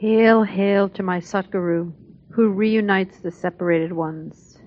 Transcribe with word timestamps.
Hail, 0.00 0.44
hail 0.44 0.88
to 0.88 1.02
my 1.02 1.20
Satguru, 1.20 1.92
who 2.30 2.48
reunites 2.48 3.18
the 3.18 3.30
separated 3.30 3.92
ones. 3.92 4.58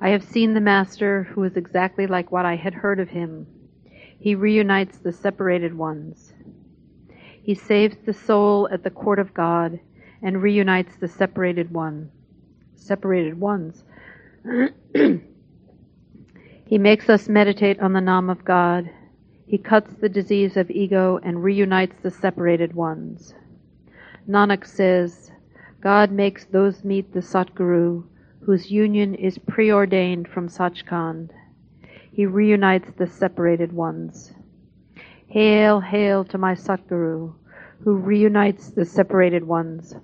I 0.00 0.10
have 0.10 0.22
seen 0.22 0.54
the 0.54 0.60
Master 0.60 1.24
who 1.24 1.42
is 1.42 1.56
exactly 1.56 2.06
like 2.06 2.30
what 2.30 2.46
I 2.46 2.54
had 2.54 2.72
heard 2.72 3.00
of 3.00 3.08
him. 3.08 3.48
He 4.20 4.36
reunites 4.36 4.98
the 4.98 5.10
separated 5.10 5.76
ones. 5.76 6.32
He 7.42 7.56
saves 7.56 7.96
the 7.96 8.12
soul 8.12 8.68
at 8.70 8.84
the 8.84 8.90
court 8.90 9.18
of 9.18 9.34
God 9.34 9.80
and 10.22 10.40
reunites 10.40 10.94
the 10.94 11.08
separated 11.08 11.72
one. 11.72 12.12
Separated 12.76 13.40
ones. 13.40 13.82
he 14.94 16.78
makes 16.78 17.08
us 17.08 17.28
meditate 17.28 17.80
on 17.80 17.94
the 17.94 18.00
Nam 18.00 18.30
of 18.30 18.44
God. 18.44 18.88
He 19.44 19.58
cuts 19.58 19.92
the 19.94 20.08
disease 20.08 20.56
of 20.56 20.70
ego 20.70 21.18
and 21.24 21.42
reunites 21.42 21.96
the 22.00 22.12
separated 22.12 22.76
ones. 22.76 23.34
Nanak 24.28 24.66
says, 24.66 25.30
God 25.80 26.10
makes 26.10 26.44
those 26.46 26.82
meet 26.84 27.12
the 27.12 27.20
Satguru 27.20 28.04
whose 28.46 28.70
union 28.70 29.14
is 29.14 29.38
preordained 29.38 30.28
from 30.28 30.48
Sachkhand. 30.48 31.30
He 32.12 32.26
reunites 32.26 32.90
the 32.96 33.06
separated 33.06 33.72
ones. 33.72 34.32
Hail, 35.26 35.80
hail 35.80 36.24
to 36.24 36.38
my 36.38 36.54
Satguru, 36.54 37.34
who 37.82 37.96
reunites 37.96 38.70
the 38.70 38.84
separated 38.84 39.44
ones. 39.44 39.94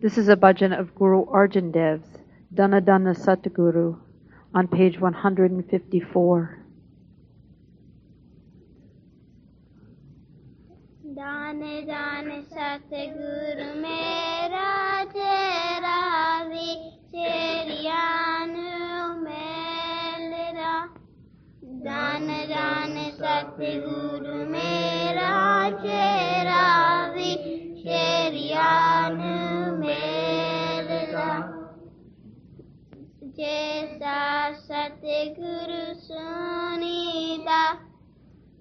This 0.00 0.16
is 0.16 0.28
a 0.28 0.36
bhajan 0.36 0.78
of 0.78 0.94
Guru 0.94 1.26
Arjan 1.26 1.72
Dev's 1.72 2.08
Dana 2.54 2.80
Dana 2.80 3.12
Satguru 3.12 3.98
on 4.54 4.68
page 4.68 5.00
154. 5.00 6.57
दान 11.18 11.60
दान 11.86 12.26
सतगुरु 12.50 13.68
मेरा 13.82 14.66
तेरा 15.14 15.94
विचरियानु 16.50 17.94
मेलरा 19.22 20.74
दान 21.88 22.28
दान 22.52 22.94
सतगुरु 23.18 24.36
मेरा 24.52 25.32
तेरा 25.82 26.62
विचरियानु 27.16 28.54
मेलरा 29.82 31.28
जैसा 33.40 34.16
सतगुरु 34.70 35.82
सुनीता 36.06 37.60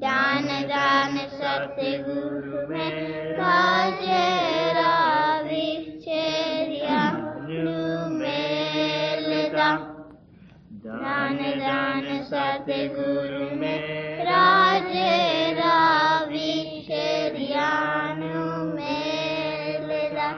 दान 0.00 0.46
दान 0.68 1.16
सतगुरु 1.32 2.60
में 2.68 2.90
काजेरा 3.36 4.94
विचरिया 5.42 7.02
मेलदा 8.12 9.70
दान 10.86 11.38
दान 11.60 12.06
सतगुरु 12.30 13.44
में 13.60 13.78
राजेरा 14.30 15.74
विचरिया 16.32 17.68
मेलदा 18.74 20.30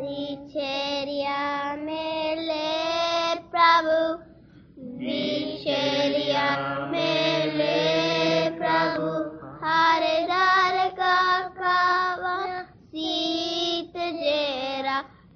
विचरिया 0.00 1.40
मेले 1.86 2.19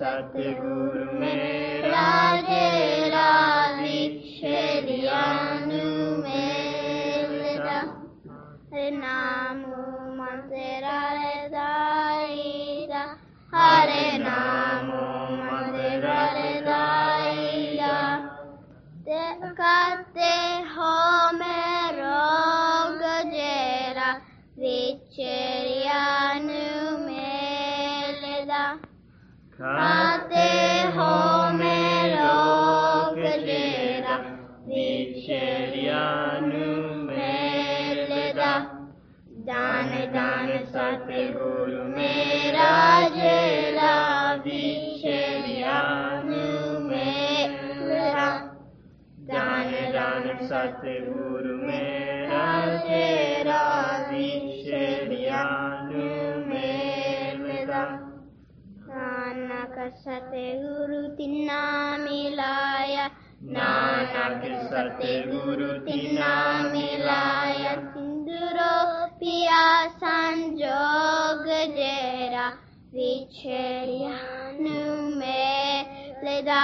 सत्यगुरु 0.00 1.04
मेरा 1.20 2.08
मेरा 2.48 3.28
कहते 29.61 30.47
हो 30.95 31.11
मैं 31.57 31.99
रोग 32.13 33.19
जेरा 33.45 34.15
विचरियानु 34.69 36.65
मेलदा 37.07 38.53
दान 39.49 39.91
दान 40.15 40.49
सतगुरु 40.73 41.83
मेरा 41.95 42.73
जेरा 43.17 43.93
विचरियानु 44.47 46.43
मेलदा 46.89 48.27
दान 49.31 49.71
दान 49.95 50.27
सतगुरु 50.51 51.55
मेरा 51.67 52.43
तेरा 52.87 53.63
विचरियानु 54.11 54.48
सतगुरु 59.79 61.01
तिन्ना 61.17 61.59
मिलाया 61.97 63.05
नानक 63.55 64.43
सतगुरु 64.71 65.67
तिन्ना 65.85 66.31
मिलाया 66.73 67.73
सिंदूरो 67.93 68.73
पिया 69.19 69.63
संजोग 70.03 71.45
जेरा 71.77 72.47
विचरियानु 72.95 74.79
मेलदा 75.21 76.61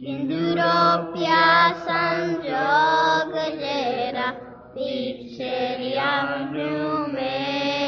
सिंदूरो 0.00 0.76
प्या 1.12 1.42
संजोग 1.88 3.34
जेरा 3.62 4.28
विचरियानु 4.76 6.70
मेलदा 7.14 7.85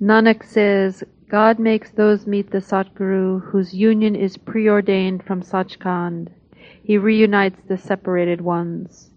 Nanak 0.00 0.44
says, 0.44 1.04
God 1.28 1.58
makes 1.58 1.90
those 1.90 2.26
meet 2.26 2.50
the 2.50 2.58
Satguru 2.58 3.40
whose 3.42 3.74
union 3.74 4.16
is 4.16 4.36
preordained 4.36 5.22
from 5.22 5.42
Sachkhand. 5.42 6.28
He 6.82 6.96
reunites 6.96 7.60
the 7.68 7.76
separated 7.76 8.40
ones. 8.40 9.07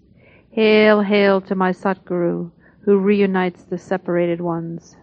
Hail, 0.51 1.01
hail 1.01 1.39
to 1.41 1.55
my 1.55 1.71
Satguru, 1.71 2.51
who 2.83 2.97
reunites 2.97 3.63
the 3.63 3.77
separated 3.77 4.41
ones. 4.41 4.97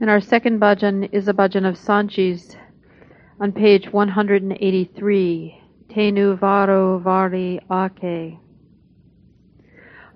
And 0.00 0.08
our 0.08 0.20
second 0.20 0.60
bhajan 0.60 1.08
is 1.12 1.28
a 1.28 1.34
bhajan 1.34 1.68
of 1.68 1.76
Sant 1.76 2.10
Ji's 2.10 2.56
on 3.38 3.52
page 3.52 3.92
183. 3.92 5.62
Tenu 5.90 6.36
varo 6.36 6.98
vari 6.98 7.60
ake. 7.70 8.38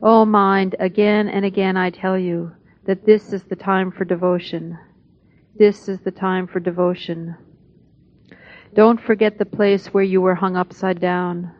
O 0.02 0.25
mind, 0.25 0.76
again 0.78 1.28
and 1.28 1.44
again 1.44 1.76
I 1.76 1.90
tell 1.90 2.19
you 2.19 2.52
that 2.86 3.06
this 3.06 3.32
is 3.32 3.42
the 3.44 3.56
time 3.56 3.90
for 3.90 4.04
devotion. 4.04 4.78
This 5.58 5.88
is 5.88 6.00
the 6.00 6.10
time 6.10 6.46
for 6.46 6.60
devotion. 6.60 7.36
Don't 8.74 9.00
forget 9.00 9.38
the 9.38 9.44
place 9.44 9.94
where 9.94 10.02
you 10.02 10.20
were 10.20 10.34
hung 10.34 10.56
upside 10.56 11.00
down. 11.00 11.52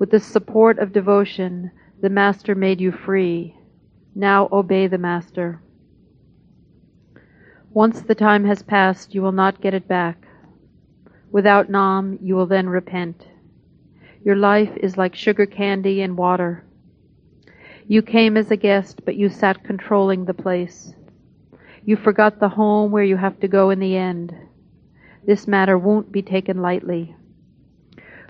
With 0.00 0.10
the 0.10 0.18
support 0.18 0.80
of 0.80 0.92
devotion, 0.92 1.70
the 2.00 2.10
Master 2.10 2.56
made 2.56 2.80
you 2.80 2.90
free. 2.90 3.54
Now 4.16 4.48
obey 4.50 4.88
the 4.88 4.98
Master. 4.98 5.62
Once 7.72 8.00
the 8.02 8.16
time 8.16 8.44
has 8.46 8.64
passed, 8.64 9.14
you 9.14 9.22
will 9.22 9.30
not 9.30 9.60
get 9.60 9.74
it 9.74 9.86
back. 9.86 10.26
Without 11.30 11.70
Nam, 11.70 12.18
you 12.20 12.34
will 12.34 12.46
then 12.46 12.68
repent. 12.68 13.28
Your 14.24 14.34
life 14.34 14.76
is 14.76 14.98
like 14.98 15.14
sugar 15.14 15.46
candy 15.46 16.02
and 16.02 16.18
water. 16.18 16.64
You 17.86 18.02
came 18.02 18.36
as 18.36 18.50
a 18.50 18.56
guest, 18.56 19.04
but 19.04 19.14
you 19.14 19.28
sat 19.28 19.62
controlling 19.62 20.24
the 20.24 20.34
place. 20.34 20.94
You 21.84 21.94
forgot 21.96 22.40
the 22.40 22.48
home 22.48 22.90
where 22.90 23.04
you 23.04 23.16
have 23.16 23.38
to 23.40 23.48
go 23.48 23.70
in 23.70 23.78
the 23.78 23.96
end. 23.96 24.34
This 25.24 25.46
matter 25.46 25.76
won't 25.76 26.10
be 26.10 26.22
taken 26.22 26.62
lightly. 26.62 27.14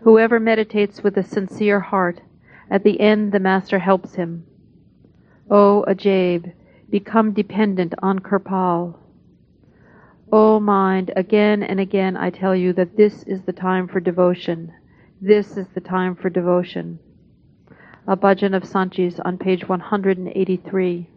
Whoever 0.03 0.41
meditates 0.41 1.03
with 1.03 1.17
a 1.17 1.23
sincere 1.23 1.81
heart, 1.81 2.21
at 2.71 2.85
the 2.85 3.01
end 3.01 3.33
the 3.33 3.41
Master 3.41 3.79
helps 3.79 4.15
him. 4.15 4.45
O 5.51 5.85
Ajaib, 5.87 6.53
become 6.89 7.33
dependent 7.33 7.95
on 8.03 8.19
Kirpal. 8.19 8.97
O 10.33 10.61
mind, 10.61 11.13
again 11.17 11.63
and 11.63 11.81
again 11.81 12.17
I 12.17 12.31
tell 12.31 12.55
you 12.55 12.73
that 12.75 12.97
this 12.97 13.25
is 13.25 13.43
the 13.43 13.53
time 13.53 13.89
for 13.89 14.01
devotion. 14.01 14.73
This 15.21 15.57
is 15.57 15.69
the 15.69 15.81
time 15.81 16.15
for 16.15 16.31
devotion. 16.31 16.99
A 18.07 18.17
bhajan 18.17 18.57
of 18.57 18.65
Sant 18.65 18.93
Ji's 18.93 19.21
on 19.21 19.39
page 19.39 19.69
183. 19.69 21.11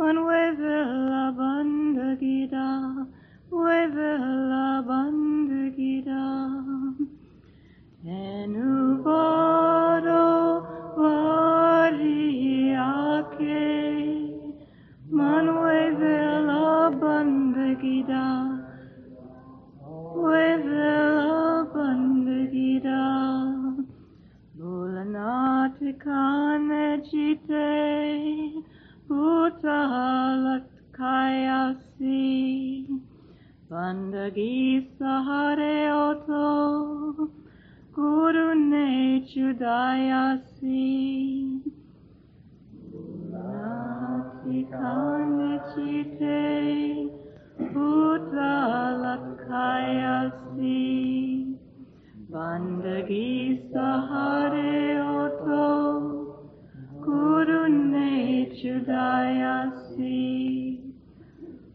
Manuela 0.00 1.28
bandagida, 1.36 2.64
muevela 3.50 4.80
bandagida. 4.88 6.22
Enuvado 8.02 9.04
variake, 10.96 12.08
manuevela 15.10 16.90
bandagida, 17.02 18.24
muevela 20.16 21.68
bandagida. 21.74 23.02
Bulanatikane 24.56 26.84
jite, 27.04 27.68
utalat 29.10 30.70
kayasi, 30.94 32.86
bandagi 33.66 34.86
sahare 34.94 35.90
oto, 35.90 37.26
guru 37.90 38.54
ne 38.54 39.18
chudayasi. 39.26 40.86
Bulanatikane 42.94 45.58
jite, 45.74 47.10
utalat 47.74 49.26
kayasi, 49.42 50.86
bandagi 52.30 53.58
sahare 53.74 55.02
oto, 55.02 56.19
Guru 57.20 57.62
ne 57.92 58.48
chudayasi 58.58 60.20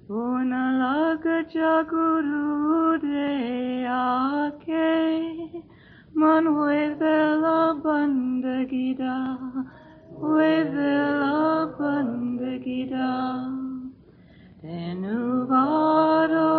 Unalaga 0.09 1.37
jaguru 1.53 2.97
de 3.05 3.85
ake 3.85 4.89
Manwe 6.19 6.97
vela 6.99 7.59
bandagida. 7.83 9.17
We 10.17 10.53
vela 10.73 11.69
bandagida. 11.77 13.11
Tenuvado 14.61 16.49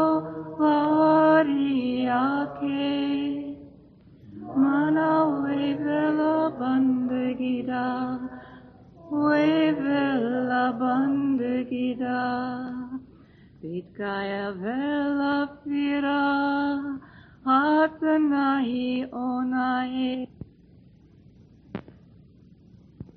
vari 0.59 2.07
ake 2.07 2.95
Mana 4.55 5.11
we 5.43 5.75
vela 5.75 6.35
bandagida 6.59 7.85
Vela 9.17 10.73
bandagida, 10.79 12.21
Vitkaya 13.63 14.53
vela 14.53 15.49
fira, 15.65 17.01
Atanahi 17.45 19.09
onahe. 19.11 20.29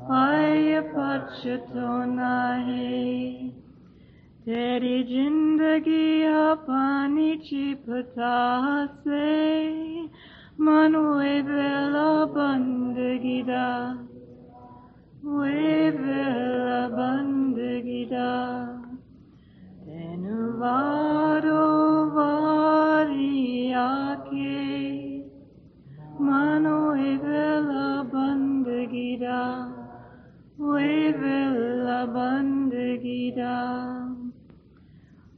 Aya 0.10 0.81
Pachatonahe 0.94 1.75
Teri 4.46 4.98
Jindagi 5.08 6.24
Apani 6.25 7.30
Chipatase 7.44 9.26
Manwe 10.59 11.42
Vela 11.45 12.28
Bandagida 12.33 13.97
We 15.24 15.92
Vela 15.92 16.90
Bandagida 16.95 18.30
Tenuvado 19.86 21.62
Variake 23.06 23.47
Mano 26.28 26.78
evela 27.12 28.04
bandagida, 28.12 29.40
evela 30.60 32.00
bandagida. 32.16 33.56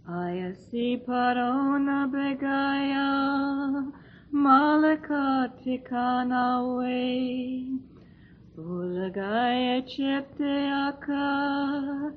Ayasi 0.09 0.87
parona 1.05 2.09
begaya, 2.13 3.09
malaka 4.33 5.53
tikana 5.61 6.45
we. 6.75 7.77
Ulagaya 8.57 9.77
chepte 9.85 10.55
aka, 10.87 12.11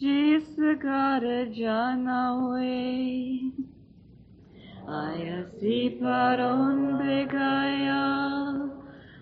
jisagara. 0.00 1.38
Ayasi 4.88 6.00
paron 6.00 6.96
begaya, 6.96 8.56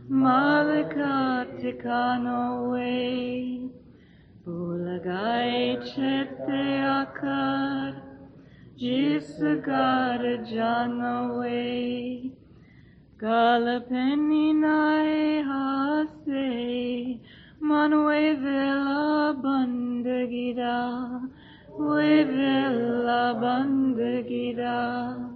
malaka 0.07 1.43
tikano 1.59 2.71
we, 2.71 3.67
bulagay 4.47 5.75
chete 5.83 6.87
akar, 6.87 7.99
jisagar 8.79 10.23
jana 10.47 11.35
we, 11.35 12.31
galapeni 13.19 14.55
nai 14.55 15.43
hase, 15.43 17.19
manwe 17.61 18.39
vela 18.39 19.35
bandagida, 19.43 21.27
we 21.77 22.23
vela 22.23 23.35
bandagida. 23.43 25.36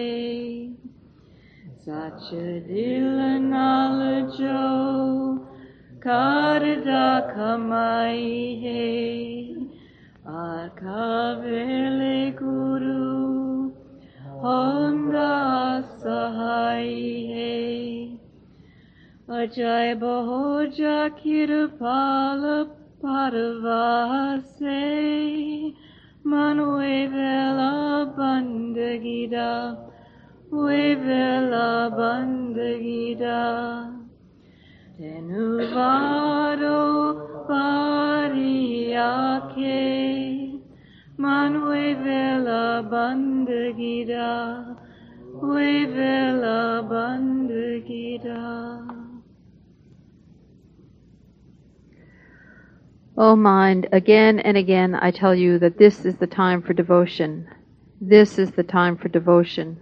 Sachadila 1.84 3.38
nalajo 3.52 4.62
karda 6.00 7.06
kamaihe 7.34 8.84
arkavele 10.24 12.16
guru 12.38 13.72
honda 14.42 15.84
sahaihe 16.02 17.52
ajay 19.28 19.94
bohoja 20.00 20.98
kirpala 21.20 22.58
parvase 23.02 24.80
Manwe 26.24 27.04
vela 27.12 28.08
bandagi 28.16 29.28
da, 29.30 29.76
we 30.50 30.94
vela 30.94 31.90
bandagi 31.92 33.18
da. 33.18 33.92
Tenu 34.96 35.58
variake, 35.76 37.12
manwe 41.18 41.94
vela 42.02 42.82
bandagi 42.90 44.06
da, 44.08 44.64
we 45.42 45.84
vela 45.84 46.82
bandagi. 46.88 48.18
O 53.16 53.36
mind, 53.36 53.88
again 53.92 54.40
and 54.40 54.56
again 54.56 54.96
I 54.96 55.12
tell 55.12 55.36
you 55.36 55.60
that 55.60 55.78
this 55.78 56.04
is 56.04 56.16
the 56.16 56.26
time 56.26 56.62
for 56.62 56.72
devotion. 56.72 57.48
This 58.00 58.40
is 58.40 58.50
the 58.50 58.64
time 58.64 58.96
for 58.96 59.08
devotion. 59.08 59.80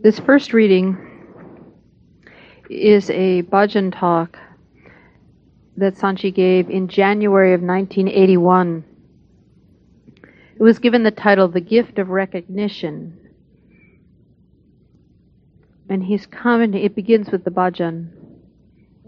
This 0.00 0.18
first 0.18 0.54
reading 0.54 1.07
is 2.68 3.08
a 3.10 3.42
bhajan 3.42 3.96
talk 3.96 4.38
that 5.76 5.96
Sant 5.96 6.18
Ji 6.18 6.30
gave 6.30 6.68
in 6.68 6.88
January 6.88 7.54
of 7.54 7.62
1981. 7.62 8.84
It 10.56 10.62
was 10.62 10.78
given 10.78 11.02
the 11.02 11.10
title 11.10 11.48
The 11.48 11.60
Gift 11.60 11.98
of 11.98 12.08
Recognition. 12.08 13.18
And 15.88 16.04
he's 16.04 16.26
commenting, 16.26 16.82
it 16.82 16.94
begins 16.94 17.30
with 17.30 17.44
the 17.44 17.50
bhajan. 17.50 18.10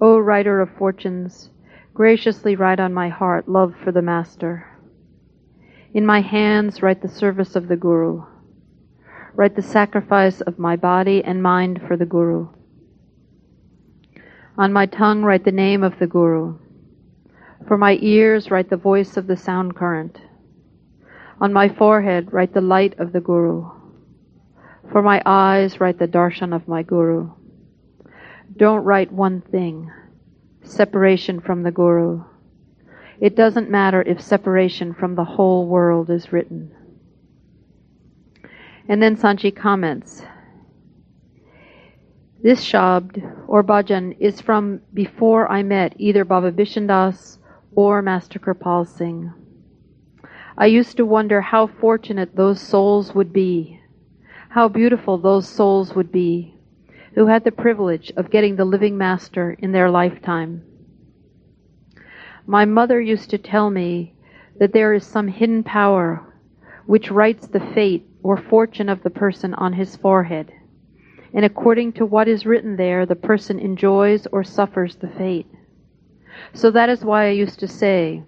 O 0.01 0.19
writer 0.19 0.61
of 0.61 0.71
fortunes, 0.79 1.51
graciously 1.93 2.57
write 2.57 2.81
on 2.81 2.95
my 2.95 3.09
heart 3.09 3.49
love 3.49 3.75
for 3.85 3.93
the 3.93 4.01
Master. 4.01 4.67
In 5.93 6.07
my 6.07 6.21
hands 6.21 6.83
write 6.83 7.03
the 7.03 7.09
service 7.09 7.57
of 7.57 7.69
the 7.69 7.77
Guru. 7.77 8.25
Write 9.35 9.57
the 9.57 9.63
sacrifice 9.63 10.41
of 10.41 10.59
my 10.59 10.77
body 10.77 11.23
and 11.23 11.43
mind 11.43 11.83
for 11.87 11.97
the 11.97 12.07
Guru. 12.07 12.49
On 14.61 14.75
my 14.75 14.85
tongue 14.85 15.23
write 15.23 15.45
the 15.45 15.53
name 15.53 15.83
of 15.83 15.99
the 15.99 16.07
Guru. 16.07 16.59
For 17.67 17.79
my 17.79 17.97
ears 18.03 18.51
write 18.51 18.69
the 18.69 18.77
voice 18.77 19.17
of 19.17 19.27
the 19.27 19.39
sound 19.39 19.75
current. 19.75 20.21
On 21.41 21.51
my 21.51 21.71
forehead 21.71 22.31
write 22.31 22.53
the 22.53 22.61
light 22.61 22.93
of 22.99 23.13
the 23.13 23.23
Guru. 23.23 23.71
For 24.93 25.01
my 25.01 25.23
eyes 25.25 25.81
write 25.81 25.99
the 25.99 26.07
darshan 26.07 26.55
of 26.55 26.69
my 26.69 26.83
Guru. 26.83 27.31
Don't 28.55 28.85
write 28.85 29.11
one 29.11 29.41
thing 29.41 29.91
separation 30.63 31.41
from 31.41 31.63
the 31.63 31.73
Guru. 31.73 32.23
It 33.19 33.35
doesn't 33.35 33.71
matter 33.71 34.03
if 34.03 34.21
separation 34.21 34.93
from 34.93 35.15
the 35.15 35.25
whole 35.25 35.69
world 35.69 36.11
is 36.11 36.35
written. 36.35 36.71
And 38.87 39.03
then 39.03 39.17
Sant 39.17 39.41
Ji 39.41 39.53
comments 39.53 40.23
This 42.43 42.65
Shabd 42.65 43.45
or 43.49 43.63
Bhajan 43.63 44.17
is 44.19 44.41
from 44.41 44.81
before 44.95 45.47
I 45.53 45.63
met 45.63 45.93
either 45.99 46.25
Baba 46.25 46.51
Bishan 46.51 46.87
Das 46.87 47.39
or 47.73 48.01
Master 48.01 48.39
Kirpal 48.39 48.87
Singh. 48.87 49.31
I 50.57 50.65
used 50.65 50.97
to 50.97 51.05
wonder 51.05 51.43
how 51.43 51.67
fortunate 51.67 52.37
those 52.37 52.59
souls 52.59 53.15
would 53.15 53.35
be, 53.35 53.83
how 54.49 54.69
beautiful 54.69 55.19
those 55.19 55.47
souls 55.47 55.95
would 55.95 56.11
be, 56.11 56.55
who 57.15 57.27
had 57.27 57.45
the 57.45 57.53
privilege 57.53 58.11
of 58.17 58.31
getting 58.31 58.57
the 58.57 58.65
living 58.65 58.97
Master 58.97 59.55
in 59.59 59.73
their 59.73 59.91
lifetime. 59.91 60.63
My 62.47 62.65
mother 62.65 63.03
used 63.03 63.29
to 63.31 63.39
tell 63.39 63.69
me 63.69 64.15
that 64.59 64.73
there 64.73 64.95
is 64.95 65.05
some 65.05 65.29
hidden 65.29 65.63
power 65.63 66.25
which 66.87 67.11
writes 67.11 67.47
the 67.49 67.61
fate 67.61 68.09
or 68.23 68.39
fortune 68.39 68.89
of 68.89 69.03
the 69.03 69.11
person 69.11 69.53
on 69.53 69.75
his 69.75 69.95
forehead, 69.97 70.51
and 71.33 71.45
according 71.45 71.93
to 71.93 72.07
what 72.07 72.29
is 72.29 72.47
written 72.47 72.77
there, 72.77 73.07
the 73.07 73.17
person 73.17 73.59
enjoys 73.59 74.27
or 74.33 74.43
suffers 74.43 74.97
the 74.97 75.09
fate. 75.09 75.47
So 76.53 76.71
that 76.71 76.89
is 76.89 77.05
why 77.05 77.27
I 77.27 77.31
used 77.31 77.61
to 77.61 77.69
say, 77.69 78.23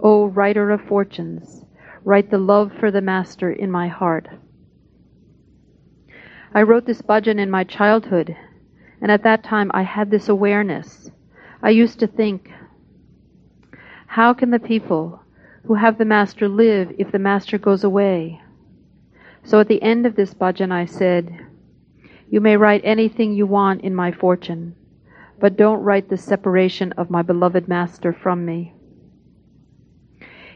O 0.00 0.26
writer 0.26 0.70
of 0.70 0.82
fortunes, 0.82 1.64
write 2.04 2.30
the 2.30 2.38
love 2.38 2.72
for 2.78 2.90
the 2.90 3.00
Master 3.00 3.50
in 3.50 3.70
my 3.70 3.88
heart. 3.88 4.28
I 6.54 6.62
wrote 6.62 6.84
this 6.84 7.00
bhajan 7.00 7.38
in 7.38 7.50
my 7.50 7.64
childhood, 7.64 8.36
and 9.00 9.10
at 9.10 9.22
that 9.22 9.42
time 9.42 9.70
I 9.72 9.82
had 9.82 10.10
this 10.10 10.28
awareness. 10.28 11.10
I 11.62 11.70
used 11.70 11.98
to 12.00 12.06
think, 12.06 12.50
how 14.06 14.34
can 14.34 14.50
the 14.50 14.58
people 14.58 15.22
who 15.64 15.74
have 15.74 15.96
the 15.96 16.04
Master 16.04 16.48
live 16.48 16.92
if 16.98 17.12
the 17.12 17.18
Master 17.18 17.56
goes 17.56 17.84
away? 17.84 18.42
So 19.44 19.60
at 19.60 19.68
the 19.68 19.82
end 19.82 20.04
of 20.04 20.16
this 20.16 20.34
bhajan 20.34 20.70
I 20.70 20.84
said, 20.84 21.46
You 22.32 22.40
may 22.40 22.56
write 22.56 22.80
anything 22.82 23.34
you 23.34 23.46
want 23.46 23.82
in 23.82 23.94
my 23.94 24.10
fortune, 24.10 24.74
but 25.38 25.58
don't 25.58 25.82
write 25.82 26.08
the 26.08 26.16
separation 26.16 26.92
of 26.92 27.10
my 27.10 27.20
beloved 27.20 27.68
Master 27.68 28.10
from 28.10 28.46
me. 28.46 28.72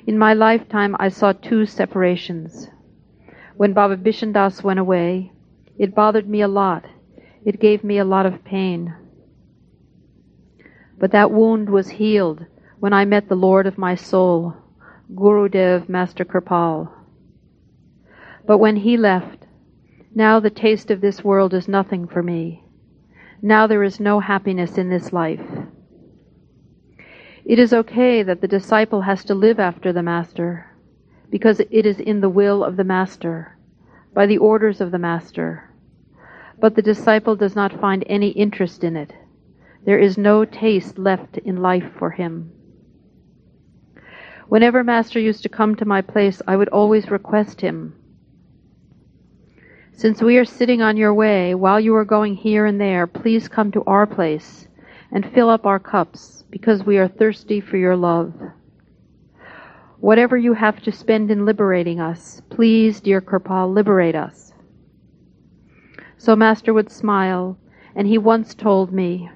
In 0.06 0.16
my 0.16 0.32
lifetime 0.32 0.96
I 0.98 1.10
saw 1.10 1.32
two 1.32 1.66
separations. 1.66 2.70
When 3.58 3.74
Baba 3.74 3.98
Bishan 3.98 4.32
Das 4.32 4.64
went 4.64 4.78
away, 4.78 5.32
it 5.76 5.94
bothered 5.94 6.26
me 6.26 6.40
a 6.40 6.48
lot. 6.48 6.86
It 7.44 7.60
gave 7.60 7.84
me 7.84 7.98
a 7.98 8.06
lot 8.06 8.24
of 8.24 8.42
pain. 8.42 8.94
But 10.98 11.12
that 11.12 11.30
wound 11.30 11.68
was 11.68 12.00
healed 12.00 12.46
when 12.80 12.94
I 12.94 13.04
met 13.04 13.28
the 13.28 13.34
Lord 13.34 13.66
of 13.66 13.76
my 13.76 13.96
soul, 13.96 14.56
Gurudev 15.14 15.90
Master 15.90 16.24
Kripal. 16.24 16.90
But 18.46 18.56
when 18.56 18.76
he 18.76 18.96
left, 18.96 19.45
now 20.16 20.40
the 20.40 20.48
taste 20.48 20.90
of 20.90 21.02
this 21.02 21.22
world 21.22 21.52
is 21.52 21.68
nothing 21.68 22.08
for 22.08 22.22
me. 22.22 22.64
Now 23.42 23.66
there 23.66 23.82
is 23.82 24.00
no 24.00 24.18
happiness 24.18 24.78
in 24.78 24.88
this 24.88 25.12
life. 25.12 25.46
It 27.44 27.58
is 27.58 27.74
okay 27.74 28.22
that 28.22 28.40
the 28.40 28.48
disciple 28.48 29.02
has 29.02 29.24
to 29.26 29.34
live 29.34 29.60
after 29.60 29.92
the 29.92 30.02
Master, 30.02 30.74
because 31.28 31.60
it 31.60 31.84
is 31.84 32.00
in 32.00 32.22
the 32.22 32.30
will 32.30 32.64
of 32.64 32.78
the 32.78 32.82
Master, 32.84 33.58
by 34.14 34.24
the 34.24 34.38
orders 34.38 34.80
of 34.80 34.90
the 34.90 34.98
Master. 34.98 35.70
But 36.58 36.76
the 36.76 36.82
disciple 36.82 37.36
does 37.36 37.54
not 37.54 37.78
find 37.78 38.02
any 38.06 38.30
interest 38.30 38.84
in 38.84 38.96
it. 38.96 39.12
There 39.84 39.98
is 39.98 40.16
no 40.16 40.46
taste 40.46 40.98
left 40.98 41.36
in 41.36 41.60
life 41.60 41.92
for 41.98 42.08
him. 42.08 42.52
Whenever 44.48 44.82
Master 44.82 45.20
used 45.20 45.42
to 45.42 45.50
come 45.50 45.74
to 45.74 45.84
my 45.84 46.00
place, 46.00 46.40
I 46.46 46.56
would 46.56 46.70
always 46.70 47.10
request 47.10 47.60
him, 47.60 47.94
Since 49.96 50.20
we 50.20 50.36
are 50.36 50.44
sitting 50.44 50.82
on 50.82 50.98
your 50.98 51.14
way, 51.14 51.54
while 51.54 51.80
you 51.80 51.96
are 51.96 52.04
going 52.04 52.34
here 52.34 52.66
and 52.66 52.78
there, 52.78 53.06
please 53.06 53.48
come 53.48 53.72
to 53.72 53.82
our 53.86 54.06
place 54.06 54.68
and 55.10 55.32
fill 55.32 55.48
up 55.48 55.64
our 55.64 55.78
cups, 55.78 56.44
because 56.50 56.84
we 56.84 56.98
are 56.98 57.08
thirsty 57.08 57.62
for 57.62 57.78
your 57.78 57.96
love. 57.96 58.34
Whatever 59.98 60.36
you 60.36 60.52
have 60.52 60.82
to 60.82 60.92
spend 60.92 61.30
in 61.30 61.46
liberating 61.46 61.98
us, 61.98 62.42
please, 62.50 63.00
dear 63.00 63.22
Kirpal, 63.22 63.72
liberate 63.72 64.14
us. 64.14 64.52
So 66.18 66.36
Master 66.36 66.74
would 66.74 66.90
smile, 66.90 67.56
and 67.94 68.06
he 68.06 68.18
once 68.18 68.54
told 68.54 68.92
me, 68.92 69.30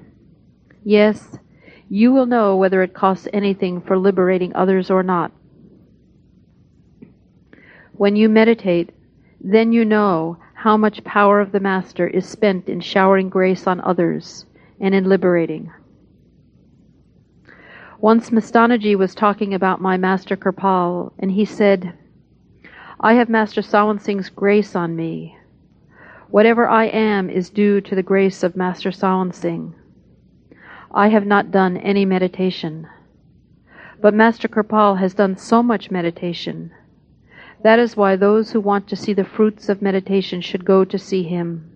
Yes, 0.84 1.38
you 1.88 2.12
will 2.12 2.26
know 2.26 2.54
whether 2.56 2.82
it 2.82 2.92
costs 2.92 3.26
anything 3.32 3.80
for 3.80 3.96
liberating 3.96 4.54
others 4.54 4.90
or 4.90 5.02
not. 5.02 5.32
When 7.92 8.14
you 8.14 8.28
meditate, 8.28 8.90
then 9.42 9.72
you 9.72 9.86
know 9.86 10.36
how 10.60 10.76
much 10.76 11.02
power 11.04 11.40
of 11.40 11.52
the 11.52 11.60
Master 11.60 12.06
is 12.06 12.28
spent 12.28 12.68
in 12.68 12.78
showering 12.78 13.30
grace 13.30 13.66
on 13.66 13.80
others 13.80 14.44
and 14.78 14.94
in 14.94 15.08
liberating. 15.08 15.72
Once 17.98 18.28
Mastanaji 18.28 18.94
was 18.94 19.14
talking 19.14 19.54
about 19.54 19.80
my 19.80 19.96
Master 19.96 20.36
Kripal, 20.36 21.14
and 21.18 21.30
he 21.30 21.46
said, 21.46 21.94
I 23.00 23.14
have 23.14 23.30
Master 23.30 23.62
Sawan 23.62 24.02
Singh's 24.02 24.28
grace 24.28 24.76
on 24.76 24.94
me. 24.94 25.34
Whatever 26.28 26.68
I 26.68 26.88
am 26.88 27.30
is 27.30 27.48
due 27.48 27.80
to 27.80 27.94
the 27.94 28.02
grace 28.02 28.42
of 28.42 28.54
Master 28.54 28.90
Sawan 28.90 29.34
Singh. 29.34 29.74
I 30.92 31.08
have 31.08 31.24
not 31.24 31.50
done 31.50 31.78
any 31.78 32.04
meditation. 32.04 32.86
But 34.02 34.12
Master 34.12 34.46
Kripal 34.46 34.98
has 34.98 35.14
done 35.14 35.38
so 35.38 35.62
much 35.62 35.90
meditation. 35.90 36.70
That 37.62 37.78
is 37.78 37.96
why 37.96 38.16
those 38.16 38.52
who 38.52 38.60
want 38.60 38.88
to 38.88 38.96
see 38.96 39.12
the 39.12 39.24
fruits 39.24 39.68
of 39.68 39.82
meditation 39.82 40.40
should 40.40 40.64
go 40.64 40.84
to 40.84 40.98
see 40.98 41.22
him. 41.22 41.70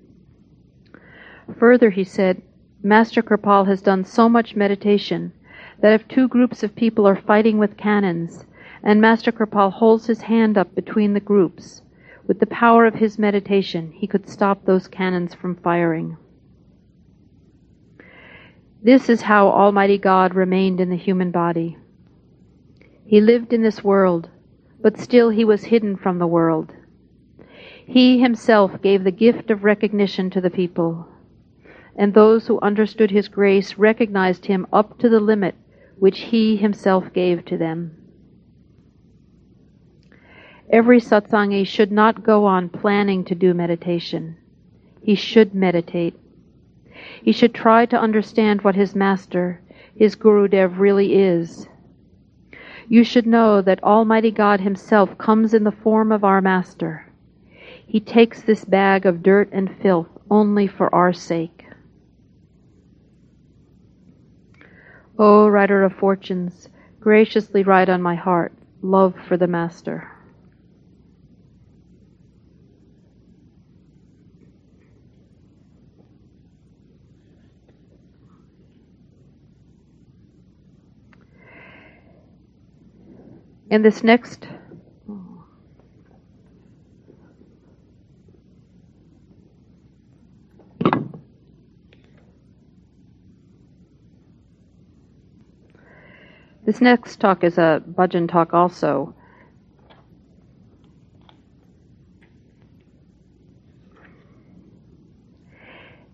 Further, 1.58 1.90
he 1.90 2.04
said, 2.04 2.40
Master 2.82 3.22
Kripal 3.22 3.66
has 3.66 3.82
done 3.82 4.04
so 4.04 4.28
much 4.28 4.56
meditation 4.56 5.32
that 5.80 5.92
if 5.92 6.08
two 6.08 6.28
groups 6.28 6.62
of 6.62 6.74
people 6.74 7.06
are 7.06 7.16
fighting 7.16 7.58
with 7.58 7.76
cannons, 7.76 8.46
and 8.82 9.00
Master 9.00 9.32
Kripal 9.32 9.72
holds 9.72 10.06
his 10.06 10.22
hand 10.22 10.56
up 10.56 10.74
between 10.74 11.14
the 11.14 11.20
groups, 11.20 11.82
with 12.26 12.40
the 12.40 12.46
power 12.46 12.86
of 12.86 12.94
his 12.94 13.18
meditation, 13.18 13.92
he 13.92 14.06
could 14.06 14.28
stop 14.28 14.64
those 14.64 14.88
cannons 14.88 15.34
from 15.34 15.56
firing. 15.56 16.16
This 18.82 19.08
is 19.08 19.22
how 19.22 19.48
Almighty 19.48 19.98
God 19.98 20.34
remained 20.34 20.80
in 20.80 20.90
the 20.90 20.96
human 20.96 21.30
body. 21.30 21.76
He 23.06 23.20
lived 23.20 23.52
in 23.52 23.62
this 23.62 23.84
world, 23.84 24.28
but 24.84 24.98
still 24.98 25.30
he 25.30 25.46
was 25.46 25.64
hidden 25.64 25.96
from 25.96 26.18
the 26.18 26.26
world. 26.26 26.70
He 27.86 28.20
himself 28.20 28.82
gave 28.82 29.02
the 29.02 29.10
gift 29.10 29.50
of 29.50 29.64
recognition 29.64 30.28
to 30.28 30.42
the 30.42 30.50
people, 30.50 31.08
and 31.96 32.12
those 32.12 32.46
who 32.46 32.60
understood 32.60 33.10
his 33.10 33.28
grace 33.28 33.78
recognized 33.78 34.44
him 34.44 34.66
up 34.70 34.98
to 34.98 35.08
the 35.08 35.20
limit 35.20 35.54
which 35.98 36.20
he 36.20 36.56
himself 36.56 37.14
gave 37.14 37.46
to 37.46 37.56
them. 37.56 37.96
Every 40.68 41.00
satsangi 41.00 41.66
should 41.66 41.90
not 41.90 42.22
go 42.22 42.44
on 42.44 42.68
planning 42.68 43.24
to 43.24 43.34
do 43.34 43.54
meditation. 43.54 44.36
He 45.00 45.14
should 45.14 45.54
meditate. 45.54 46.14
He 47.22 47.32
should 47.32 47.54
try 47.54 47.86
to 47.86 47.98
understand 47.98 48.60
what 48.60 48.74
his 48.74 48.94
master, 48.94 49.62
his 49.96 50.14
Gurudev, 50.14 50.78
really 50.78 51.14
is. 51.14 51.68
You 52.88 53.04
should 53.04 53.26
know 53.26 53.62
that 53.62 53.82
Almighty 53.82 54.30
God 54.30 54.60
Himself 54.60 55.16
comes 55.16 55.54
in 55.54 55.64
the 55.64 55.72
form 55.72 56.12
of 56.12 56.24
our 56.24 56.40
Master. 56.40 57.06
He 57.86 58.00
takes 58.00 58.42
this 58.42 58.64
bag 58.64 59.06
of 59.06 59.22
dirt 59.22 59.48
and 59.52 59.74
filth 59.80 60.08
only 60.30 60.66
for 60.66 60.94
our 60.94 61.12
sake. 61.12 61.66
O 65.18 65.48
Writer 65.48 65.84
of 65.84 65.92
Fortunes, 65.94 66.68
graciously 67.00 67.62
write 67.62 67.88
on 67.88 68.02
my 68.02 68.16
heart 68.16 68.52
love 68.82 69.14
for 69.28 69.36
the 69.36 69.46
Master. 69.46 70.13
And 83.74 83.84
this 83.84 84.04
next 84.04 84.46
This 96.64 96.80
next 96.80 97.18
talk 97.18 97.42
is 97.42 97.58
a 97.58 97.82
bhajan 97.84 98.30
talk 98.30 98.54
also. 98.54 99.12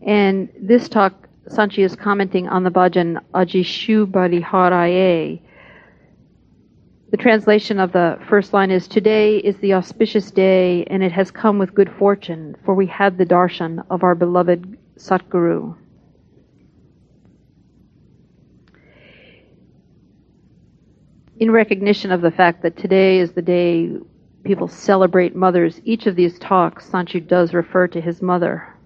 And 0.00 0.48
this 0.58 0.88
talk, 0.88 1.28
Sant 1.46 1.72
Ji 1.72 1.82
is 1.82 1.94
commenting 1.94 2.48
on 2.48 2.64
the 2.64 2.70
bhajan 2.70 3.22
Aj 3.34 3.52
Shub. 3.62 4.12
The 7.10 7.16
translation 7.16 7.80
of 7.80 7.92
the 7.92 8.18
first 8.28 8.52
line 8.52 8.70
is 8.70 8.86
Today 8.86 9.38
is 9.38 9.56
the 9.58 9.74
auspicious 9.74 10.30
day, 10.30 10.84
and 10.84 11.02
it 11.02 11.12
has 11.12 11.30
come 11.30 11.58
with 11.58 11.74
good 11.74 11.90
fortune, 11.98 12.56
for 12.64 12.74
we 12.74 12.86
had 12.86 13.18
the 13.18 13.26
darshan 13.26 13.84
of 13.90 14.04
our 14.04 14.14
beloved 14.14 14.78
Satguru. 14.96 15.76
in 21.40 21.50
recognition 21.50 22.12
of 22.12 22.20
the 22.20 22.30
fact 22.30 22.62
that 22.62 22.76
today 22.76 23.18
is 23.18 23.32
the 23.32 23.42
day 23.42 23.90
people 24.44 24.68
celebrate 24.68 25.34
mothers, 25.34 25.80
each 25.84 26.06
of 26.06 26.14
these 26.14 26.38
talks, 26.38 26.86
Sant 26.86 27.08
Ji 27.08 27.20
does 27.20 27.54
refer 27.54 27.88
to 27.88 28.00
his 28.00 28.20
mother. 28.20 28.76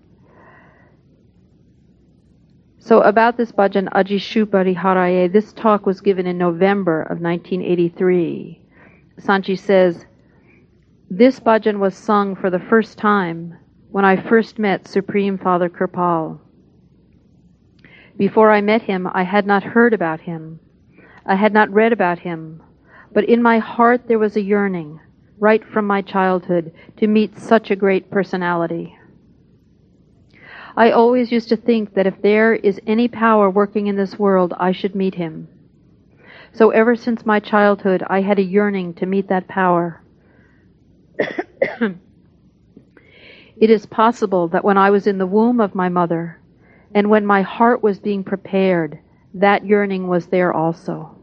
So 2.85 3.01
about 3.01 3.39
this 3.39 3.51
bhajan 3.51 3.89
Aj 3.95 4.11
Shub 4.21 4.49
Haraye, 4.77 5.33
this 5.33 5.55
talk 5.55 5.87
was 5.87 6.03
given 6.03 6.27
in 6.27 6.37
November 6.37 7.01
of 7.01 7.19
1983. 7.19 8.61
Sant 9.17 9.47
Ji 9.47 9.57
says, 9.57 10.05
this 11.09 11.41
bhajan 11.41 11.79
was 11.79 11.95
sung 11.95 12.37
for 12.37 12.51
the 12.51 12.59
first 12.59 12.99
time 12.99 13.57
when 13.91 14.05
I 14.05 14.21
first 14.21 14.59
met 14.59 14.87
Supreme 14.87 15.39
Father 15.39 15.71
Kirpal. 15.71 16.41
Before 18.19 18.51
I 18.51 18.61
met 18.61 18.83
him, 18.83 19.09
I 19.15 19.23
had 19.23 19.47
not 19.47 19.63
heard 19.63 19.95
about 19.95 20.21
him. 20.21 20.61
I 21.25 21.37
had 21.37 21.55
not 21.55 21.73
read 21.73 21.95
about 21.95 22.19
him, 22.19 22.63
but 23.15 23.25
in 23.25 23.41
my 23.41 23.61
heart 23.61 24.09
there 24.09 24.19
was 24.19 24.37
a 24.37 24.43
yearning, 24.43 25.01
right 25.39 25.65
from 25.65 25.87
my 25.87 26.03
childhood, 26.03 26.71
to 26.99 27.07
meet 27.07 27.39
such 27.39 27.71
a 27.71 27.77
great 27.77 28.11
personality. 28.11 28.95
I 30.77 30.91
always 30.91 31.31
used 31.31 31.49
to 31.51 31.57
think 31.57 31.95
that 31.95 32.07
if 32.07 32.21
there 32.21 32.53
is 32.53 32.81
any 32.87 33.07
power 33.07 33.49
working 33.49 33.87
in 33.87 33.97
this 33.97 34.19
world, 34.19 34.53
I 34.59 34.73
should 34.73 34.95
meet 34.95 35.15
him. 35.15 35.49
So 36.53 36.71
ever 36.71 36.97
since 36.97 37.25
my 37.25 37.39
childhood, 37.41 38.03
I 38.09 38.21
had 38.23 38.39
a 38.39 38.43
yearning 38.43 38.95
to 38.95 39.07
meet 39.07 39.29
that 39.29 39.47
power. 39.47 40.03
it 41.19 41.31
is 43.57 43.87
possible 43.87 44.49
that 44.49 44.65
when 44.65 44.77
I 44.77 44.91
was 44.91 45.07
in 45.07 45.19
the 45.19 45.27
womb 45.27 45.61
of 45.61 45.75
my 45.75 45.89
mother, 45.89 46.41
and 46.93 47.09
when 47.09 47.25
my 47.27 47.43
heart 47.43 47.83
was 47.83 47.99
being 47.99 48.25
prepared, 48.25 48.99
that 49.35 49.67
yearning 49.67 50.09
was 50.09 50.27
there 50.27 50.53
also. 50.53 51.17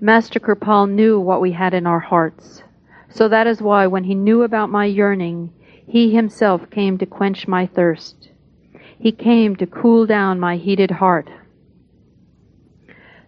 Master 0.00 0.40
Kirpal 0.40 0.90
knew 0.90 1.18
what 1.20 1.40
we 1.40 1.52
had 1.52 1.74
in 1.74 1.86
our 1.86 2.00
hearts. 2.00 2.62
So 3.08 3.28
that 3.28 3.46
is 3.46 3.62
why 3.62 3.86
when 3.86 4.04
he 4.04 4.14
knew 4.14 4.42
about 4.42 4.70
my 4.70 4.84
yearning, 4.84 5.52
he 5.86 6.14
himself 6.14 6.70
came 6.70 6.98
to 6.98 7.06
quench 7.06 7.46
my 7.46 7.66
thirst. 7.66 8.30
He 8.98 9.12
came 9.12 9.56
to 9.56 9.66
cool 9.66 10.06
down 10.06 10.40
my 10.40 10.56
heated 10.56 10.90
heart. 10.90 11.28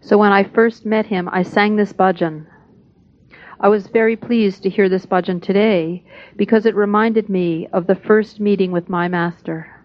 So 0.00 0.16
when 0.16 0.32
I 0.32 0.44
first 0.44 0.86
met 0.86 1.06
him, 1.06 1.28
I 1.30 1.42
sang 1.42 1.76
this 1.76 1.92
bhajan. 1.92 2.46
I 3.58 3.68
was 3.68 3.86
very 3.88 4.16
pleased 4.16 4.62
to 4.62 4.68
hear 4.68 4.88
this 4.88 5.06
bhajan 5.06 5.42
today 5.42 6.04
because 6.36 6.66
it 6.66 6.74
reminded 6.74 7.28
me 7.28 7.68
of 7.72 7.86
the 7.86 7.94
first 7.94 8.38
meeting 8.38 8.70
with 8.70 8.88
my 8.88 9.08
master. 9.08 9.84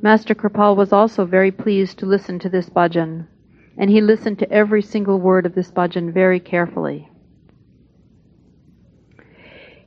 Master 0.00 0.34
Kripal 0.34 0.76
was 0.76 0.92
also 0.92 1.24
very 1.24 1.50
pleased 1.50 1.98
to 1.98 2.06
listen 2.06 2.38
to 2.40 2.48
this 2.48 2.68
bhajan, 2.68 3.26
and 3.78 3.90
he 3.90 4.00
listened 4.00 4.38
to 4.38 4.50
every 4.52 4.82
single 4.82 5.18
word 5.18 5.46
of 5.46 5.54
this 5.54 5.70
bhajan 5.70 6.12
very 6.12 6.40
carefully. 6.40 7.08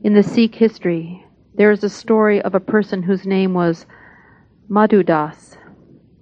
In 0.03 0.13
the 0.13 0.21
Sikh 0.21 0.53
history, 0.53 1.25
there 1.55 1.71
is 1.71 1.83
a 1.83 1.89
story 1.89 2.39
of 2.39 2.53
a 2.53 2.59
person 2.59 3.01
whose 3.01 3.25
name 3.25 3.55
was 3.55 3.87
Madhudas. 4.69 5.57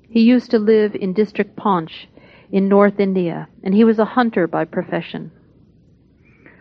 He 0.08 0.22
used 0.22 0.50
to 0.52 0.60
live 0.60 0.96
in 0.96 1.12
district 1.12 1.58
Poonch 1.58 2.08
in 2.50 2.70
North 2.70 3.02
India, 3.02 3.50
and 3.64 3.74
he 3.74 3.84
was 3.84 4.00
a 4.00 4.06
hunter 4.06 4.48
by 4.48 4.64
profession. 4.64 5.32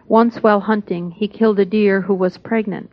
Once 0.09 0.43
while 0.43 0.59
hunting, 0.59 1.13
he 1.13 1.29
killed 1.29 1.61
a 1.61 1.65
deer 1.65 2.01
who 2.01 2.15
was 2.15 2.37
pregnant. 2.37 2.91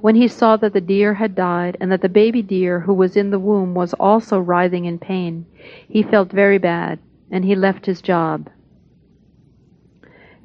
When 0.00 0.14
he 0.14 0.28
saw 0.28 0.56
that 0.56 0.72
the 0.72 0.80
deer 0.80 1.12
had 1.12 1.34
died 1.34 1.76
and 1.78 1.92
that 1.92 2.00
the 2.00 2.08
baby 2.08 2.40
deer 2.40 2.80
who 2.80 2.94
was 2.94 3.18
in 3.18 3.28
the 3.28 3.38
womb 3.38 3.74
was 3.74 3.92
also 3.94 4.40
writhing 4.40 4.86
in 4.86 4.98
pain, 4.98 5.44
he 5.86 6.02
felt 6.02 6.32
very 6.32 6.58
bad 6.58 7.00
and 7.30 7.44
he 7.44 7.54
left 7.54 7.84
his 7.84 8.00
job. 8.00 8.48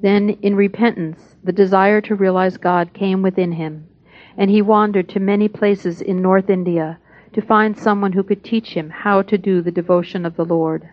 Then, 0.02 0.32
in 0.42 0.56
repentance, 0.56 1.36
the 1.44 1.52
desire 1.52 2.02
to 2.02 2.16
realize 2.16 2.58
God 2.58 2.94
came 2.94 3.22
within 3.22 3.52
him, 3.52 3.88
and 4.36 4.50
he 4.50 4.62
wandered 4.62 5.08
to 5.10 5.20
many 5.20 5.48
places 5.48 6.02
in 6.02 6.22
North 6.22 6.50
India 6.50 6.98
to 7.34 7.42
find 7.42 7.78
someone 7.78 8.14
who 8.14 8.24
could 8.24 8.44
teach 8.44 8.74
him 8.74 8.90
how 8.90 9.22
to 9.22 9.38
do 9.38 9.62
the 9.62 9.72
devotion 9.72 10.26
of 10.26 10.36
the 10.36 10.46
Lord. 10.46 10.90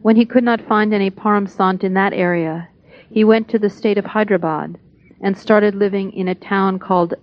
When 0.00 0.16
he 0.16 0.24
could 0.24 0.44
not 0.44 0.62
find 0.62 0.94
any 0.94 1.10
Param 1.10 1.46
Sant 1.46 1.84
in 1.84 1.94
that 1.94 2.14
area, 2.14 2.68
he 3.10 3.22
went 3.22 3.48
to 3.50 3.58
the 3.58 3.70
state 3.70 3.98
of 3.98 4.06
Hyderabad 4.06 4.78
and 5.20 5.36
started 5.36 5.74
living 5.74 6.12
in 6.12 6.26
a 6.26 6.34
town 6.34 6.78
called 6.78 7.14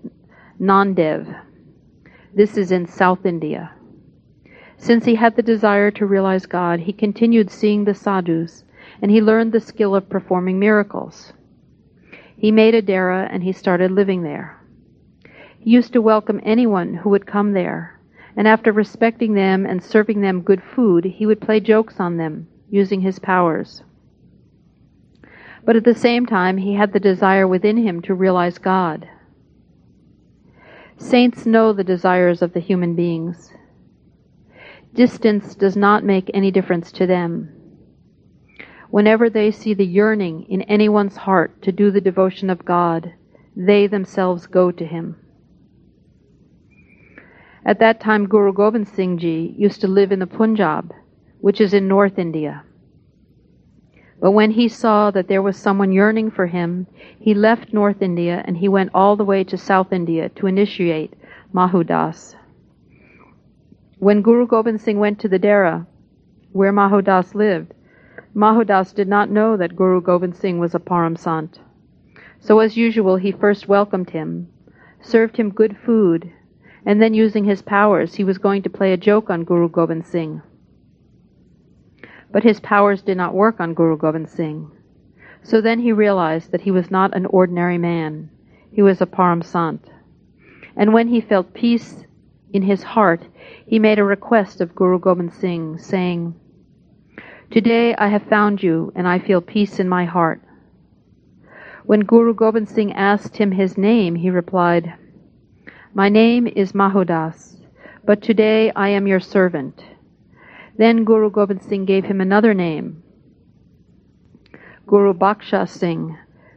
Nanded. 0.60 1.36
This 2.36 2.56
is 2.56 2.72
in 2.72 2.86
South 2.86 3.26
India. 3.26 3.72
Since 4.78 5.06
he 5.06 5.16
had 5.16 5.36
the 5.36 5.42
desire 5.42 5.90
to 5.92 6.06
realize 6.06 6.46
God, 6.46 6.82
he 6.82 6.94
continued 6.94 7.50
seeing 7.50 7.84
the 7.84 7.96
sadhus 7.96 8.64
and 9.02 9.12
he 9.12 9.22
learned 9.22 9.52
the 9.52 9.60
skill 9.60 9.96
of 9.96 10.10
performing 10.10 10.60
miracles. 10.60 11.34
He 12.38 12.52
made 12.52 12.76
a 12.76 12.82
dera 12.82 13.28
and 13.32 13.44
he 13.44 13.52
started 13.52 13.92
living 13.92 14.24
there. 14.24 14.60
He 15.60 15.72
used 15.72 15.94
to 15.94 16.02
welcome 16.02 16.40
anyone 16.44 16.94
who 16.94 17.10
would 17.10 17.28
come 17.28 17.52
there, 17.52 18.00
and 18.38 18.48
after 18.48 18.72
respecting 18.72 19.34
them 19.34 19.66
and 19.66 19.84
serving 19.84 20.22
them 20.22 20.42
good 20.42 20.64
food, 20.64 21.04
he 21.04 21.26
would 21.26 21.42
play 21.42 21.60
jokes 21.60 22.00
on 22.00 22.18
them, 22.18 22.48
using 22.70 23.02
his 23.02 23.20
powers. 23.20 23.84
But 25.66 25.76
at 25.76 25.84
the 25.84 25.94
same 25.94 26.26
time, 26.26 26.58
he 26.58 26.76
had 26.76 26.94
the 26.94 27.00
desire 27.00 27.48
within 27.48 27.78
him 27.78 28.02
to 28.04 28.14
realize 28.14 28.58
God. 28.58 29.10
Saints 30.98 31.46
know 31.46 31.74
the 31.74 31.84
desires 31.84 32.42
of 32.42 32.54
the 32.54 32.60
human 32.60 32.96
beings. 32.96 33.52
Distance 34.94 35.56
does 35.56 35.76
not 35.76 36.04
make 36.04 36.32
any 36.34 36.52
difference 36.52 36.92
to 36.94 37.06
them. 37.06 37.59
Whenever 38.90 39.30
they 39.30 39.52
see 39.52 39.74
the 39.74 39.86
yearning 39.86 40.46
in 40.50 40.64
anyone's 40.64 41.18
heart 41.18 41.62
to 41.62 41.72
do 41.72 41.92
the 41.92 42.02
devotion 42.02 42.50
of 42.50 42.66
God, 42.66 43.14
they 43.56 43.86
themselves 43.86 44.48
go 44.48 44.72
to 44.72 44.86
him. 44.86 45.16
At 47.66 47.80
that 47.80 48.00
time, 48.00 48.26
Guru 48.26 48.52
Gobind 48.52 48.88
Singh 48.88 49.20
Ji 49.20 49.54
used 49.58 49.82
to 49.82 49.88
live 49.88 50.12
in 50.12 50.20
the 50.20 50.26
Punjab, 50.26 50.92
which 51.40 51.62
is 51.62 51.74
in 51.74 51.88
North 51.88 52.18
India. 52.18 52.64
But 54.20 54.32
when 54.32 54.52
he 54.52 54.68
saw 54.68 55.12
that 55.12 55.28
there 55.28 55.42
was 55.42 55.56
someone 55.56 55.92
yearning 55.92 56.32
for 56.32 56.48
him, 56.48 56.88
he 57.20 57.34
left 57.34 57.74
North 57.74 58.02
India 58.02 58.44
and 58.46 58.58
he 58.58 58.68
went 58.68 58.90
all 58.94 59.16
the 59.16 59.24
way 59.24 59.44
to 59.44 59.58
South 59.58 59.94
India 59.94 60.30
to 60.30 60.48
initiate 60.48 61.14
Mahudas. 61.54 62.36
When 64.00 64.22
Guru 64.22 64.48
Gobind 64.48 64.82
Singh 64.82 65.00
went 65.00 65.20
to 65.20 65.28
the 65.28 65.40
Dera, 65.40 65.86
where 66.54 66.74
Mahudas 66.74 67.36
lived, 67.36 67.74
Mahudas 68.36 68.94
did 68.94 69.08
not 69.08 69.30
know 69.30 69.58
that 69.58 69.76
Guru 69.76 70.02
Gobind 70.02 70.36
Singh 70.36 70.60
was 70.60 70.76
a 70.76 70.80
Param 70.80 71.18
Sant. 71.18 71.60
So 72.40 72.60
as 72.60 72.78
usual, 72.78 73.18
he 73.18 73.32
first 73.32 73.68
welcomed 73.68 74.12
him, 74.12 74.50
served 75.02 75.38
him 75.38 75.50
good 75.50 75.76
food, 75.78 76.32
and 76.86 77.02
then 77.02 77.14
using 77.14 77.46
his 77.46 77.62
powers, 77.62 78.16
he 78.16 78.24
was 78.24 78.38
going 78.38 78.62
to 78.64 78.70
play 78.70 78.94
a 78.94 78.98
joke 78.98 79.30
on 79.30 79.44
Guru 79.44 79.68
Gobind 79.68 80.06
Singh. 80.06 80.42
But 82.32 82.44
his 82.44 82.60
powers 82.60 83.02
did 83.02 83.18
not 83.18 83.34
work 83.34 83.60
on 83.60 83.74
Guru 83.74 83.98
Gobind 83.98 84.30
Singh. 84.30 84.72
So 85.44 85.62
then 85.62 85.80
he 85.80 85.92
realized 85.92 86.52
that 86.52 86.62
he 86.62 86.72
was 86.72 86.92
not 86.92 87.16
an 87.16 87.26
ordinary 87.26 87.78
man. 87.78 88.30
He 88.72 88.82
was 88.82 89.02
a 89.02 89.06
Param 89.06 89.44
Sant. 89.44 89.90
And 90.76 90.94
when 90.94 91.08
he 91.08 91.22
felt 91.22 91.54
peace 91.54 92.06
in 92.54 92.62
his 92.62 92.84
heart, 92.84 93.24
he 93.66 93.80
made 93.80 94.00
a 94.00 94.04
request 94.04 94.62
of 94.62 94.76
Guru 94.76 95.00
Gobind 95.00 95.34
Singh, 95.34 95.80
saying, 95.80 96.36
Today 97.52 97.96
I 97.96 98.10
have 98.10 98.30
found 98.30 98.62
you, 98.62 98.92
and 98.96 99.08
I 99.08 99.18
feel 99.18 99.42
peace 99.42 99.80
in 99.80 99.90
my 99.90 100.06
heart. 100.06 100.40
When 101.84 102.02
Guru 102.02 102.36
Gobind 102.36 102.70
Singh 102.70 102.94
asked 102.94 103.38
him 103.38 103.52
his 103.52 103.76
name, 103.76 104.14
he 104.14 104.30
replied, 104.30 104.94
My 105.96 106.10
name 106.10 106.46
is 106.46 106.74
Mahodas, 106.74 107.58
but 108.06 108.22
today 108.22 108.72
I 108.76 108.90
am 108.90 109.08
your 109.08 109.20
servant. 109.20 109.84
Then 110.78 111.04
Guru 111.04 111.32
Gobind 111.32 111.64
Singh 111.64 111.86
gave 111.86 112.06
him 112.06 112.22
another 112.22 112.54
name, 112.54 113.02
Guru 114.86 115.16
Baksha 115.16 115.68
Singh, 115.68 116.16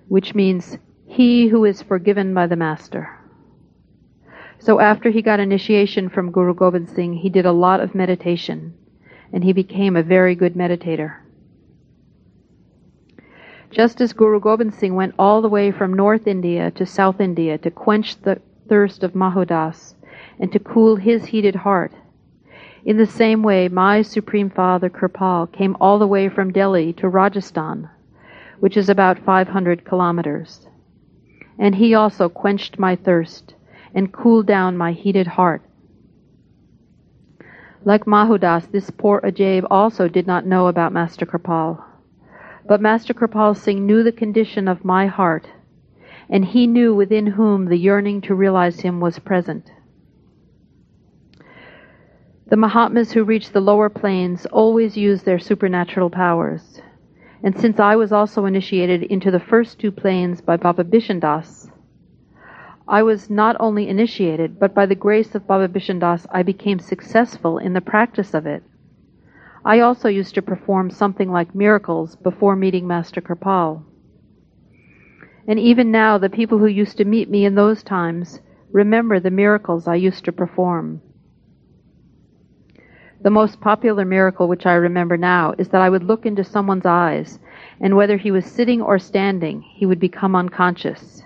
which 0.08 0.34
means 0.34 0.76
he 1.06 1.48
who 1.48 1.64
is 1.64 1.80
forgiven 1.80 2.34
by 2.34 2.46
the 2.46 2.56
Master. 2.56 3.18
So 4.58 4.78
after 4.78 5.08
he 5.08 5.22
got 5.22 5.40
initiation 5.40 6.10
from 6.10 6.32
Guru 6.32 6.52
Gobind 6.52 6.90
Singh, 6.90 7.14
he 7.14 7.30
did 7.30 7.46
a 7.46 7.52
lot 7.52 7.80
of 7.80 7.94
meditation, 7.94 8.74
and 9.32 9.44
he 9.44 9.52
became 9.52 9.96
a 9.96 10.02
very 10.02 10.34
good 10.34 10.54
meditator. 10.54 11.16
Just 13.70 14.02
as 14.02 14.12
Guru 14.12 14.38
Gobind 14.38 14.74
Singh 14.74 14.94
went 14.94 15.14
all 15.18 15.40
the 15.40 15.48
way 15.48 15.70
from 15.70 15.94
North 15.94 16.26
India 16.26 16.70
to 16.72 16.84
South 16.84 17.20
India 17.20 17.56
to 17.58 17.70
quench 17.70 18.20
the 18.20 18.40
thirst 18.68 19.02
of 19.02 19.14
Mahodas 19.14 19.94
and 20.38 20.52
to 20.52 20.58
cool 20.58 20.96
his 20.96 21.24
heated 21.26 21.56
heart, 21.56 21.92
in 22.84 22.98
the 22.98 23.06
same 23.06 23.42
way 23.42 23.68
my 23.68 24.02
Supreme 24.02 24.50
Father 24.50 24.90
Kripal 24.90 25.50
came 25.52 25.76
all 25.80 25.98
the 25.98 26.06
way 26.06 26.28
from 26.28 26.52
Delhi 26.52 26.92
to 26.94 27.08
Rajasthan, 27.08 27.88
which 28.60 28.76
is 28.76 28.88
about 28.88 29.18
500 29.18 29.84
kilometers. 29.84 30.68
And 31.58 31.74
he 31.76 31.94
also 31.94 32.28
quenched 32.28 32.78
my 32.78 32.96
thirst 32.96 33.54
and 33.94 34.12
cooled 34.12 34.46
down 34.46 34.76
my 34.76 34.92
heated 34.92 35.26
heart. 35.26 35.62
Like 37.84 38.06
Mahudas, 38.06 38.70
this 38.70 38.90
poor 38.90 39.20
Ajaib 39.22 39.66
also 39.68 40.06
did 40.06 40.24
not 40.24 40.46
know 40.46 40.68
about 40.68 40.92
Master 40.92 41.26
Kripal. 41.26 41.82
But 42.68 42.80
Master 42.80 43.12
Kripal 43.12 43.56
Singh 43.56 43.84
knew 43.84 44.04
the 44.04 44.12
condition 44.12 44.68
of 44.68 44.84
my 44.84 45.06
heart, 45.06 45.48
and 46.30 46.44
he 46.44 46.68
knew 46.68 46.94
within 46.94 47.26
whom 47.26 47.64
the 47.64 47.76
yearning 47.76 48.20
to 48.20 48.36
realize 48.36 48.80
him 48.80 49.00
was 49.00 49.18
present. 49.18 49.72
The 52.46 52.56
Mahatmas 52.56 53.10
who 53.10 53.24
reach 53.24 53.50
the 53.50 53.60
lower 53.60 53.88
planes 53.88 54.46
always 54.46 54.96
use 54.96 55.24
their 55.24 55.40
supernatural 55.40 56.10
powers. 56.10 56.80
And 57.42 57.58
since 57.58 57.80
I 57.80 57.96
was 57.96 58.12
also 58.12 58.44
initiated 58.44 59.02
into 59.02 59.32
the 59.32 59.40
first 59.40 59.80
two 59.80 59.90
planes 59.90 60.40
by 60.40 60.56
Baba 60.56 60.84
Bishandas, 60.84 61.71
I 62.92 63.02
was 63.02 63.30
not 63.30 63.56
only 63.58 63.88
initiated, 63.88 64.60
but 64.60 64.74
by 64.74 64.84
the 64.84 64.94
grace 64.94 65.34
of 65.34 65.46
Baba 65.46 65.66
Bishandas, 65.66 66.26
I 66.30 66.42
became 66.42 66.78
successful 66.78 67.56
in 67.56 67.72
the 67.72 67.80
practice 67.80 68.34
of 68.34 68.44
it. 68.44 68.62
I 69.64 69.80
also 69.80 70.10
used 70.10 70.34
to 70.34 70.42
perform 70.42 70.90
something 70.90 71.32
like 71.32 71.54
miracles 71.54 72.16
before 72.16 72.54
meeting 72.54 72.86
Master 72.86 73.22
Kripal. 73.22 73.82
And 75.48 75.58
even 75.58 75.90
now, 75.90 76.18
the 76.18 76.28
people 76.28 76.58
who 76.58 76.66
used 76.66 76.98
to 76.98 77.06
meet 77.06 77.30
me 77.30 77.46
in 77.46 77.54
those 77.54 77.82
times 77.82 78.42
remember 78.70 79.18
the 79.18 79.30
miracles 79.30 79.88
I 79.88 79.94
used 79.94 80.26
to 80.26 80.32
perform. 80.32 81.00
The 83.22 83.30
most 83.30 83.58
popular 83.58 84.04
miracle 84.04 84.48
which 84.48 84.66
I 84.66 84.74
remember 84.74 85.16
now 85.16 85.54
is 85.56 85.68
that 85.68 85.80
I 85.80 85.88
would 85.88 86.04
look 86.04 86.26
into 86.26 86.44
someone's 86.44 86.84
eyes, 86.84 87.38
and 87.80 87.96
whether 87.96 88.18
he 88.18 88.30
was 88.30 88.44
sitting 88.44 88.82
or 88.82 88.98
standing, 88.98 89.62
he 89.62 89.86
would 89.86 89.98
become 89.98 90.36
unconscious. 90.36 91.22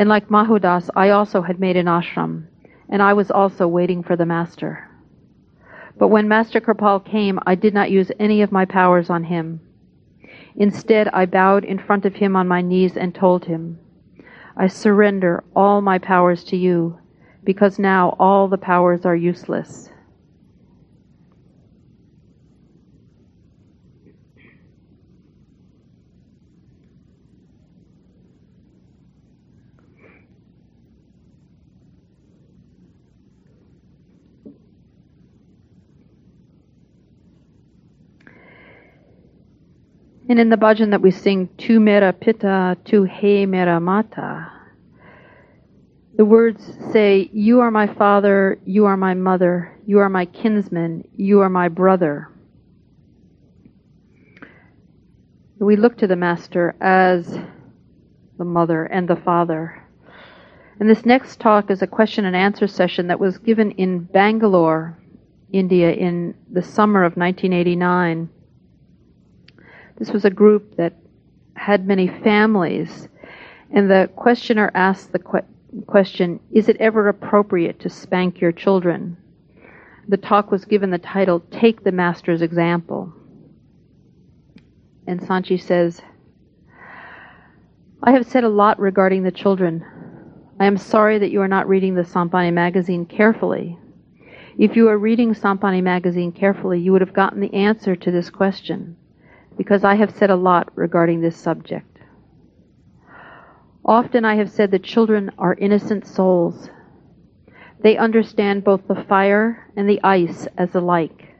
And 0.00 0.08
like 0.08 0.30
Mahudas, 0.30 0.88
I 0.96 1.10
also 1.10 1.42
had 1.42 1.60
made 1.60 1.76
an 1.76 1.84
ashram, 1.84 2.46
and 2.88 3.02
I 3.02 3.12
was 3.12 3.30
also 3.30 3.68
waiting 3.68 4.02
for 4.02 4.16
the 4.16 4.24
Master. 4.24 4.88
But 5.98 6.08
when 6.08 6.26
Master 6.26 6.58
Kripal 6.58 7.04
came, 7.04 7.38
I 7.44 7.54
did 7.54 7.74
not 7.74 7.90
use 7.90 8.10
any 8.18 8.40
of 8.40 8.50
my 8.50 8.64
powers 8.64 9.10
on 9.10 9.24
him. 9.24 9.60
Instead, 10.56 11.08
I 11.08 11.26
bowed 11.26 11.66
in 11.66 11.78
front 11.78 12.06
of 12.06 12.14
him 12.14 12.34
on 12.34 12.48
my 12.48 12.62
knees 12.62 12.96
and 12.96 13.14
told 13.14 13.44
him, 13.44 13.78
I 14.56 14.68
surrender 14.68 15.44
all 15.54 15.82
my 15.82 15.98
powers 15.98 16.44
to 16.44 16.56
you, 16.56 16.98
because 17.44 17.78
now 17.78 18.16
all 18.18 18.48
the 18.48 18.56
powers 18.56 19.04
are 19.04 19.14
useless. 19.14 19.90
And 40.30 40.38
in 40.38 40.48
the 40.48 40.56
bhajan 40.56 40.92
that 40.92 41.02
we 41.02 41.10
sing, 41.10 41.48
Tu 41.58 41.80
mera 41.80 42.12
pita, 42.12 42.76
tu 42.84 43.02
he 43.02 43.46
mera 43.46 43.80
mata, 43.80 44.52
the 46.16 46.24
words 46.24 46.62
say, 46.92 47.28
You 47.32 47.58
are 47.62 47.72
my 47.72 47.92
father, 47.92 48.60
you 48.64 48.84
are 48.84 48.96
my 48.96 49.14
mother, 49.14 49.76
you 49.86 49.98
are 49.98 50.08
my 50.08 50.26
kinsman, 50.26 51.02
you 51.16 51.40
are 51.40 51.48
my 51.48 51.66
brother. 51.66 52.28
We 55.58 55.74
look 55.74 55.98
to 55.98 56.06
the 56.06 56.14
Master 56.14 56.76
as 56.80 57.36
the 58.38 58.44
mother 58.44 58.84
and 58.84 59.08
the 59.08 59.16
father. 59.16 59.82
And 60.78 60.88
this 60.88 61.04
next 61.04 61.40
talk 61.40 61.72
is 61.72 61.82
a 61.82 61.88
question 61.88 62.24
and 62.24 62.36
answer 62.36 62.68
session 62.68 63.08
that 63.08 63.18
was 63.18 63.36
given 63.38 63.72
in 63.72 64.04
Bangalore, 64.04 64.96
India, 65.52 65.90
in 65.90 66.36
the 66.52 66.62
summer 66.62 67.02
of 67.02 67.16
1989. 67.16 68.28
This 70.00 70.12
was 70.12 70.24
a 70.24 70.30
group 70.30 70.76
that 70.76 70.94
had 71.54 71.86
many 71.86 72.08
families, 72.08 73.06
and 73.70 73.90
the 73.90 74.08
questioner 74.16 74.70
asked 74.74 75.12
the 75.12 75.18
que- 75.18 75.44
question 75.86 76.40
Is 76.50 76.70
it 76.70 76.78
ever 76.80 77.06
appropriate 77.08 77.78
to 77.80 77.90
spank 77.90 78.40
your 78.40 78.50
children? 78.50 79.18
The 80.08 80.16
talk 80.16 80.50
was 80.50 80.64
given 80.64 80.90
the 80.90 80.96
title 80.96 81.40
Take 81.50 81.84
the 81.84 81.92
Master's 81.92 82.40
Example. 82.40 83.12
And 85.06 85.22
Sant 85.22 85.46
Ji 85.46 85.58
says, 85.58 86.00
I 88.02 88.12
have 88.12 88.26
said 88.26 88.44
a 88.44 88.48
lot 88.48 88.80
regarding 88.80 89.22
the 89.22 89.30
children. 89.30 89.84
I 90.58 90.64
am 90.64 90.78
sorry 90.78 91.18
that 91.18 91.30
you 91.30 91.42
are 91.42 91.48
not 91.48 91.68
reading 91.68 91.94
the 91.94 92.06
Sant 92.06 92.30
Bani 92.30 92.50
magazine 92.50 93.04
carefully. 93.04 93.78
If 94.58 94.76
you 94.76 94.84
were 94.84 94.96
reading 94.96 95.34
Sant 95.34 95.60
Bani 95.60 95.82
magazine 95.82 96.32
carefully, 96.32 96.80
you 96.80 96.92
would 96.92 97.02
have 97.02 97.12
gotten 97.12 97.40
the 97.40 97.52
answer 97.52 97.94
to 97.96 98.10
this 98.10 98.30
question, 98.30 98.96
because 99.56 99.84
I 99.84 99.94
have 99.94 100.10
said 100.10 100.30
a 100.30 100.36
lot 100.36 100.70
regarding 100.74 101.20
this 101.20 101.36
subject. 101.36 101.98
Often 103.84 104.24
I 104.24 104.36
have 104.36 104.50
said 104.50 104.70
that 104.70 104.82
children 104.82 105.30
are 105.38 105.54
innocent 105.54 106.06
souls. 106.06 106.70
They 107.82 107.96
understand 107.96 108.62
both 108.64 108.86
the 108.86 109.04
fire 109.08 109.66
and 109.76 109.88
the 109.88 110.00
ice 110.02 110.46
as 110.58 110.74
alike. 110.74 111.34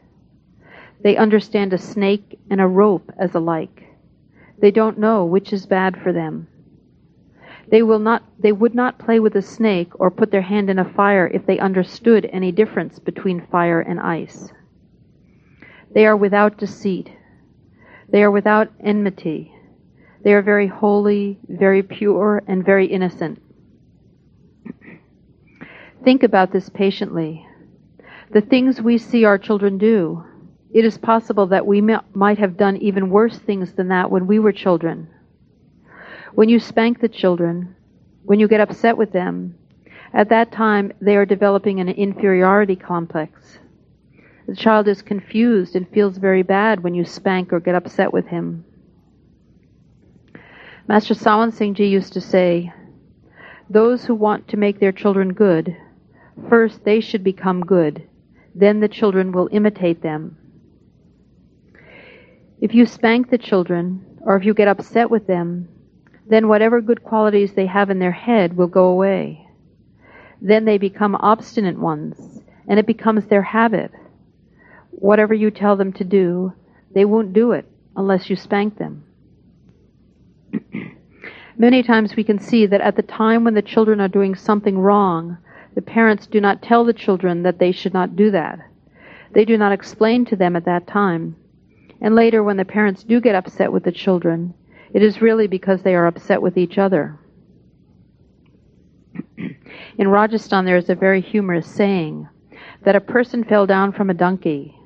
They 1.03 1.16
understand 1.16 1.73
a 1.73 1.79
snake 1.79 2.38
and 2.51 2.61
a 2.61 2.66
rope 2.66 3.11
as 3.18 3.35
alike. 3.35 3.85
They 4.59 4.70
don't 4.70 4.99
know 4.99 5.25
which 5.25 5.53
is 5.53 5.66
bad 5.66 5.96
for 6.03 6.12
them. 6.12 6.49
They 7.70 7.83
will 7.83 7.99
not 7.99 8.25
they 8.38 8.53
would 8.53 8.75
not 8.75 8.99
play 8.99 9.20
with 9.20 9.37
a 9.37 9.42
snake 9.42 9.92
or 10.01 10.11
put 10.11 10.31
their 10.31 10.42
hand 10.42 10.68
in 10.68 10.79
a 10.79 10.92
fire 10.92 11.31
if 11.33 11.46
they 11.46 11.59
understood 11.59 12.29
any 12.33 12.53
difference 12.53 12.99
between 12.99 13.46
fire 13.46 13.81
and 13.81 14.01
ice. 14.01 14.53
They 15.94 16.07
are 16.07 16.16
without 16.16 16.59
deceit. 16.59 17.12
They 18.11 18.23
are 18.23 18.31
without 18.31 18.73
enmity. 18.81 19.55
They 20.23 20.35
are 20.35 20.42
very 20.42 20.66
holy, 20.66 21.38
very 21.49 21.83
pure, 21.83 22.42
and 22.46 22.64
very 22.64 22.87
innocent. 22.87 23.40
Think 26.05 26.23
about 26.23 26.53
this 26.53 26.68
patiently. 26.68 27.46
The 28.33 28.40
things 28.40 28.81
we 28.81 28.99
see 28.99 29.25
our 29.25 29.38
children 29.38 29.79
do, 29.79 30.25
it 30.73 30.85
is 30.85 30.99
possible 30.99 31.46
that 31.49 31.66
we 31.66 31.81
might 31.81 32.38
have 32.38 32.57
done 32.57 32.77
even 32.79 33.11
worse 33.11 33.38
things 33.38 33.73
than 33.73 33.88
that 33.88 34.11
when 34.11 34.27
we 34.27 34.38
were 34.38 34.53
children. 34.53 35.09
When 36.35 36.49
you 36.49 36.61
spank 36.61 37.01
the 37.01 37.09
children, 37.09 37.75
when 38.23 38.38
you 38.38 38.49
get 38.49 38.61
upset 38.61 38.96
with 38.96 39.12
them, 39.12 39.57
at 40.12 40.29
that 40.29 40.53
time 40.53 40.92
they 41.01 41.16
are 41.16 41.27
developing 41.27 41.81
an 41.81 41.88
inferiority 41.88 42.77
complex. 42.77 43.59
The 44.50 44.56
child 44.56 44.88
is 44.88 45.00
confused 45.00 45.76
and 45.76 45.88
feels 45.88 46.16
very 46.16 46.42
bad 46.42 46.82
when 46.82 46.92
you 46.92 47.04
spank 47.04 47.52
or 47.52 47.60
get 47.60 47.76
upset 47.76 48.12
with 48.12 48.26
him. 48.26 48.64
Master 50.88 51.14
Sawan 51.14 51.52
Singh 51.52 51.74
Ji 51.74 51.86
used 51.86 52.14
to 52.14 52.20
say, 52.20 52.72
Those 53.68 54.06
who 54.06 54.14
want 54.16 54.48
to 54.48 54.56
make 54.56 54.80
their 54.80 54.90
children 54.90 55.34
good, 55.34 55.76
first 56.48 56.84
they 56.84 56.98
should 56.98 57.22
become 57.22 57.60
good, 57.60 58.08
then 58.52 58.80
the 58.80 58.88
children 58.88 59.30
will 59.30 59.48
imitate 59.52 60.02
them. 60.02 60.36
If 62.60 62.74
you 62.74 62.86
spank 62.86 63.30
the 63.30 63.38
children, 63.38 64.04
or 64.20 64.34
if 64.34 64.44
you 64.44 64.52
get 64.52 64.66
upset 64.66 65.10
with 65.10 65.28
them, 65.28 65.68
then 66.26 66.48
whatever 66.48 66.80
good 66.80 67.04
qualities 67.04 67.52
they 67.52 67.66
have 67.66 67.88
in 67.88 68.00
their 68.00 68.10
head 68.10 68.56
will 68.56 68.66
go 68.66 68.86
away. 68.86 69.46
Then 70.42 70.64
they 70.64 70.76
become 70.76 71.14
obstinate 71.14 71.78
ones, 71.78 72.42
and 72.66 72.80
it 72.80 72.86
becomes 72.88 73.26
their 73.26 73.42
habit. 73.42 73.92
Whatever 75.00 75.32
you 75.32 75.50
tell 75.50 75.76
them 75.76 75.94
to 75.94 76.04
do, 76.04 76.52
they 76.94 77.06
won't 77.06 77.32
do 77.32 77.52
it 77.52 77.66
unless 77.96 78.28
you 78.28 78.36
spank 78.36 78.76
them. 78.76 79.04
Many 81.56 81.82
times 81.82 82.16
we 82.16 82.22
can 82.22 82.38
see 82.38 82.66
that 82.66 82.82
at 82.82 82.96
the 82.96 83.02
time 83.02 83.42
when 83.42 83.54
the 83.54 83.62
children 83.62 83.98
are 84.00 84.08
doing 84.08 84.34
something 84.34 84.78
wrong, 84.78 85.38
the 85.74 85.80
parents 85.80 86.26
do 86.26 86.38
not 86.38 86.62
tell 86.62 86.84
the 86.84 86.92
children 86.92 87.42
that 87.44 87.58
they 87.58 87.72
should 87.72 87.94
not 87.94 88.14
do 88.14 88.30
that. 88.30 88.58
They 89.32 89.46
do 89.46 89.56
not 89.56 89.72
explain 89.72 90.26
to 90.26 90.36
them 90.36 90.54
at 90.54 90.66
that 90.66 90.86
time. 90.86 91.34
And 92.02 92.14
later, 92.14 92.42
when 92.42 92.58
the 92.58 92.64
parents 92.66 93.02
do 93.02 93.22
get 93.22 93.34
upset 93.34 93.72
with 93.72 93.84
the 93.84 93.92
children, 93.92 94.52
it 94.92 95.02
is 95.02 95.22
really 95.22 95.46
because 95.46 95.82
they 95.82 95.94
are 95.94 96.06
upset 96.06 96.42
with 96.42 96.58
each 96.58 96.76
other. 96.76 97.18
In 99.96 100.08
Rajasthan, 100.08 100.66
there 100.66 100.76
is 100.76 100.90
a 100.90 100.94
very 100.94 101.22
humorous 101.22 101.66
saying 101.66 102.28
that 102.84 102.96
a 102.96 103.00
person 103.00 103.44
fell 103.44 103.66
down 103.66 103.92
from 103.92 104.10
a 104.10 104.14
donkey, 104.14 104.76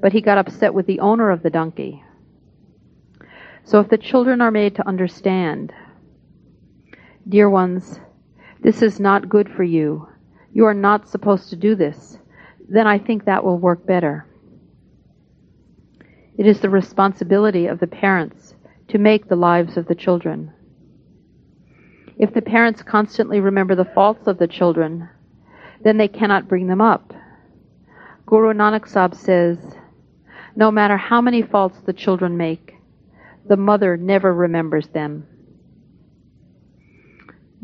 but 0.00 0.12
he 0.12 0.20
got 0.20 0.38
upset 0.38 0.74
with 0.74 0.86
the 0.86 1.00
owner 1.00 1.30
of 1.30 1.42
the 1.42 1.50
donkey. 1.50 2.02
So 3.64 3.80
if 3.80 3.88
the 3.88 3.98
children 3.98 4.40
are 4.40 4.50
made 4.50 4.76
to 4.76 4.88
understand, 4.88 5.72
dear 7.28 7.48
ones, 7.48 8.00
this 8.62 8.82
is 8.82 8.98
not 8.98 9.28
good 9.28 9.48
for 9.48 9.62
you, 9.62 10.08
you 10.52 10.64
are 10.64 10.74
not 10.74 11.08
supposed 11.08 11.50
to 11.50 11.56
do 11.56 11.74
this, 11.74 12.18
then 12.68 12.86
I 12.86 12.98
think 12.98 13.24
that 13.24 13.44
will 13.44 13.58
work 13.58 13.86
better. 13.86 14.26
It 16.36 16.46
is 16.46 16.60
the 16.60 16.70
responsibility 16.70 17.66
of 17.66 17.80
the 17.80 17.86
parents 17.86 18.54
to 18.88 18.98
make 18.98 19.28
the 19.28 19.36
lives 19.36 19.76
of 19.76 19.86
the 19.86 19.94
children. 19.94 20.52
If 22.18 22.34
the 22.34 22.42
parents 22.42 22.82
constantly 22.82 23.40
remember 23.40 23.74
the 23.74 23.84
faults 23.84 24.26
of 24.26 24.38
the 24.38 24.48
children, 24.48 25.08
then 25.82 25.96
they 25.96 26.08
cannot 26.08 26.48
bring 26.48 26.66
them 26.66 26.80
up. 26.80 27.12
Guru 28.26 28.52
Nanak 28.52 28.88
Sahib 28.88 29.14
says, 29.14 29.58
no 30.56 30.70
matter 30.70 30.96
how 30.96 31.20
many 31.20 31.42
faults 31.42 31.78
the 31.86 31.92
children 31.92 32.36
make, 32.36 32.74
the 33.46 33.56
mother 33.56 33.96
never 33.96 34.32
remembers 34.34 34.88
them. 34.88 35.26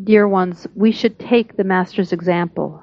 Dear 0.02 0.28
ones, 0.28 0.66
we 0.74 0.92
should 0.92 1.18
take 1.18 1.56
the 1.56 1.64
Master's 1.64 2.12
example. 2.12 2.82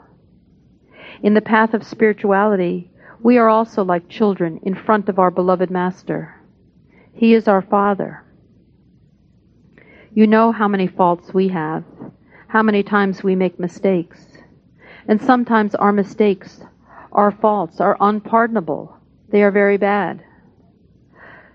In 1.22 1.34
the 1.34 1.42
path 1.42 1.74
of 1.74 1.86
spirituality, 1.86 2.92
we 3.22 3.38
are 3.38 3.50
also 3.50 3.84
like 3.84 4.10
children 4.10 4.60
in 4.64 4.76
front 4.76 5.08
of 5.10 5.20
our 5.20 5.32
beloved 5.32 5.70
Master. 5.70 6.42
He 7.14 7.34
is 7.34 7.48
our 7.48 7.62
Father. 7.62 8.24
You 10.14 10.28
know 10.28 10.52
how 10.52 10.68
many 10.68 10.88
faults 10.88 11.34
we 11.34 11.48
have, 11.50 11.84
how 12.48 12.62
many 12.62 12.84
times 12.84 13.24
we 13.24 13.36
make 13.36 13.60
mistakes. 13.60 14.26
And 15.08 15.22
sometimes 15.22 15.76
our 15.76 15.92
mistakes, 15.92 16.62
our 17.12 17.32
faults, 17.32 17.80
are 17.80 17.98
unpardonable. 18.00 18.98
They 19.34 19.42
are 19.42 19.52
very 19.52 19.78
bad. 19.78 20.24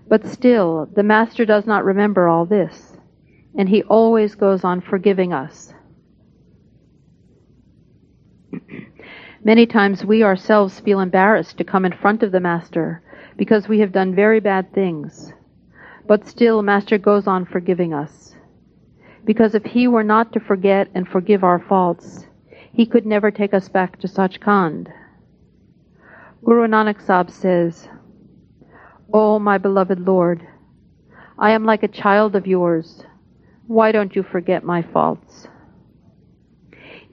But 0.09 0.27
still, 0.27 0.89
the 0.93 1.01
Master 1.01 1.45
does 1.45 1.65
not 1.65 1.85
remember 1.85 2.27
all 2.27 2.45
this, 2.45 2.97
and 3.57 3.69
he 3.69 3.83
always 3.83 4.35
goes 4.35 4.65
on 4.65 4.81
forgiving 4.81 5.31
us. 5.31 5.73
Many 9.45 9.65
times 9.65 10.03
we 10.03 10.23
ourselves 10.23 10.81
feel 10.81 10.99
embarrassed 10.99 11.57
to 11.57 11.63
come 11.63 11.85
in 11.85 11.93
front 11.93 12.21
of 12.21 12.33
the 12.33 12.41
Master 12.41 13.01
because 13.37 13.69
we 13.69 13.79
have 13.79 13.93
done 13.93 14.13
very 14.13 14.41
bad 14.41 14.73
things. 14.73 15.31
But 16.05 16.27
still, 16.27 16.61
Master 16.61 16.97
goes 16.97 17.27
on 17.27 17.45
forgiving 17.45 17.93
us 17.93 18.35
because 19.23 19.55
if 19.55 19.63
he 19.63 19.87
were 19.87 20.03
not 20.03 20.33
to 20.33 20.41
forget 20.41 20.89
and 20.93 21.07
forgive 21.07 21.45
our 21.45 21.59
faults, 21.59 22.25
he 22.73 22.85
could 22.85 23.05
never 23.05 23.31
take 23.31 23.53
us 23.53 23.69
back 23.69 23.99
to 24.01 24.07
Sachkhand. 24.07 24.91
Guru 26.43 26.67
Nanak 26.67 27.01
Sahib 27.05 27.29
says, 27.29 27.87
O 29.13 29.35
oh, 29.35 29.39
my 29.39 29.57
beloved 29.57 29.99
Lord, 29.99 30.47
I 31.37 31.51
am 31.51 31.65
like 31.65 31.83
a 31.83 31.87
child 31.87 32.35
of 32.35 32.47
yours. 32.47 33.03
Why 33.67 33.91
don't 33.91 34.15
you 34.15 34.23
forget 34.23 34.63
my 34.63 34.81
faults? 34.81 35.47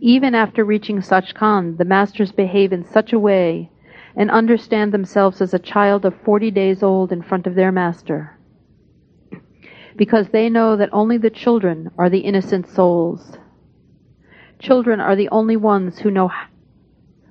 Even 0.00 0.34
after 0.34 0.64
reaching 0.64 1.00
Sachkhand, 1.00 1.78
the 1.78 1.84
masters 1.84 2.32
behave 2.32 2.72
in 2.72 2.84
such 2.84 3.12
a 3.12 3.18
way 3.18 3.70
and 4.14 4.30
understand 4.30 4.92
themselves 4.92 5.40
as 5.40 5.52
a 5.52 5.58
child 5.58 6.04
of 6.04 6.14
40 6.24 6.50
days 6.50 6.82
old 6.82 7.12
in 7.12 7.22
front 7.22 7.46
of 7.46 7.54
their 7.54 7.72
master 7.72 8.36
because 9.96 10.28
they 10.28 10.48
know 10.48 10.76
that 10.76 10.90
only 10.92 11.18
the 11.18 11.30
children 11.30 11.90
are 11.98 12.10
the 12.10 12.20
innocent 12.20 12.68
souls. 12.68 13.38
Children 14.58 15.00
are 15.00 15.16
the 15.16 15.28
only 15.30 15.56
ones 15.56 15.98
who 15.98 16.10
know 16.10 16.30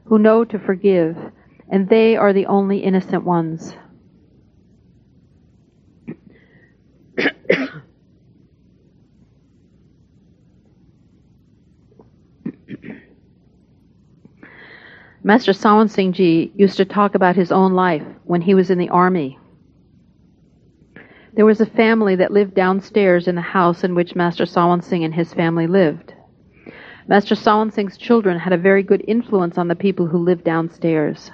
who 0.06 0.20
know 0.20 0.46
to 0.46 0.60
forgive, 0.60 1.18
and 1.70 1.90
they 1.90 2.16
are 2.16 2.34
the 2.34 2.46
only 2.46 2.80
innocent 2.80 3.24
ones. 3.24 3.76
Master 15.24 15.54
Sawan 15.54 15.90
Singh 15.90 16.14
Ji 16.14 16.52
used 16.56 16.78
to 16.78 16.86
talk 16.86 17.16
about 17.16 17.36
his 17.36 17.52
own 17.52 17.74
life 17.74 18.04
when 18.26 18.42
he 18.42 18.54
was 18.54 18.70
in 18.70 18.78
the 18.78 18.90
army. 18.90 19.40
There 21.34 21.46
was 21.46 21.60
a 21.60 21.66
family 21.66 22.16
that 22.16 22.32
lived 22.32 22.54
downstairs 22.54 23.28
in 23.28 23.36
the 23.36 23.42
house 23.42 23.84
in 23.84 23.94
which 23.96 24.16
Master 24.16 24.46
Sawan 24.46 24.82
Singh 24.84 25.04
and 25.04 25.14
his 25.14 25.34
family 25.34 25.68
lived. 25.68 26.14
Master 27.08 27.36
Sawan 27.36 27.74
Singh's 27.74 27.98
children 27.98 28.40
had 28.40 28.54
a 28.54 28.58
very 28.58 28.84
good 28.84 29.04
influence 29.08 29.58
on 29.58 29.68
the 29.68 29.76
people 29.76 30.08
who 30.08 30.18
lived 30.18 30.44
downstairs. 30.44 31.32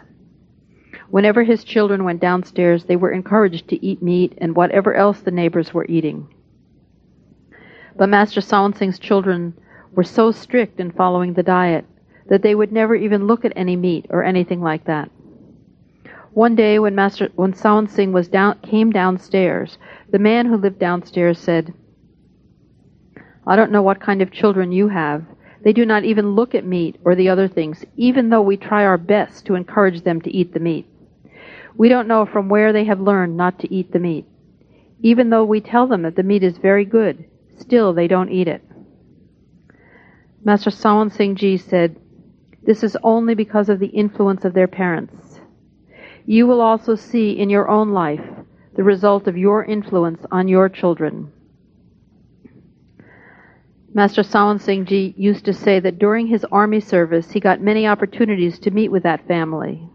Whenever 1.11 1.43
his 1.43 1.65
children 1.65 2.05
went 2.05 2.21
downstairs, 2.21 2.85
they 2.85 2.95
were 2.95 3.11
encouraged 3.11 3.67
to 3.67 3.85
eat 3.85 4.01
meat 4.01 4.33
and 4.37 4.55
whatever 4.55 4.93
else 4.93 5.19
the 5.19 5.29
neighbors 5.29 5.73
were 5.73 5.85
eating. 5.89 6.25
But 7.97 8.07
Master 8.07 8.39
Sawan 8.39 8.77
Singh's 8.77 8.97
children 8.97 9.53
were 9.91 10.05
so 10.05 10.31
strict 10.31 10.79
in 10.79 10.91
following 10.91 11.33
the 11.33 11.43
diet 11.43 11.83
that 12.29 12.43
they 12.43 12.55
would 12.55 12.71
never 12.71 12.95
even 12.95 13.27
look 13.27 13.43
at 13.43 13.51
any 13.57 13.75
meat 13.75 14.05
or 14.09 14.23
anything 14.23 14.61
like 14.61 14.85
that. 14.85 15.11
One 16.31 16.55
day 16.55 16.79
when 16.79 16.95
Master 16.95 17.29
when 17.35 17.51
Sawan 17.51 17.89
Singh 17.89 18.13
was 18.13 18.29
down 18.29 18.59
came 18.59 18.89
downstairs, 18.89 19.77
the 20.09 20.19
man 20.19 20.45
who 20.45 20.55
lived 20.55 20.79
downstairs 20.79 21.37
said, 21.39 21.73
I 23.45 23.57
don't 23.57 23.71
know 23.73 23.81
what 23.81 23.99
kind 23.99 24.21
of 24.21 24.31
children 24.31 24.71
you 24.71 24.87
have. 24.87 25.25
They 25.61 25.73
do 25.73 25.85
not 25.85 26.05
even 26.05 26.35
look 26.35 26.55
at 26.55 26.65
meat 26.65 27.01
or 27.03 27.15
the 27.15 27.27
other 27.27 27.49
things, 27.49 27.83
even 27.97 28.29
though 28.29 28.41
we 28.41 28.55
try 28.55 28.85
our 28.85 28.97
best 28.97 29.45
to 29.47 29.55
encourage 29.55 30.03
them 30.03 30.21
to 30.21 30.31
eat 30.31 30.53
the 30.53 30.61
meat. 30.61 30.87
We 31.75 31.89
don't 31.89 32.07
know 32.07 32.25
from 32.25 32.49
where 32.49 32.73
they 32.73 32.85
have 32.85 32.99
learned 32.99 33.37
not 33.37 33.59
to 33.59 33.73
eat 33.73 33.91
the 33.91 33.99
meat. 33.99 34.25
Even 35.01 35.29
though 35.29 35.43
we 35.43 35.61
tell 35.61 35.87
them 35.87 36.03
that 36.03 36.15
the 36.15 36.23
meat 36.23 36.43
is 36.43 36.57
very 36.57 36.85
good, 36.85 37.25
still 37.57 37.93
they 37.93 38.07
don't 38.07 38.29
eat 38.29 38.47
it. 38.47 38.63
Master 40.43 40.71
Sawan 40.71 41.11
Singh 41.11 41.35
Ji 41.35 41.57
said, 41.57 41.95
This 42.63 42.83
is 42.83 42.97
only 43.03 43.35
because 43.35 43.69
of 43.69 43.79
the 43.79 43.87
influence 43.87 44.43
of 44.43 44.53
their 44.53 44.67
parents. 44.67 45.39
You 46.25 46.47
will 46.47 46.61
also 46.61 46.95
see 46.95 47.31
in 47.31 47.49
your 47.49 47.69
own 47.69 47.91
life 47.91 48.23
the 48.75 48.83
result 48.83 49.27
of 49.27 49.37
your 49.37 49.63
influence 49.63 50.25
on 50.31 50.47
your 50.47 50.69
children. 50.69 51.31
Master 53.93 54.23
Sawan 54.23 54.61
Singh 54.61 54.85
Ji 54.85 55.13
used 55.17 55.45
to 55.45 55.53
say 55.53 55.79
that 55.79 55.99
during 55.99 56.27
his 56.27 56.45
army 56.45 56.79
service 56.79 57.31
he 57.31 57.39
got 57.39 57.61
many 57.61 57.85
opportunities 57.85 58.57
to 58.59 58.71
meet 58.71 58.89
with 58.89 59.03
that 59.03 59.27
family. 59.27 59.90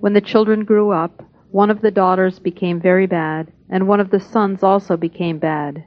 When 0.00 0.14
the 0.14 0.22
children 0.22 0.64
grew 0.64 0.90
up, 0.90 1.22
one 1.50 1.68
of 1.68 1.82
the 1.82 1.90
daughters 1.90 2.38
became 2.38 2.80
very 2.80 3.06
bad, 3.06 3.52
and 3.68 3.86
one 3.86 4.00
of 4.00 4.10
the 4.10 4.18
sons 4.18 4.62
also 4.62 4.96
became 4.96 5.38
bad. 5.38 5.84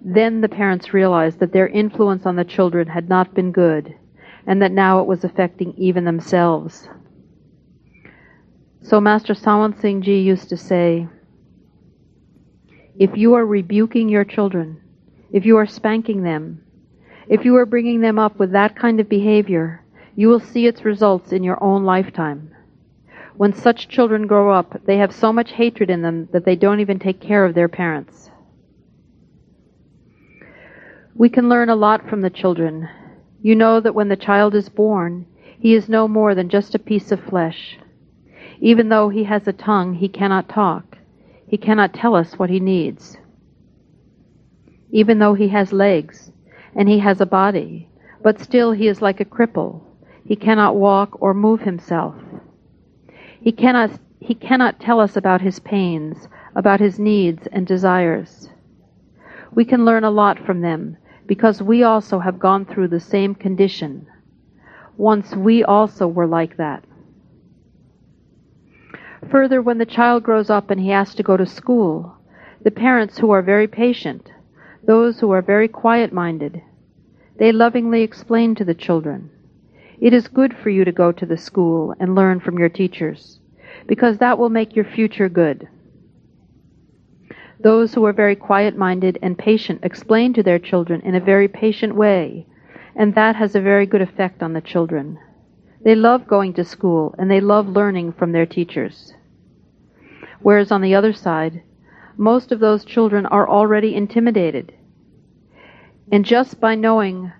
Then 0.00 0.40
the 0.40 0.48
parents 0.48 0.92
realized 0.92 1.38
that 1.38 1.52
their 1.52 1.68
influence 1.68 2.26
on 2.26 2.34
the 2.34 2.44
children 2.44 2.88
had 2.88 3.08
not 3.08 3.34
been 3.34 3.52
good, 3.52 3.94
and 4.48 4.60
that 4.60 4.72
now 4.72 5.00
it 5.00 5.06
was 5.06 5.22
affecting 5.22 5.74
even 5.76 6.04
themselves. 6.04 6.88
So 8.82 9.00
Master 9.00 9.34
Sawan 9.34 9.80
Singh 9.80 10.02
Ji 10.02 10.18
used 10.18 10.48
to 10.48 10.56
say, 10.56 11.06
If 12.98 13.16
you 13.16 13.34
are 13.34 13.46
rebuking 13.46 14.08
your 14.08 14.24
children, 14.24 14.80
if 15.30 15.46
you 15.46 15.56
are 15.56 15.66
spanking 15.66 16.24
them, 16.24 16.62
if 17.28 17.44
you 17.44 17.54
are 17.56 17.66
bringing 17.66 18.00
them 18.00 18.18
up 18.18 18.40
with 18.40 18.50
that 18.52 18.74
kind 18.74 18.98
of 18.98 19.08
behavior, 19.08 19.84
you 20.16 20.28
will 20.28 20.40
see 20.40 20.66
its 20.66 20.84
results 20.84 21.30
in 21.30 21.44
your 21.44 21.62
own 21.62 21.84
lifetime. 21.84 22.50
When 23.36 23.52
such 23.52 23.88
children 23.88 24.26
grow 24.26 24.50
up, 24.50 24.80
they 24.86 24.96
have 24.96 25.14
so 25.14 25.32
much 25.32 25.52
hatred 25.52 25.90
in 25.90 26.00
them 26.00 26.28
that 26.32 26.46
they 26.46 26.56
don't 26.56 26.80
even 26.80 26.98
take 26.98 27.20
care 27.20 27.44
of 27.44 27.54
their 27.54 27.68
parents. 27.68 28.30
We 31.14 31.28
can 31.28 31.48
learn 31.48 31.68
a 31.68 31.76
lot 31.76 32.08
from 32.08 32.22
the 32.22 32.30
children. 32.30 32.88
You 33.42 33.54
know 33.54 33.80
that 33.80 33.94
when 33.94 34.08
the 34.08 34.16
child 34.16 34.54
is 34.54 34.68
born, 34.70 35.26
he 35.58 35.74
is 35.74 35.88
no 35.88 36.08
more 36.08 36.34
than 36.34 36.48
just 36.48 36.74
a 36.74 36.78
piece 36.78 37.12
of 37.12 37.24
flesh. 37.24 37.78
Even 38.60 38.88
though 38.88 39.10
he 39.10 39.24
has 39.24 39.46
a 39.46 39.52
tongue, 39.52 39.94
he 39.94 40.08
cannot 40.08 40.48
talk. 40.48 40.96
He 41.46 41.58
cannot 41.58 41.92
tell 41.92 42.14
us 42.14 42.38
what 42.38 42.50
he 42.50 42.60
needs. 42.60 43.18
Even 44.90 45.18
though 45.18 45.34
he 45.34 45.48
has 45.48 45.72
legs 45.72 46.32
and 46.74 46.88
he 46.88 47.00
has 47.00 47.20
a 47.20 47.26
body, 47.26 47.88
but 48.22 48.40
still 48.40 48.72
he 48.72 48.88
is 48.88 49.02
like 49.02 49.20
a 49.20 49.26
cripple. 49.26 49.82
He 50.24 50.36
cannot 50.36 50.76
walk 50.76 51.20
or 51.20 51.34
move 51.34 51.60
himself. 51.60 52.14
He 53.46 53.52
cannot, 53.52 53.92
he 54.18 54.34
cannot 54.34 54.80
tell 54.80 54.98
us 54.98 55.16
about 55.16 55.40
his 55.40 55.60
pains, 55.60 56.26
about 56.56 56.80
his 56.80 56.98
needs 56.98 57.46
and 57.52 57.64
desires. 57.64 58.50
We 59.54 59.64
can 59.64 59.84
learn 59.84 60.02
a 60.02 60.10
lot 60.10 60.40
from 60.40 60.62
them 60.62 60.96
because 61.26 61.62
we 61.62 61.84
also 61.84 62.18
have 62.18 62.40
gone 62.40 62.64
through 62.64 62.88
the 62.88 62.98
same 62.98 63.36
condition. 63.36 64.08
Once 64.96 65.36
we 65.36 65.62
also 65.62 66.08
were 66.08 66.26
like 66.26 66.56
that. 66.56 66.82
Further, 69.30 69.62
when 69.62 69.78
the 69.78 69.86
child 69.86 70.24
grows 70.24 70.50
up 70.50 70.68
and 70.68 70.80
he 70.80 70.88
has 70.88 71.14
to 71.14 71.22
go 71.22 71.36
to 71.36 71.46
school, 71.46 72.16
the 72.64 72.72
parents 72.72 73.18
who 73.18 73.30
are 73.30 73.42
very 73.42 73.68
patient, 73.68 74.32
those 74.82 75.20
who 75.20 75.30
are 75.30 75.40
very 75.40 75.68
quiet 75.68 76.12
minded, 76.12 76.62
they 77.38 77.52
lovingly 77.52 78.02
explain 78.02 78.56
to 78.56 78.64
the 78.64 78.74
children 78.74 79.30
it 80.00 80.12
is 80.12 80.28
good 80.28 80.54
for 80.54 80.70
you 80.70 80.84
to 80.84 80.92
go 80.92 81.12
to 81.12 81.26
the 81.26 81.36
school 81.36 81.94
and 81.98 82.14
learn 82.14 82.40
from 82.40 82.58
your 82.58 82.68
teachers, 82.68 83.40
because 83.86 84.18
that 84.18 84.38
will 84.38 84.50
make 84.50 84.76
your 84.76 84.84
future 84.84 85.28
good. 85.28 85.68
Those 87.60 87.94
who 87.94 88.04
are 88.04 88.12
very 88.12 88.36
quiet 88.36 88.76
minded 88.76 89.18
and 89.22 89.38
patient 89.38 89.80
explain 89.82 90.34
to 90.34 90.42
their 90.42 90.58
children 90.58 91.00
in 91.00 91.14
a 91.14 91.20
very 91.20 91.48
patient 91.48 91.94
way, 91.94 92.46
and 92.94 93.14
that 93.14 93.36
has 93.36 93.54
a 93.54 93.60
very 93.60 93.86
good 93.86 94.02
effect 94.02 94.42
on 94.42 94.52
the 94.52 94.60
children. 94.60 95.18
They 95.82 95.94
love 95.94 96.26
going 96.26 96.52
to 96.54 96.64
school 96.64 97.14
and 97.18 97.30
they 97.30 97.40
love 97.40 97.68
learning 97.68 98.12
from 98.12 98.32
their 98.32 98.46
teachers. 98.46 99.14
Whereas 100.40 100.70
on 100.70 100.82
the 100.82 100.94
other 100.94 101.12
side, 101.12 101.62
most 102.16 102.52
of 102.52 102.60
those 102.60 102.84
children 102.84 103.26
are 103.26 103.48
already 103.48 103.94
intimidated. 103.94 104.74
And 106.10 106.24
just 106.24 106.60
by 106.60 106.74
knowing 106.74 107.32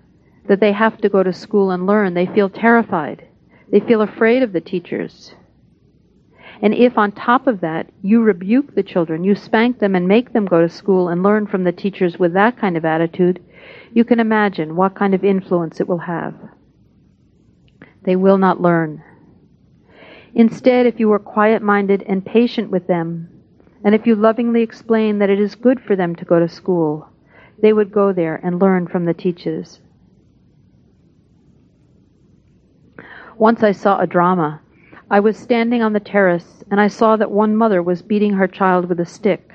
that 0.47 0.59
they 0.59 0.71
have 0.71 0.97
to 0.99 1.09
go 1.09 1.23
to 1.23 1.33
school 1.33 1.71
and 1.71 1.85
learn, 1.85 2.13
they 2.13 2.25
feel 2.25 2.49
terrified. 2.49 3.27
They 3.69 3.79
feel 3.79 4.01
afraid 4.01 4.43
of 4.43 4.53
the 4.53 4.61
teachers. 4.61 5.33
And 6.61 6.73
if 6.73 6.97
on 6.97 7.11
top 7.11 7.47
of 7.47 7.61
that 7.61 7.89
you 8.01 8.21
rebuke 8.21 8.73
the 8.73 8.83
children, 8.83 9.23
you 9.23 9.35
spank 9.35 9.79
them 9.79 9.95
and 9.95 10.07
make 10.07 10.33
them 10.33 10.45
go 10.45 10.61
to 10.61 10.69
school 10.69 11.09
and 11.09 11.21
learn 11.21 11.47
from 11.47 11.63
the 11.63 11.71
teachers 11.71 12.17
with 12.17 12.33
that 12.33 12.57
kind 12.57 12.75
of 12.75 12.85
attitude, 12.85 13.43
you 13.93 14.03
can 14.03 14.19
imagine 14.19 14.75
what 14.75 14.95
kind 14.95 15.13
of 15.13 15.23
influence 15.23 15.79
it 15.79 15.87
will 15.87 15.99
have. 15.99 16.33
They 18.03 18.15
will 18.15 18.37
not 18.37 18.61
learn. 18.61 19.03
Instead, 20.33 20.85
if 20.85 20.99
you 20.99 21.11
are 21.11 21.19
quiet 21.19 21.61
minded 21.61 22.03
and 22.07 22.25
patient 22.25 22.69
with 22.69 22.87
them, 22.87 23.29
and 23.83 23.93
if 23.93 24.07
you 24.07 24.15
lovingly 24.15 24.61
explain 24.61 25.19
that 25.19 25.29
it 25.29 25.39
is 25.39 25.55
good 25.55 25.79
for 25.79 25.95
them 25.95 26.15
to 26.15 26.25
go 26.25 26.39
to 26.39 26.47
school, 26.47 27.09
they 27.61 27.73
would 27.73 27.91
go 27.91 28.13
there 28.13 28.39
and 28.43 28.59
learn 28.59 28.87
from 28.87 29.05
the 29.05 29.13
teachers. 29.13 29.79
Once 33.37 33.61
I 33.61 33.71
saw 33.71 33.99
a 33.99 34.07
drama. 34.07 34.61
I 35.11 35.19
was 35.19 35.37
standing 35.37 35.83
on 35.83 35.93
the 35.93 35.99
terrace 35.99 36.63
and 36.71 36.81
I 36.81 36.87
saw 36.87 37.15
that 37.17 37.29
one 37.29 37.55
mother 37.55 37.83
was 37.83 38.01
beating 38.01 38.33
her 38.33 38.47
child 38.47 38.89
with 38.89 38.99
a 38.99 39.05
stick. 39.05 39.51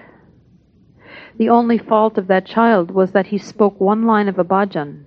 The 1.36 1.48
only 1.48 1.78
fault 1.78 2.16
of 2.16 2.28
that 2.28 2.46
child 2.46 2.92
was 2.92 3.10
that 3.10 3.26
he 3.26 3.38
spoke 3.38 3.80
one 3.80 4.06
line 4.06 4.28
of 4.28 4.38
a 4.38 4.44
bhajan, 4.44 5.04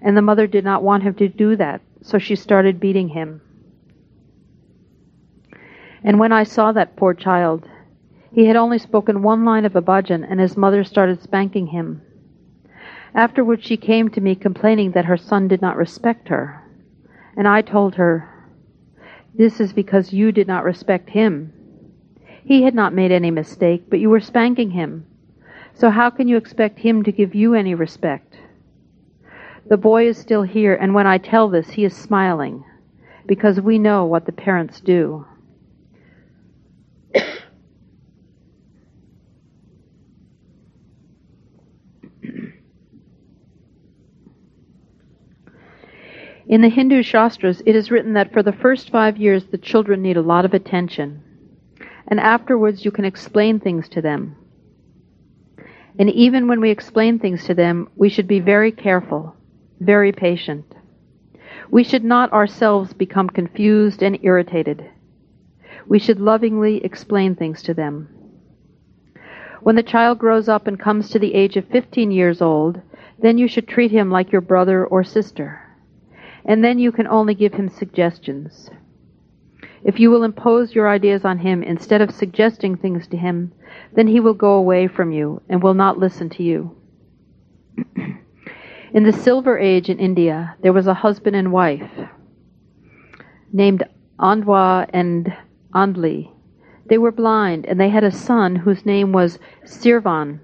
and 0.00 0.16
the 0.16 0.22
mother 0.22 0.48
did 0.48 0.64
not 0.64 0.82
want 0.82 1.04
him 1.04 1.14
to 1.14 1.28
do 1.28 1.54
that, 1.56 1.80
so 2.02 2.18
she 2.18 2.34
started 2.34 2.80
beating 2.80 3.10
him. 3.10 3.40
And 6.02 6.18
when 6.18 6.32
I 6.32 6.42
saw 6.42 6.72
that 6.72 6.96
poor 6.96 7.14
child, 7.14 7.68
he 8.32 8.46
had 8.46 8.56
only 8.56 8.78
spoken 8.78 9.22
one 9.22 9.44
line 9.44 9.64
of 9.64 9.76
a 9.76 9.82
bhajan, 9.82 10.26
and 10.28 10.40
his 10.40 10.56
mother 10.56 10.82
started 10.82 11.22
spanking 11.22 11.68
him. 11.68 12.02
Afterwards, 13.14 13.62
she 13.62 13.76
came 13.76 14.08
to 14.08 14.20
me 14.20 14.34
complaining 14.34 14.90
that 14.92 15.04
her 15.04 15.18
son 15.18 15.46
did 15.46 15.62
not 15.62 15.76
respect 15.76 16.28
her. 16.28 16.61
And 17.36 17.48
I 17.48 17.62
told 17.62 17.94
her, 17.94 18.28
This 19.34 19.60
is 19.60 19.72
because 19.72 20.12
you 20.12 20.32
did 20.32 20.46
not 20.46 20.64
respect 20.64 21.10
him. 21.10 21.52
He 22.44 22.62
had 22.62 22.74
not 22.74 22.92
made 22.92 23.12
any 23.12 23.30
mistake, 23.30 23.84
but 23.88 24.00
you 24.00 24.10
were 24.10 24.20
spanking 24.20 24.70
him. 24.70 25.06
So 25.74 25.90
how 25.90 26.10
can 26.10 26.28
you 26.28 26.36
expect 26.36 26.80
him 26.80 27.02
to 27.04 27.12
give 27.12 27.34
you 27.34 27.54
any 27.54 27.74
respect? 27.74 28.38
The 29.68 29.76
boy 29.76 30.08
is 30.08 30.18
still 30.18 30.42
here, 30.42 30.74
and 30.74 30.94
when 30.94 31.06
I 31.06 31.18
tell 31.18 31.48
this, 31.48 31.70
he 31.70 31.84
is 31.84 31.96
smiling, 31.96 32.64
because 33.26 33.60
we 33.60 33.78
know 33.78 34.04
what 34.04 34.26
the 34.26 34.32
parents 34.32 34.80
do. 34.80 35.24
In 46.52 46.60
the 46.60 46.68
Hindu 46.68 47.02
Shastras, 47.02 47.62
it 47.64 47.74
is 47.74 47.90
written 47.90 48.12
that 48.12 48.30
for 48.30 48.42
the 48.42 48.52
first 48.52 48.90
five 48.90 49.16
years 49.16 49.46
the 49.46 49.56
children 49.56 50.02
need 50.02 50.18
a 50.18 50.20
lot 50.20 50.44
of 50.44 50.52
attention, 50.52 51.22
and 52.06 52.20
afterwards 52.20 52.84
you 52.84 52.90
can 52.90 53.06
explain 53.06 53.58
things 53.58 53.88
to 53.88 54.02
them. 54.02 54.36
And 55.98 56.10
even 56.10 56.48
when 56.48 56.60
we 56.60 56.68
explain 56.68 57.18
things 57.18 57.46
to 57.46 57.54
them, 57.54 57.88
we 57.96 58.10
should 58.10 58.28
be 58.28 58.38
very 58.38 58.70
careful, 58.70 59.34
very 59.80 60.12
patient. 60.12 60.66
We 61.70 61.84
should 61.84 62.04
not 62.04 62.34
ourselves 62.34 62.92
become 62.92 63.30
confused 63.30 64.02
and 64.02 64.18
irritated. 64.20 64.84
We 65.86 65.98
should 65.98 66.20
lovingly 66.20 66.84
explain 66.84 67.34
things 67.34 67.62
to 67.62 67.72
them. 67.72 68.10
When 69.62 69.76
the 69.76 69.82
child 69.82 70.18
grows 70.18 70.50
up 70.50 70.66
and 70.66 70.78
comes 70.78 71.08
to 71.08 71.18
the 71.18 71.32
age 71.32 71.56
of 71.56 71.64
15 71.68 72.10
years 72.10 72.42
old, 72.42 72.82
then 73.18 73.38
you 73.38 73.48
should 73.48 73.66
treat 73.66 73.90
him 73.90 74.10
like 74.10 74.30
your 74.30 74.42
brother 74.42 74.84
or 74.84 75.02
sister 75.02 75.61
and 76.44 76.64
then 76.64 76.78
you 76.78 76.92
can 76.92 77.06
only 77.06 77.34
give 77.34 77.54
him 77.54 77.68
suggestions. 77.68 78.70
If 79.84 79.98
you 79.98 80.10
will 80.10 80.22
impose 80.22 80.74
your 80.74 80.88
ideas 80.88 81.24
on 81.24 81.38
him 81.38 81.62
instead 81.62 82.00
of 82.00 82.12
suggesting 82.12 82.76
things 82.76 83.08
to 83.08 83.16
him, 83.16 83.52
then 83.94 84.06
he 84.06 84.20
will 84.20 84.34
go 84.34 84.52
away 84.52 84.86
from 84.86 85.10
you 85.12 85.42
and 85.48 85.62
will 85.62 85.74
not 85.74 85.98
listen 85.98 86.28
to 86.30 86.42
you. 86.42 86.76
In 88.94 89.04
the 89.04 89.12
Silver 89.12 89.58
Age 89.58 89.88
in 89.88 89.98
India, 89.98 90.54
there 90.60 90.72
was 90.72 90.86
a 90.86 90.94
husband 90.94 91.34
and 91.34 91.50
wife 91.50 91.90
named 93.52 93.82
Andwa 94.20 94.86
and 94.92 95.34
Andli. 95.74 96.30
They 96.86 96.98
were 96.98 97.10
blind, 97.10 97.64
and 97.64 97.80
they 97.80 97.88
had 97.88 98.04
a 98.04 98.10
son 98.10 98.56
whose 98.56 98.84
name 98.84 99.12
was 99.12 99.38
Sirvan. 99.64 100.40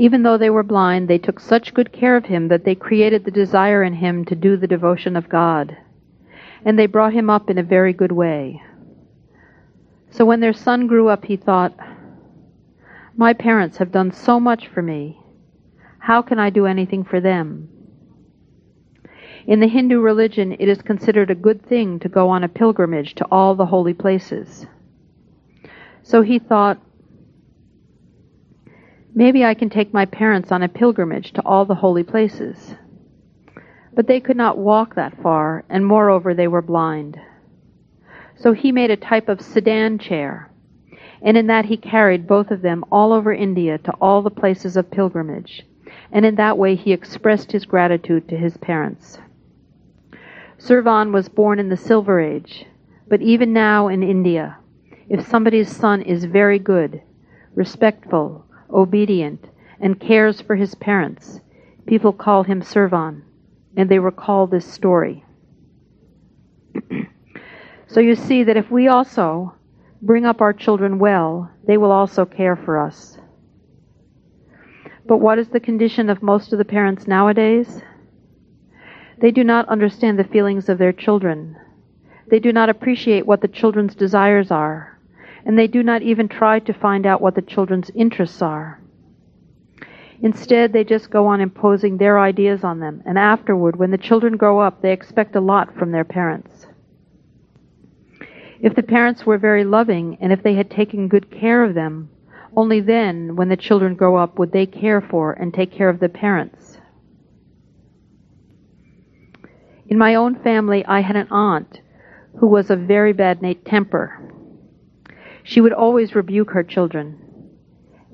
Even 0.00 0.22
though 0.22 0.38
they 0.38 0.48
were 0.48 0.62
blind, 0.62 1.08
they 1.08 1.18
took 1.18 1.38
such 1.38 1.74
good 1.74 1.92
care 1.92 2.16
of 2.16 2.24
him 2.24 2.48
that 2.48 2.64
they 2.64 2.74
created 2.74 3.22
the 3.22 3.30
desire 3.30 3.82
in 3.82 3.92
him 3.92 4.24
to 4.24 4.34
do 4.34 4.56
the 4.56 4.66
devotion 4.66 5.14
of 5.14 5.28
God. 5.28 5.76
And 6.64 6.78
they 6.78 6.86
brought 6.86 7.12
him 7.12 7.28
up 7.28 7.50
in 7.50 7.58
a 7.58 7.62
very 7.62 7.92
good 7.92 8.10
way. 8.10 8.62
So 10.08 10.24
when 10.24 10.40
their 10.40 10.54
son 10.54 10.86
grew 10.86 11.08
up, 11.08 11.26
he 11.26 11.36
thought, 11.36 11.74
My 13.14 13.34
parents 13.34 13.76
have 13.76 13.92
done 13.92 14.10
so 14.10 14.40
much 14.40 14.68
for 14.68 14.80
me. 14.80 15.20
How 15.98 16.22
can 16.22 16.38
I 16.38 16.48
do 16.48 16.64
anything 16.64 17.04
for 17.04 17.20
them? 17.20 17.68
In 19.46 19.60
the 19.60 19.68
Hindu 19.68 20.00
religion, 20.00 20.56
it 20.58 20.66
is 20.70 20.80
considered 20.80 21.30
a 21.30 21.34
good 21.34 21.66
thing 21.66 21.98
to 21.98 22.08
go 22.08 22.30
on 22.30 22.42
a 22.42 22.48
pilgrimage 22.48 23.16
to 23.16 23.26
all 23.30 23.54
the 23.54 23.66
holy 23.66 23.92
places. 23.92 24.66
So 26.02 26.22
he 26.22 26.38
thought, 26.38 26.80
maybe 29.20 29.44
I 29.44 29.52
can 29.52 29.68
take 29.68 29.92
my 29.92 30.06
parents 30.06 30.50
on 30.50 30.62
a 30.62 30.68
pilgrimage 30.68 31.34
to 31.34 31.42
all 31.44 31.66
the 31.66 31.74
holy 31.74 32.02
places. 32.02 32.74
But 33.92 34.06
they 34.06 34.18
could 34.18 34.38
not 34.38 34.56
walk 34.56 34.94
that 34.94 35.20
far, 35.22 35.62
and 35.68 35.84
moreover, 35.84 36.32
they 36.32 36.48
were 36.48 36.62
blind. 36.62 37.20
So 38.38 38.54
he 38.54 38.72
made 38.72 38.90
a 38.90 38.96
type 38.96 39.28
of 39.28 39.42
sedan 39.42 39.98
chair, 39.98 40.50
and 41.20 41.36
in 41.36 41.48
that 41.48 41.66
he 41.66 41.76
carried 41.76 42.26
both 42.26 42.50
of 42.50 42.62
them 42.62 42.82
all 42.90 43.12
over 43.12 43.30
India 43.30 43.76
to 43.76 43.92
all 44.00 44.22
the 44.22 44.30
places 44.30 44.74
of 44.74 44.90
pilgrimage, 44.90 45.66
and 46.10 46.24
in 46.24 46.36
that 46.36 46.56
way 46.56 46.74
he 46.74 46.90
expressed 46.90 47.52
his 47.52 47.66
gratitude 47.66 48.26
to 48.30 48.38
his 48.38 48.56
parents. 48.56 49.18
Sirvan 50.56 51.12
was 51.12 51.28
born 51.28 51.58
in 51.58 51.68
the 51.68 51.76
Silver 51.76 52.22
Age, 52.22 52.64
but 53.06 53.20
even 53.20 53.52
now 53.52 53.88
in 53.88 54.02
India, 54.02 54.56
if 55.10 55.28
somebody's 55.28 55.70
son 55.70 56.00
is 56.00 56.24
very 56.24 56.58
good, 56.58 57.02
respectful, 57.54 58.46
obedient, 58.72 59.46
and 59.80 60.00
cares 60.00 60.40
for 60.40 60.56
his 60.56 60.74
parents, 60.74 61.40
people 61.86 62.12
call 62.12 62.42
him 62.42 62.62
Sirvan, 62.62 63.22
and 63.76 63.88
they 63.88 63.98
recall 63.98 64.46
this 64.46 64.66
story. 64.66 65.24
so 67.86 68.00
you 68.00 68.14
see 68.14 68.44
that 68.44 68.56
if 68.56 68.70
we 68.70 68.88
also 68.88 69.54
bring 70.02 70.24
up 70.24 70.40
our 70.40 70.52
children 70.52 70.98
well, 70.98 71.50
they 71.66 71.76
will 71.76 71.92
also 71.92 72.24
care 72.24 72.56
for 72.56 72.78
us. 72.78 73.18
But 75.06 75.18
what 75.18 75.38
is 75.38 75.48
the 75.48 75.60
condition 75.60 76.08
of 76.08 76.22
most 76.22 76.52
of 76.52 76.58
the 76.58 76.64
parents 76.64 77.06
nowadays? 77.06 77.82
They 79.18 79.30
do 79.30 79.44
not 79.44 79.68
understand 79.68 80.18
the 80.18 80.24
feelings 80.24 80.68
of 80.68 80.78
their 80.78 80.92
children. 80.92 81.56
They 82.30 82.38
do 82.38 82.52
not 82.52 82.68
appreciate 82.68 83.26
what 83.26 83.40
the 83.40 83.48
children's 83.48 83.94
desires 83.94 84.50
are, 84.50 84.99
and 85.44 85.58
they 85.58 85.66
do 85.66 85.82
not 85.82 86.02
even 86.02 86.28
try 86.28 86.58
to 86.58 86.72
find 86.72 87.06
out 87.06 87.20
what 87.20 87.34
the 87.34 87.42
children's 87.42 87.90
interests 87.94 88.42
are. 88.42 88.80
Instead, 90.22 90.72
they 90.72 90.84
just 90.84 91.10
go 91.10 91.26
on 91.26 91.40
imposing 91.40 91.96
their 91.96 92.18
ideas 92.18 92.62
on 92.62 92.80
them, 92.80 93.02
and 93.06 93.18
afterward, 93.18 93.76
when 93.76 93.90
the 93.90 93.98
children 93.98 94.36
grow 94.36 94.58
up, 94.58 94.82
they 94.82 94.92
expect 94.92 95.34
a 95.34 95.40
lot 95.40 95.74
from 95.74 95.92
their 95.92 96.04
parents. 96.04 96.66
If 98.60 98.74
the 98.74 98.82
parents 98.82 99.24
were 99.24 99.38
very 99.38 99.64
loving, 99.64 100.18
and 100.20 100.32
if 100.32 100.42
they 100.42 100.54
had 100.54 100.70
taken 100.70 101.08
good 101.08 101.30
care 101.30 101.64
of 101.64 101.74
them, 101.74 102.10
only 102.54 102.80
then, 102.80 103.36
when 103.36 103.48
the 103.48 103.56
children 103.56 103.94
grow 103.94 104.16
up, 104.16 104.38
would 104.38 104.52
they 104.52 104.66
care 104.66 105.00
for 105.00 105.32
and 105.32 105.54
take 105.54 105.72
care 105.72 105.88
of 105.88 106.00
the 106.00 106.08
parents. 106.08 106.78
In 109.88 109.96
my 109.96 110.14
own 110.14 110.36
family, 110.42 110.84
I 110.84 111.00
had 111.00 111.16
an 111.16 111.28
aunt 111.30 111.80
who 112.38 112.46
was 112.46 112.70
of 112.70 112.80
very 112.80 113.12
bad 113.12 113.40
temper. 113.64 114.29
She 115.50 115.60
would 115.60 115.72
always 115.72 116.14
rebuke 116.14 116.52
her 116.52 116.62
children. 116.62 117.18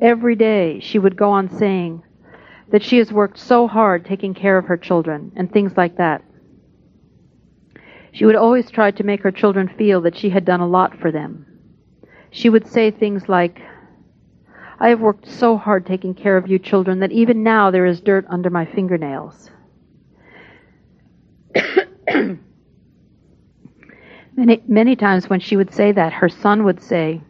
Every 0.01 0.37
day 0.37 0.81
she 0.81 0.99
would 0.99 1.19
go 1.19 1.33
on 1.33 1.51
saying 1.51 2.03
that 2.71 2.83
she 2.83 2.97
has 2.97 3.13
worked 3.13 3.37
so 3.37 3.67
hard 3.69 4.07
taking 4.07 4.33
care 4.33 4.57
of 4.57 4.65
her 4.65 4.79
children 4.79 5.33
and 5.37 5.53
things 5.53 5.77
like 5.77 5.99
that. 5.99 6.23
She 8.11 8.25
would 8.25 8.37
always 8.37 8.71
try 8.71 8.91
to 8.91 9.05
make 9.05 9.23
her 9.23 9.31
children 9.31 9.69
feel 9.69 10.01
that 10.01 10.17
she 10.17 10.31
had 10.31 10.47
done 10.47 10.61
a 10.61 10.67
lot 10.67 10.99
for 10.99 11.13
them. 11.13 11.45
She 12.31 12.49
would 12.49 12.67
say 12.67 12.91
things 12.91 13.29
like, 13.29 13.61
I 14.81 14.89
have 14.89 15.01
worked 15.01 15.29
so 15.29 15.59
hard 15.59 15.85
taking 15.85 16.15
care 16.15 16.39
of 16.39 16.49
you 16.49 16.59
children 16.59 17.01
that 17.01 17.13
even 17.13 17.43
now 17.43 17.71
there 17.71 17.85
is 17.85 18.01
dirt 18.01 18.25
under 18.31 18.49
my 18.49 18.65
fingernails. 18.65 19.51
many, 24.37 24.63
many 24.69 24.95
times 24.95 25.29
when 25.29 25.41
she 25.41 25.57
would 25.57 25.73
say 25.73 25.93
that, 25.93 26.13
her 26.13 26.29
son 26.29 26.65
would 26.65 26.81
say, 26.81 27.23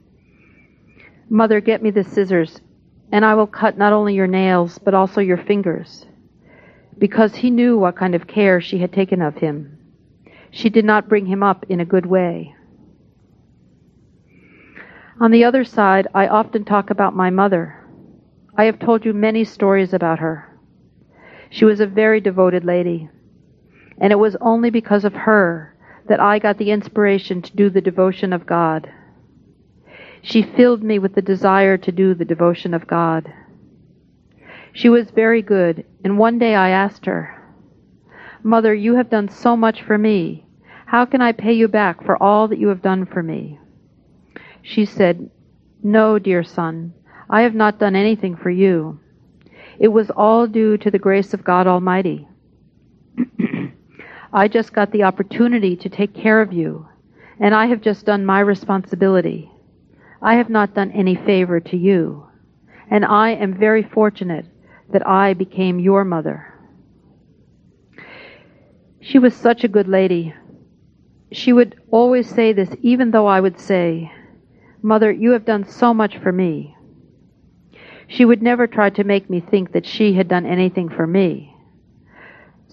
Mother, 1.28 1.60
get 1.60 1.82
me 1.82 1.90
the 1.90 2.04
scissors, 2.04 2.60
and 3.10 3.24
I 3.24 3.34
will 3.34 3.46
cut 3.46 3.78
not 3.78 3.92
only 3.92 4.14
your 4.14 4.26
nails, 4.26 4.78
but 4.78 4.94
also 4.94 5.20
your 5.20 5.38
fingers. 5.38 6.06
Because 6.98 7.36
he 7.36 7.50
knew 7.50 7.78
what 7.78 7.96
kind 7.96 8.14
of 8.14 8.26
care 8.26 8.60
she 8.60 8.78
had 8.78 8.92
taken 8.92 9.22
of 9.22 9.36
him. 9.36 9.78
She 10.50 10.70
did 10.70 10.84
not 10.84 11.08
bring 11.08 11.26
him 11.26 11.42
up 11.42 11.64
in 11.68 11.80
a 11.80 11.84
good 11.84 12.06
way. 12.06 12.54
On 15.20 15.30
the 15.30 15.44
other 15.44 15.64
side, 15.64 16.08
I 16.14 16.28
often 16.28 16.64
talk 16.64 16.90
about 16.90 17.16
my 17.16 17.30
mother. 17.30 17.82
I 18.56 18.64
have 18.64 18.78
told 18.78 19.04
you 19.04 19.12
many 19.12 19.44
stories 19.44 19.92
about 19.92 20.18
her. 20.18 20.58
She 21.50 21.64
was 21.64 21.80
a 21.80 21.86
very 21.86 22.20
devoted 22.20 22.64
lady. 22.64 23.08
And 23.98 24.12
it 24.12 24.16
was 24.16 24.36
only 24.40 24.70
because 24.70 25.04
of 25.04 25.14
her 25.14 25.75
that 26.08 26.20
I 26.20 26.38
got 26.38 26.58
the 26.58 26.70
inspiration 26.70 27.42
to 27.42 27.56
do 27.56 27.70
the 27.70 27.80
devotion 27.80 28.32
of 28.32 28.46
God. 28.46 28.90
She 30.22 30.42
filled 30.42 30.82
me 30.82 30.98
with 30.98 31.14
the 31.14 31.22
desire 31.22 31.76
to 31.78 31.92
do 31.92 32.14
the 32.14 32.24
devotion 32.24 32.74
of 32.74 32.86
God. 32.86 33.32
She 34.72 34.88
was 34.88 35.10
very 35.10 35.40
good, 35.40 35.84
and 36.04 36.18
one 36.18 36.38
day 36.38 36.54
I 36.54 36.70
asked 36.70 37.06
her, 37.06 37.32
Mother, 38.42 38.74
you 38.74 38.96
have 38.96 39.10
done 39.10 39.28
so 39.28 39.56
much 39.56 39.82
for 39.82 39.96
me. 39.96 40.46
How 40.86 41.04
can 41.04 41.20
I 41.20 41.32
pay 41.32 41.52
you 41.52 41.68
back 41.68 42.04
for 42.04 42.22
all 42.22 42.48
that 42.48 42.58
you 42.58 42.68
have 42.68 42.82
done 42.82 43.06
for 43.06 43.22
me? 43.22 43.58
She 44.62 44.84
said, 44.84 45.30
No, 45.82 46.18
dear 46.18 46.44
son, 46.44 46.94
I 47.30 47.42
have 47.42 47.54
not 47.54 47.78
done 47.78 47.96
anything 47.96 48.36
for 48.36 48.50
you. 48.50 49.00
It 49.78 49.88
was 49.88 50.10
all 50.10 50.46
due 50.46 50.76
to 50.78 50.90
the 50.90 50.98
grace 50.98 51.34
of 51.34 51.44
God 51.44 51.66
Almighty. 51.66 52.28
I 54.32 54.48
just 54.48 54.72
got 54.72 54.92
the 54.92 55.04
opportunity 55.04 55.76
to 55.76 55.88
take 55.88 56.14
care 56.14 56.40
of 56.40 56.52
you, 56.52 56.86
and 57.38 57.54
I 57.54 57.66
have 57.66 57.80
just 57.80 58.06
done 58.06 58.26
my 58.26 58.40
responsibility. 58.40 59.50
I 60.20 60.34
have 60.34 60.50
not 60.50 60.74
done 60.74 60.90
any 60.92 61.14
favor 61.14 61.60
to 61.60 61.76
you, 61.76 62.26
and 62.90 63.04
I 63.04 63.30
am 63.30 63.54
very 63.54 63.82
fortunate 63.82 64.46
that 64.92 65.06
I 65.06 65.34
became 65.34 65.78
your 65.78 66.04
mother. 66.04 66.52
She 69.00 69.18
was 69.18 69.34
such 69.34 69.64
a 69.64 69.68
good 69.68 69.88
lady. 69.88 70.34
She 71.32 71.52
would 71.52 71.80
always 71.90 72.28
say 72.28 72.52
this, 72.52 72.70
even 72.82 73.10
though 73.10 73.26
I 73.26 73.40
would 73.40 73.58
say, 73.58 74.12
Mother, 74.82 75.10
you 75.10 75.32
have 75.32 75.44
done 75.44 75.64
so 75.64 75.92
much 75.92 76.18
for 76.18 76.30
me. 76.30 76.76
She 78.06 78.24
would 78.24 78.42
never 78.42 78.66
try 78.66 78.90
to 78.90 79.04
make 79.04 79.28
me 79.28 79.40
think 79.40 79.72
that 79.72 79.86
she 79.86 80.12
had 80.12 80.28
done 80.28 80.46
anything 80.46 80.88
for 80.88 81.06
me. 81.06 81.55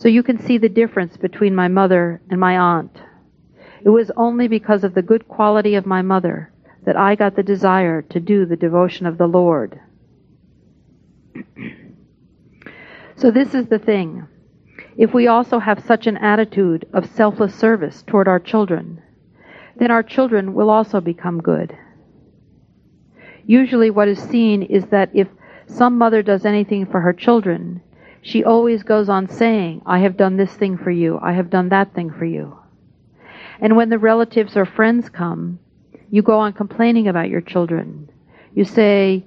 So 0.04 0.10
you 0.10 0.22
can 0.22 0.38
see 0.38 0.58
the 0.58 0.68
difference 0.68 1.16
between 1.16 1.56
my 1.56 1.70
mother 1.70 2.22
and 2.30 2.38
my 2.38 2.58
aunt. 2.58 2.91
It 3.86 3.89
was 3.89 4.12
only 4.18 4.49
because 4.49 4.84
of 4.84 4.95
the 4.95 5.01
good 5.01 5.30
quality 5.30 5.76
of 5.76 5.86
my 5.86 6.01
mother 6.01 6.51
that 6.86 6.97
I 6.97 7.16
got 7.16 7.38
the 7.38 7.41
desire 7.41 8.01
to 8.01 8.20
do 8.20 8.45
the 8.45 8.58
devotion 8.58 9.06
of 9.06 9.18
the 9.18 9.28
Lord. 9.28 9.80
so 13.16 13.32
this 13.32 13.56
is 13.56 13.68
the 13.68 13.80
thing. 13.80 14.28
If 14.97 15.14
we 15.14 15.28
also 15.28 15.60
have 15.60 15.86
such 15.86 16.06
an 16.06 16.18
attitude 16.18 16.86
of 16.91 17.06
selfless 17.06 17.56
service 17.56 18.04
toward 18.06 18.28
our 18.28 18.41
children, 18.41 19.01
then 19.78 19.89
our 19.89 20.04
children 20.04 20.54
will 20.54 20.70
also 20.70 20.99
become 20.99 21.39
good. 21.39 21.78
Usually 23.45 23.89
what 23.89 24.10
is 24.10 24.20
seen 24.20 24.64
is 24.64 24.84
that 24.88 25.12
if 25.14 25.30
some 25.66 25.97
mother 25.97 26.22
does 26.22 26.43
anything 26.43 26.88
for 26.88 26.99
her 26.99 27.14
children, 27.14 27.82
she 28.24 28.44
always 28.44 28.84
goes 28.84 29.10
on 29.10 29.28
saying, 29.28 29.82
I 29.86 30.00
have 30.00 30.16
done 30.16 30.38
this 30.38 30.54
thing 30.54 30.78
for 30.78 30.90
you, 30.92 31.20
I 31.22 31.34
have 31.34 31.50
done 31.50 31.70
that 31.70 31.94
thing 31.94 32.10
for 32.10 32.24
you. 32.26 32.58
And 33.60 33.76
when 33.76 33.90
the 33.90 34.00
relatives 34.00 34.56
or 34.56 34.66
friends 34.66 35.10
come, 35.10 35.60
you 36.10 36.22
go 36.22 36.40
on 36.40 36.54
complaining 36.54 37.10
about 37.10 37.30
your 37.30 37.42
children. 37.42 38.10
You 38.56 38.64
say, 38.64 39.26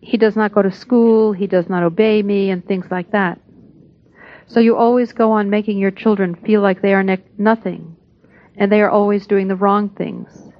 he 0.00 0.18
does 0.18 0.36
not 0.36 0.52
go 0.52 0.60
to 0.60 0.70
school, 0.70 1.32
he 1.32 1.46
does 1.46 1.70
not 1.70 1.82
obey 1.82 2.22
me, 2.22 2.50
and 2.50 2.64
things 2.64 2.86
like 2.90 3.10
that. 3.12 3.40
So 4.46 4.60
you 4.60 4.76
always 4.76 5.12
go 5.12 5.32
on 5.32 5.48
making 5.48 5.78
your 5.78 5.90
children 5.90 6.34
feel 6.34 6.60
like 6.60 6.82
they 6.82 6.92
are 6.92 7.02
ne- 7.02 7.24
nothing, 7.38 7.96
and 8.56 8.70
they 8.70 8.82
are 8.82 8.90
always 8.90 9.26
doing 9.26 9.48
the 9.48 9.56
wrong 9.56 9.88
things. 9.88 10.52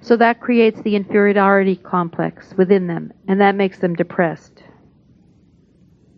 So 0.00 0.16
that 0.18 0.40
creates 0.40 0.80
the 0.82 0.94
inferiority 0.94 1.74
complex 1.76 2.54
within 2.56 2.86
them, 2.86 3.12
and 3.26 3.40
that 3.40 3.56
makes 3.56 3.78
them 3.78 3.94
depressed. 3.94 4.62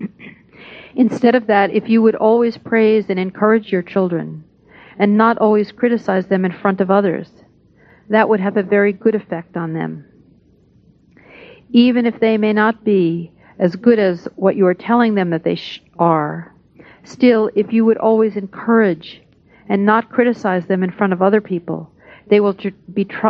Instead 0.97 1.35
of 1.35 1.47
that, 1.47 1.71
if 1.71 1.91
you 1.91 2.01
would 2.01 2.15
always 2.15 2.57
praise 2.57 3.05
and 3.11 3.19
encourage 3.19 3.71
your 3.71 3.83
children, 3.83 4.43
and 4.99 5.19
not 5.19 5.37
always 5.37 5.71
criticize 5.71 6.27
them 6.27 6.45
in 6.47 6.53
front 6.53 6.81
of 6.81 6.91
others, 6.91 7.31
that 8.09 8.31
would 8.31 8.41
have 8.41 8.57
a 8.57 8.63
very 8.63 8.95
good 8.95 9.15
effect 9.15 9.59
on 9.59 9.75
them. 9.75 10.07
Even 11.71 12.07
if 12.07 12.19
they 12.19 12.39
may 12.39 12.55
not 12.55 12.83
be 12.83 13.31
as 13.59 13.77
good 13.77 13.99
as 13.99 14.27
what 14.37 14.57
you 14.57 14.67
are 14.67 14.75
telling 14.75 15.15
them 15.15 15.29
that 15.31 15.45
they 15.45 15.57
sh- 15.57 15.83
are, 15.99 16.55
still, 17.05 17.51
if 17.55 17.75
you 17.75 17.85
would 17.85 17.99
always 17.99 18.35
encourage 18.35 19.21
and 19.69 19.85
not 19.85 20.09
criticize 20.09 20.67
them 20.67 20.83
in 20.83 20.91
front 20.91 21.13
of 21.13 21.21
other 21.21 21.43
people, 21.43 21.91
they 22.31 22.41
will 22.41 22.55
tr- 22.55 22.69
be 22.95 23.05
tr- 23.05 23.29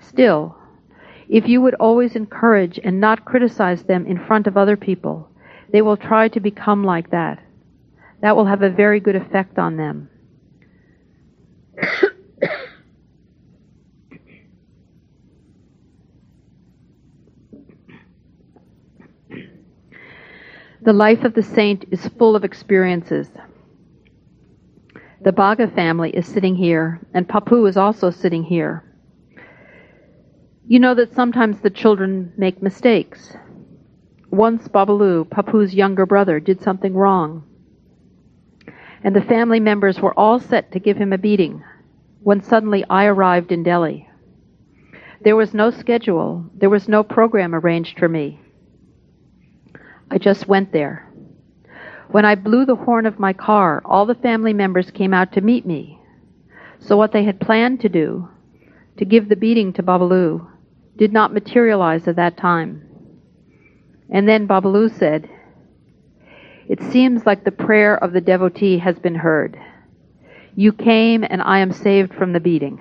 still. 0.00 0.56
If 1.28 1.46
you 1.46 1.60
would 1.60 1.74
always 1.74 2.16
encourage 2.16 2.80
and 2.82 3.00
not 3.00 3.24
criticize 3.24 3.84
them 3.84 4.06
in 4.06 4.24
front 4.26 4.48
of 4.48 4.56
other 4.56 4.76
people, 4.76 5.28
they 5.72 5.82
will 5.82 5.96
try 5.96 6.28
to 6.28 6.40
become 6.40 6.84
like 6.84 7.10
that. 7.10 7.42
That 8.22 8.36
will 8.36 8.46
have 8.46 8.62
a 8.62 8.70
very 8.70 9.00
good 9.00 9.16
effect 9.16 9.58
on 9.58 9.76
them. 9.76 10.08
the 20.82 20.92
life 20.92 21.24
of 21.24 21.34
the 21.34 21.42
saint 21.42 21.84
is 21.90 22.06
full 22.16 22.36
of 22.36 22.44
experiences. 22.44 23.28
The 25.22 25.32
Bagga 25.32 25.74
family 25.74 26.10
is 26.10 26.26
sitting 26.26 26.54
here, 26.54 27.00
and 27.12 27.28
Papu 27.28 27.68
is 27.68 27.76
also 27.76 28.10
sitting 28.10 28.44
here. 28.44 28.84
You 30.68 30.78
know 30.78 30.94
that 30.94 31.14
sometimes 31.14 31.60
the 31.60 31.70
children 31.70 32.32
make 32.36 32.62
mistakes. 32.62 33.36
Once 34.30 34.68
Babalu, 34.68 35.28
Papu's 35.28 35.74
younger 35.74 36.04
brother, 36.04 36.40
did 36.40 36.60
something 36.60 36.94
wrong, 36.94 37.44
and 39.02 39.14
the 39.14 39.20
family 39.22 39.60
members 39.60 40.00
were 40.00 40.18
all 40.18 40.40
set 40.40 40.72
to 40.72 40.80
give 40.80 40.96
him 40.96 41.12
a 41.12 41.18
beating 41.18 41.62
when 42.22 42.42
suddenly 42.42 42.84
I 42.90 43.04
arrived 43.04 43.52
in 43.52 43.62
Delhi. 43.62 44.08
There 45.20 45.36
was 45.36 45.54
no 45.54 45.70
schedule, 45.70 46.50
there 46.54 46.70
was 46.70 46.88
no 46.88 47.02
program 47.02 47.54
arranged 47.54 47.98
for 47.98 48.08
me. 48.08 48.40
I 50.10 50.18
just 50.18 50.48
went 50.48 50.72
there. 50.72 51.08
When 52.08 52.24
I 52.24 52.34
blew 52.34 52.64
the 52.64 52.76
horn 52.76 53.06
of 53.06 53.18
my 53.18 53.32
car, 53.32 53.82
all 53.84 54.06
the 54.06 54.14
family 54.14 54.52
members 54.52 54.90
came 54.90 55.14
out 55.14 55.32
to 55.32 55.40
meet 55.40 55.66
me. 55.66 56.00
So 56.78 56.96
what 56.96 57.12
they 57.12 57.24
had 57.24 57.40
planned 57.40 57.80
to 57.80 57.88
do, 57.88 58.28
to 58.98 59.04
give 59.04 59.28
the 59.28 59.36
beating 59.36 59.72
to 59.74 59.82
Babalu, 59.82 60.46
did 60.96 61.12
not 61.12 61.32
materialize 61.32 62.06
at 62.06 62.16
that 62.16 62.36
time. 62.36 62.85
And 64.10 64.28
then 64.28 64.46
Babalu 64.46 64.96
said, 64.98 65.28
It 66.68 66.80
seems 66.80 67.26
like 67.26 67.44
the 67.44 67.50
prayer 67.50 67.96
of 67.96 68.12
the 68.12 68.20
devotee 68.20 68.78
has 68.78 68.98
been 68.98 69.16
heard. 69.16 69.58
You 70.54 70.72
came 70.72 71.24
and 71.24 71.42
I 71.42 71.58
am 71.58 71.72
saved 71.72 72.14
from 72.14 72.32
the 72.32 72.40
beating. 72.40 72.80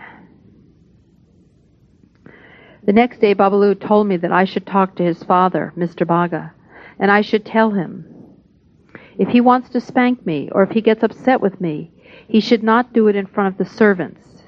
The 2.85 2.93
next 2.93 3.19
day, 3.19 3.33
Babalu 3.33 3.79
told 3.79 4.07
me 4.07 4.17
that 4.17 4.31
I 4.31 4.45
should 4.45 4.67
talk 4.67 4.95
to 4.95 5.03
his 5.03 5.23
father, 5.23 5.73
Mr. 5.75 6.05
Bagga, 6.05 6.51
and 6.99 7.09
I 7.09 7.21
should 7.21 7.43
tell 7.45 7.71
him. 7.71 8.05
If 9.17 9.29
he 9.29 9.41
wants 9.41 9.69
to 9.69 9.81
spank 9.81 10.25
me, 10.25 10.49
or 10.51 10.61
if 10.61 10.71
he 10.71 10.81
gets 10.81 11.01
upset 11.01 11.41
with 11.41 11.59
me, 11.59 11.91
he 12.27 12.39
should 12.39 12.63
not 12.63 12.93
do 12.93 13.07
it 13.07 13.15
in 13.15 13.25
front 13.25 13.53
of 13.53 13.57
the 13.57 13.73
servants. 13.73 14.43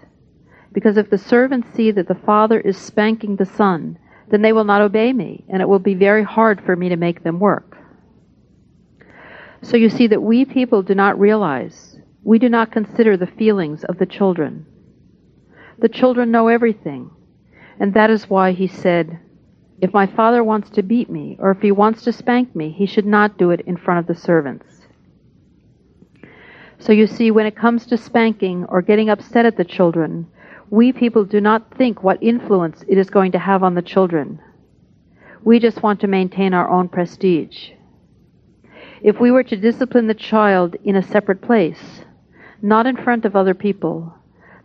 Because 0.72 0.98
if 0.98 1.10
the 1.10 1.18
servants 1.18 1.70
see 1.74 1.90
that 1.92 2.08
the 2.08 2.16
father 2.16 2.60
is 2.60 2.78
spanking 2.78 3.36
the 3.38 3.46
son, 3.46 3.98
then 4.30 4.42
they 4.42 4.54
will 4.54 4.64
not 4.64 4.82
obey 4.82 5.14
me, 5.14 5.46
and 5.50 5.62
it 5.62 5.70
will 5.70 5.80
be 5.80 5.94
very 5.94 6.24
hard 6.24 6.62
for 6.66 6.76
me 6.76 6.90
to 6.90 6.98
make 6.98 7.24
them 7.24 7.40
work. 7.40 7.78
So 9.62 9.78
you 9.78 9.90
see 9.90 10.08
that 10.08 10.22
we 10.22 10.46
people 10.46 10.84
do 10.84 10.96
not 10.96 11.20
realize, 11.20 12.00
we 12.24 12.40
do 12.40 12.50
not 12.50 12.72
consider 12.72 13.18
the 13.18 13.28
feelings 13.28 13.84
of 13.84 13.98
the 13.98 14.06
children. 14.06 14.66
The 15.80 15.90
children 15.90 16.32
know 16.32 16.48
everything, 16.48 17.12
and 17.80 17.94
that 17.94 18.10
is 18.10 18.30
why 18.30 18.52
he 18.52 18.68
said, 18.68 19.20
if 19.80 19.94
my 19.94 20.08
father 20.08 20.44
wants 20.44 20.72
to 20.72 20.84
beat 20.84 21.10
me, 21.10 21.38
or 21.40 21.52
if 21.52 21.62
he 21.62 21.72
wants 21.72 22.04
to 22.04 22.12
spank 22.12 22.56
me, 22.56 22.72
he 22.72 22.86
should 22.86 23.06
not 23.06 23.38
do 23.38 23.52
it 23.52 23.62
in 23.62 23.78
front 23.78 24.00
of 24.00 24.08
the 24.08 24.20
servants. 24.20 24.66
So 26.80 26.94
you 26.94 27.08
see, 27.08 27.32
when 27.32 27.46
it 27.46 27.56
comes 27.56 27.86
to 27.88 27.98
spanking 27.98 28.66
or 28.66 28.82
getting 28.82 29.10
upset 29.10 29.46
at 29.46 29.58
the 29.58 29.66
children, 29.66 30.28
we 30.70 30.92
people 30.92 31.24
do 31.24 31.40
not 31.40 31.78
think 31.78 32.04
what 32.04 32.22
influence 32.22 32.84
it 32.88 32.98
is 32.98 33.10
going 33.10 33.32
to 33.32 33.40
have 33.40 33.64
on 33.64 33.76
the 33.76 33.82
children. 33.82 34.40
We 35.44 35.60
just 35.60 35.82
want 35.82 36.02
to 36.02 36.08
maintain 36.08 36.54
our 36.54 36.70
own 36.70 36.90
prestige. 36.90 37.70
If 39.02 39.20
we 39.20 39.32
were 39.32 39.44
to 39.44 39.56
discipline 39.56 40.08
the 40.08 40.14
child 40.14 40.76
in 40.84 40.96
a 40.96 41.04
separate 41.04 41.42
place, 41.42 42.02
not 42.62 42.88
in 42.88 42.98
front 42.98 43.24
of 43.26 43.36
other 43.36 43.54
people, 43.54 44.14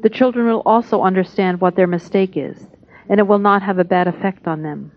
the 0.00 0.10
children 0.10 0.46
will 0.46 0.62
also 0.66 1.02
understand 1.02 1.60
what 1.60 1.76
their 1.76 1.86
mistake 1.86 2.36
is, 2.36 2.66
and 3.08 3.20
it 3.20 3.26
will 3.26 3.38
not 3.38 3.62
have 3.62 3.78
a 3.78 3.84
bad 3.84 4.08
effect 4.08 4.48
on 4.48 4.62
them. 4.62 4.90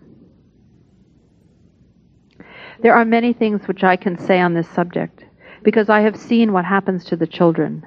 There 2.82 2.94
are 2.94 3.04
many 3.04 3.32
things 3.32 3.68
which 3.68 3.84
I 3.84 3.96
can 3.96 4.18
say 4.18 4.40
on 4.40 4.54
this 4.54 4.68
subject, 4.68 5.24
because 5.62 5.88
I 5.88 6.00
have 6.00 6.16
seen 6.16 6.52
what 6.52 6.64
happens 6.64 7.04
to 7.06 7.16
the 7.16 7.26
children. 7.26 7.86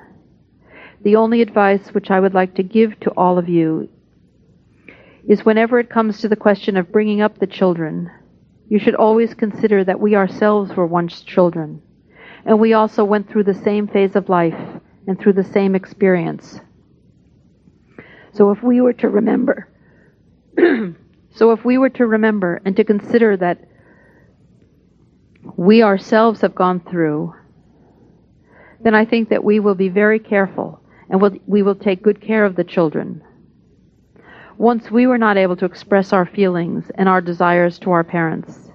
The 1.02 1.16
only 1.16 1.42
advice 1.42 1.94
which 1.94 2.12
I 2.12 2.20
would 2.20 2.34
like 2.34 2.56
to 2.56 2.64
give 2.64 3.00
to 3.02 3.12
all 3.12 3.38
of 3.38 3.48
you 3.48 3.88
is 5.28 5.46
whenever 5.46 5.80
it 5.80 5.90
comes 5.90 6.20
to 6.20 6.28
the 6.28 6.36
question 6.36 6.76
of 6.76 6.92
bringing 6.92 7.22
up 7.22 7.40
the 7.40 7.48
children, 7.48 8.12
you 8.68 8.80
should 8.80 8.96
always 8.96 9.34
consider 9.34 9.84
that 9.84 10.00
we 10.00 10.16
ourselves 10.16 10.76
were 10.76 10.86
once 10.86 11.22
children, 11.22 11.82
and 12.46 12.60
we 12.60 12.74
also 12.74 13.06
went 13.06 13.30
through 13.30 13.46
the 13.46 13.54
same 13.54 13.88
phase 13.88 14.16
of 14.16 14.28
life 14.28 14.60
and 15.08 15.20
through 15.20 15.34
the 15.34 15.44
same 15.44 15.74
experience. 15.74 16.60
So 18.34 18.52
if 18.52 18.62
we 18.62 18.82
were 18.82 18.94
to 18.94 19.10
remember, 19.10 19.70
so 21.32 21.52
if 21.52 21.64
we 21.64 21.78
were 21.78 21.90
to 21.92 22.06
remember 22.06 22.62
and 22.66 22.76
to 22.76 22.84
consider 22.84 23.38
that 23.38 23.66
we 25.56 25.82
ourselves 25.82 26.42
have 26.42 26.56
gone 26.56 26.82
through, 26.82 27.34
then 28.82 28.96
I 28.96 29.06
think 29.06 29.30
that 29.30 29.44
we 29.44 29.60
will 29.60 29.76
be 29.76 29.90
very 29.90 30.20
careful 30.20 30.79
and 31.10 31.22
we'll, 31.22 31.36
we 31.48 31.62
will 31.64 31.76
take 31.76 32.04
good 32.04 32.22
care 32.22 32.46
of 32.46 32.56
the 32.56 32.64
children. 32.64 33.24
Once 34.58 34.92
we 34.92 35.08
were 35.08 35.18
not 35.18 35.38
able 35.38 35.56
to 35.56 35.66
express 35.66 36.12
our 36.14 36.26
feelings 36.26 36.92
and 36.96 37.08
our 37.08 37.22
desires 37.22 37.80
to 37.80 37.92
our 37.92 38.04
parents. 38.04 38.72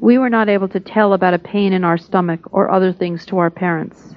We 0.00 0.16
were 0.16 0.30
not 0.30 0.48
able 0.48 0.68
to 0.68 0.80
tell 0.80 1.12
about 1.12 1.34
a 1.34 1.38
pain 1.38 1.74
in 1.74 1.84
our 1.84 1.98
stomach 1.98 2.40
or 2.52 2.70
other 2.70 2.92
things 2.92 3.26
to 3.26 3.38
our 3.38 3.50
parents. 3.50 4.14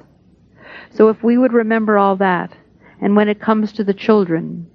So 0.91 1.09
if 1.09 1.21
we 1.21 1.37
would 1.37 1.51
remember 1.51 1.97
all 1.97 2.15
that, 2.17 2.55
and 3.01 3.17
when 3.17 3.27
it 3.27 3.41
comes 3.41 3.73
to 3.73 3.83
the 3.83 3.93
children, 3.93 4.67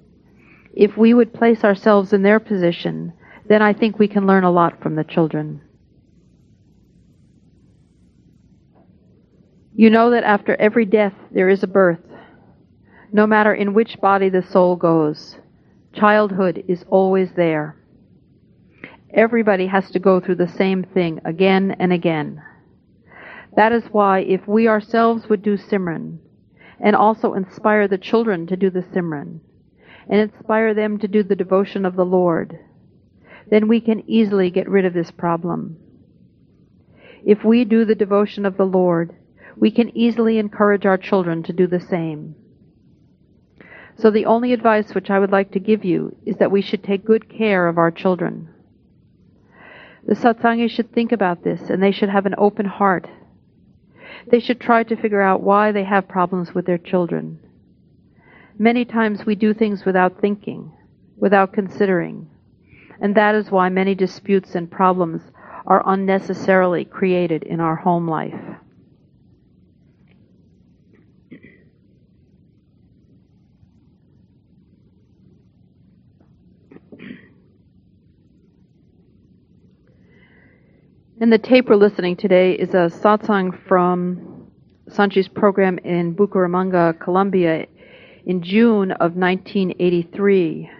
if 0.75 0.97
we 0.97 1.15
would 1.15 1.33
place 1.33 1.65
ourselves 1.65 2.13
in 2.13 2.23
their 2.23 2.39
position, 2.39 3.15
then 3.49 3.63
I 3.63 3.73
think 3.73 3.99
we 3.99 4.09
can 4.09 4.27
learn 4.27 4.45
a 4.45 4.51
lot 4.51 4.83
from 4.83 4.97
the 4.97 5.05
children. 5.05 5.63
You 9.75 9.91
know 9.91 10.11
that 10.11 10.25
after 10.25 10.57
every 10.57 10.85
death 10.85 11.15
there 11.31 11.49
is 11.49 11.63
a 11.63 11.69
birth. 11.69 12.08
No 13.13 13.27
matter 13.27 13.55
in 13.55 13.73
which 13.73 14.01
body 14.01 14.29
the 14.29 14.43
soul 14.43 14.77
goes, 14.77 15.39
childhood 15.95 16.65
is 16.69 16.85
always 16.89 17.31
there. 17.33 17.77
Everybody 19.15 19.67
has 19.69 19.91
to 19.93 19.99
go 19.99 20.21
through 20.21 20.35
the 20.35 20.49
same 20.49 20.83
thing 20.85 21.21
again 21.25 21.75
and 21.79 21.91
again. 21.91 22.43
That 23.57 23.73
is 23.73 23.85
why 23.91 24.21
if 24.21 24.47
we 24.47 24.69
ourselves 24.69 25.29
would 25.29 25.43
do 25.43 25.57
Simran, 25.57 26.19
and 26.79 26.95
also 26.95 27.33
inspire 27.33 27.89
the 27.89 27.97
children 27.97 28.47
to 28.47 28.57
do 28.57 28.69
the 28.69 28.83
Simran, 28.83 29.41
and 30.09 30.21
inspire 30.21 30.75
them 30.75 30.99
to 30.99 31.09
do 31.09 31.23
the 31.23 31.35
devotion 31.35 31.87
of 31.87 31.97
the 31.97 32.05
Lord, 32.05 32.59
then 33.51 33.69
we 33.69 33.81
can 33.81 34.09
easily 34.09 34.51
get 34.51 34.69
rid 34.69 34.85
of 34.85 34.93
this 34.93 35.11
problem. 35.11 35.79
If 37.25 37.43
we 37.43 37.65
do 37.65 37.87
the 37.87 37.95
devotion 37.95 38.45
of 38.45 38.59
the 38.59 38.67
Lord, 38.67 39.17
we 39.57 39.71
can 39.71 39.97
easily 39.97 40.39
encourage 40.39 40.85
our 40.85 40.99
children 40.99 41.43
to 41.45 41.53
do 41.55 41.67
the 41.67 41.81
same. 41.81 42.35
So 43.99 44.11
the 44.11 44.27
only 44.27 44.53
advice 44.53 44.95
which 44.95 45.11
I 45.11 45.19
would 45.19 45.33
like 45.33 45.51
to 45.53 45.61
give 45.61 45.85
you 45.85 46.17
is 46.25 46.37
that 46.37 46.53
we 46.53 46.63
should 46.63 46.85
take 46.85 47.05
good 47.05 47.29
care 47.29 47.67
of 47.67 47.79
our 47.79 47.91
children. 47.91 48.49
The 50.07 50.15
satsangi 50.15 50.71
should 50.71 50.93
think 50.93 51.11
about 51.11 51.43
this 51.43 51.69
and 51.69 51.83
they 51.83 51.91
should 51.91 52.09
have 52.09 52.25
an 52.25 52.37
open 52.39 52.67
heart. 52.67 53.09
They 54.31 54.41
should 54.41 54.61
try 54.61 54.85
to 54.85 54.97
figure 54.97 55.21
out 55.21 55.43
why 55.43 55.73
they 55.73 55.85
have 55.85 56.09
problems 56.09 56.55
with 56.55 56.65
their 56.65 56.79
children. 56.79 57.41
Many 58.57 58.85
times 58.85 59.27
we 59.27 59.35
do 59.35 59.53
things 59.53 59.85
without 59.85 60.21
thinking, 60.21 60.73
without 61.17 61.53
considering, 61.53 62.29
and 63.01 63.15
that 63.15 63.35
is 63.35 63.51
why 63.51 63.69
many 63.69 63.95
disputes 63.95 64.55
and 64.55 64.71
problems 64.71 65.23
are 65.67 65.83
unnecessarily 65.87 66.85
created 66.85 67.43
in 67.43 67.61
our 67.61 67.77
home 67.77 68.09
life. 68.09 68.59
And 81.21 81.33
the 81.33 81.39
tape 81.39 81.69
we're 81.69 81.75
listening 81.75 82.15
today 82.15 82.53
is 82.53 82.69
a 82.75 82.89
satsang 83.03 83.51
from 83.67 84.53
Sant 84.89 85.15
Ji's 85.15 85.27
program 85.27 85.79
in 85.79 86.15
Bucaramanga, 86.15 87.01
Colombia 87.01 87.67
in 88.25 88.41
June 88.41 88.93
of 88.93 89.17
1983. 89.17 90.71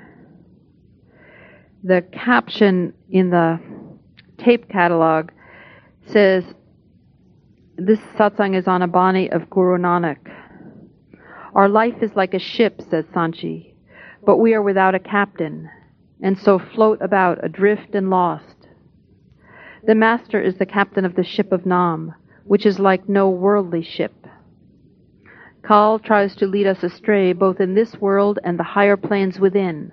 The 1.83 2.05
caption 2.13 2.95
in 3.11 3.31
the 3.31 3.59
tape 4.39 4.69
catalog 4.69 5.31
says, 6.07 6.45
This 7.77 7.99
satsang 8.17 8.57
is 8.57 8.69
on 8.69 8.83
a 8.83 8.87
Bani 8.87 9.33
of 9.33 9.51
Guru 9.51 9.77
Nanak. 9.77 10.19
Our 11.53 11.69
life 11.69 12.01
is 12.01 12.13
like 12.15 12.35
a 12.35 12.39
ship, 12.39 12.81
says 12.89 13.07
Sanchi, 13.07 13.75
but 14.25 14.37
we 14.37 14.55
are 14.55 14.63
without 14.63 14.95
a 14.95 15.01
captain, 15.01 15.69
and 16.23 16.39
so 16.39 16.61
float 16.61 17.03
about 17.03 17.45
adrift 17.45 17.97
and 17.97 18.09
lost. 18.09 18.58
The 19.87 19.95
Master 19.95 20.41
is 20.41 20.57
the 20.57 20.67
captain 20.67 21.05
of 21.05 21.15
the 21.15 21.23
ship 21.23 21.53
of 21.53 21.65
Nam, 21.65 22.15
which 22.45 22.67
is 22.67 22.81
like 22.81 23.09
no 23.09 23.31
worldly 23.31 23.83
ship. 23.83 24.27
Kal 25.65 25.99
tries 25.99 26.35
to 26.37 26.47
lead 26.47 26.67
us 26.67 26.83
astray 26.83 27.33
both 27.33 27.61
in 27.61 27.75
this 27.75 28.01
world 28.01 28.39
and 28.43 28.59
the 28.59 28.65
higher 28.65 28.97
planes 28.97 29.39
within. 29.39 29.93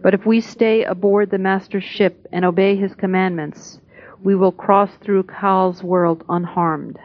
But 0.00 0.14
if 0.14 0.24
we 0.24 0.40
stay 0.40 0.84
aboard 0.84 1.30
the 1.30 1.38
Master's 1.38 1.84
ship 1.84 2.26
and 2.32 2.44
obey 2.44 2.76
his 2.76 2.94
commandments, 2.94 3.80
we 4.22 4.34
will 4.34 4.52
cross 4.52 4.90
through 4.96 5.24
Kal's 5.24 5.82
world 5.82 6.24
unharmed. 6.28 6.98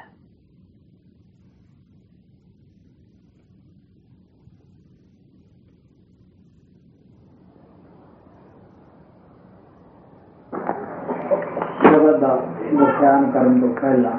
ਦਾ 12.19 12.35
ਵਿਖਿਆਨ 12.73 13.31
ਕਰਨ 13.31 13.61
ਤੋਂ 13.61 13.69
ਪਹਿਲਾਂ 13.81 14.13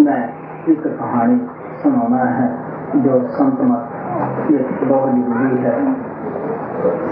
ਮੈਂ 0.00 0.28
ਇੱਕ 0.68 0.86
ਕਹਾਣੀ 0.88 1.38
ਸੁਣਾਉਣਾ 1.82 2.24
ਹੈ 2.24 2.48
ਜੋ 2.96 3.20
ਸੰਤ 3.28 3.60
ਮਤ 3.60 4.50
ਵਿੱਚ 4.50 4.84
ਬਹੁਤ 4.84 5.10
ਜ਼ਰੂਰੀ 5.10 5.64
ਹੈ 5.64 5.74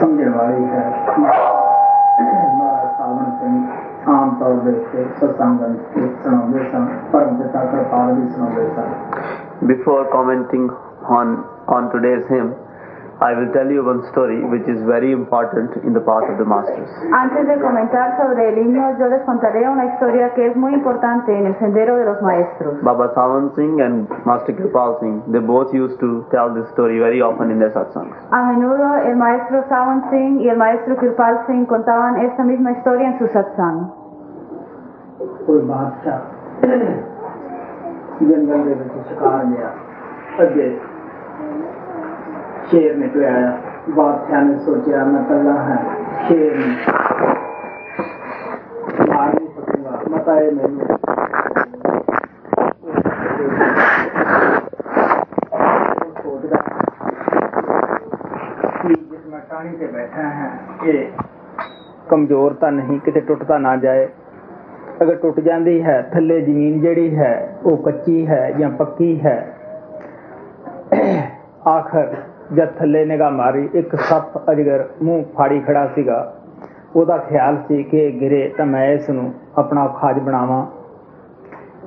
ਸਮਝਣ 0.00 0.30
ਵਾਲੀ 0.30 0.64
ਹੈ 0.64 0.84
ਮਹਾਰਾਜ 1.18 2.86
ਸਾਵਣ 2.98 3.30
ਸਿੰਘ 3.40 3.56
ਆਮ 4.08 4.34
ਤੌਰ 4.40 4.54
ਦੇ 4.54 4.72
ਉੱਤੇ 4.72 5.04
ਸਤਸੰਗਾਂ 5.20 5.68
ਵਿੱਚ 5.68 6.22
ਸੁਣਾਉਂਦੇ 6.24 6.64
ਸਨ 6.72 6.86
ਪਰਮ 7.12 7.36
ਪਿਤਾ 7.36 7.64
ਕਿਰਪਾਲ 7.64 8.14
ਵੀ 8.14 8.28
ਸੁਣਾਉਂਦੇ 8.28 8.68
ਸਨ 8.76 8.94
Before 9.62 10.04
commenting 10.06 10.68
on, 11.08 11.30
on 11.68 11.90
today's 11.90 12.26
hymn, 12.28 12.54
I 13.21 13.37
will 13.37 13.53
tell 13.53 13.69
you 13.69 13.85
one 13.85 14.01
story 14.09 14.41
which 14.41 14.65
is 14.65 14.81
very 14.81 15.11
important 15.11 15.77
in 15.85 15.93
the 15.93 16.01
path 16.01 16.25
of 16.25 16.39
the 16.39 16.45
masters. 16.45 16.89
Antes 17.13 17.45
de 17.45 17.59
comentar 17.61 18.17
sobre 18.17 18.49
el 18.49 18.57
himno, 18.57 18.97
yo 18.97 19.09
les 19.09 19.21
contaré 19.25 19.69
una 19.69 19.85
historia 19.85 20.33
que 20.33 20.47
es 20.47 20.55
muy 20.55 20.73
importante 20.73 21.31
en 21.37 21.45
el 21.45 21.55
sendero 21.59 21.97
de 21.97 22.05
los 22.05 22.19
maestros. 22.23 22.81
Baba 22.81 23.13
Sawan 23.13 23.53
Singh 23.55 23.79
and 23.79 24.09
Master 24.25 24.55
Kripal 24.55 24.99
Singh, 24.99 25.21
they 25.31 25.39
both 25.39 25.71
used 25.71 25.99
to 25.99 26.25
tell 26.31 26.51
this 26.51 26.67
story 26.71 26.97
very 26.97 27.21
often 27.21 27.51
in 27.51 27.59
their 27.59 27.69
satsangs. 27.69 28.17
A 28.31 28.41
menudo 28.43 28.95
el 29.05 29.15
maestro 29.15 29.65
Sawan 29.69 30.09
Singh 30.09 30.41
y 30.41 30.49
el 30.49 30.57
maestro 30.57 30.95
Kripal 30.95 31.45
Singh 31.45 31.67
contaban 31.67 32.17
esta 32.25 32.43
misma 32.43 32.71
historia 32.71 33.07
en 33.07 33.19
su 33.19 33.27
satsang. 33.27 33.91
कोई 35.45 35.61
बादशाह 35.69 36.17
जंगल 38.29 38.61
में 38.65 39.03
शिकार 39.09 39.45
गया 39.53 39.69
शेर 42.69 42.95
निकले 42.95 43.25
तो 43.25 43.27
आया। 43.27 43.51
बादशाह 43.89 44.41
ने 44.41 44.57
सोचा, 44.59 45.05
मैं 45.05 45.23
कला 45.25 45.53
है, 45.61 45.77
शेर 46.27 46.57
ने। 46.57 46.65
मार 49.07 49.33
नहीं 49.33 49.47
सकूँगा, 49.47 49.93
मताए 50.09 50.49
तो 50.49 50.67
नहीं 58.83 58.95
जिस 59.11 59.25
से 59.71 59.87
बैठे 59.87 60.21
नहीं 62.69 62.99
कितने 62.99 63.21
टुटता 63.21 63.57
ना 63.57 63.75
जाए। 63.75 64.05
अगर 65.01 65.15
टुट 65.15 65.39
जाती 65.39 65.77
है 65.79 65.97
थले 66.11 66.41
ज़मीन 66.41 66.81
जड़ी 66.81 67.09
है 67.09 67.33
वो 67.63 67.75
कच्ची 67.77 68.23
है 68.25 68.61
या 68.61 68.69
पक्की 68.69 69.15
है। 69.15 69.37
आखिर 71.67 72.30
ਜਿਹੜੀ 72.51 72.61
ਹੈ 72.61 72.65
ਉਹ 72.65 72.75
ਕੱਚੀ 72.75 72.97
ਹੈ 72.97 73.05
ਜਾਂ 73.05 73.05
ਪੱਕੀ 73.05 73.05
ਹੈ 73.05 73.05
ਆਖਰ 73.05 73.05
ਜਦ 73.05 73.05
ਥੱਲੇ 73.05 73.05
ਨਿਗਾਹ 73.05 73.31
ਮਾਰੀ, 73.31 73.69
ਇੱਕ 73.73 73.95
ਸੱਪ 73.95 74.51
ਅਜਗਰ 74.51 74.87
ਮੂੰਹ 75.03 75.23
ਫਾੜੀ 75.37 75.59
ਖੜਾ 75.59 75.87
ਸੀਗਾ। 75.87 76.33
ਉਹਦਾ 76.95 77.17
ਖਿਆਲ 77.17 77.57
ਸੀ 77.67 77.83
ਕਿ 77.83 77.97
ਇਹ 77.97 78.19
ਗਿਰੇ 78.19 78.53
ਤਾਂ 78.57 78.65
ਮੈਂ 78.65 78.87
ਇਸ 78.87 79.09
ਨੂੰ 79.09 79.33
ਆਪਣਾ 79.57 79.87
ਖਾਜ 79.87 80.19
ਬਣਾਵਾਂ। 80.19 80.65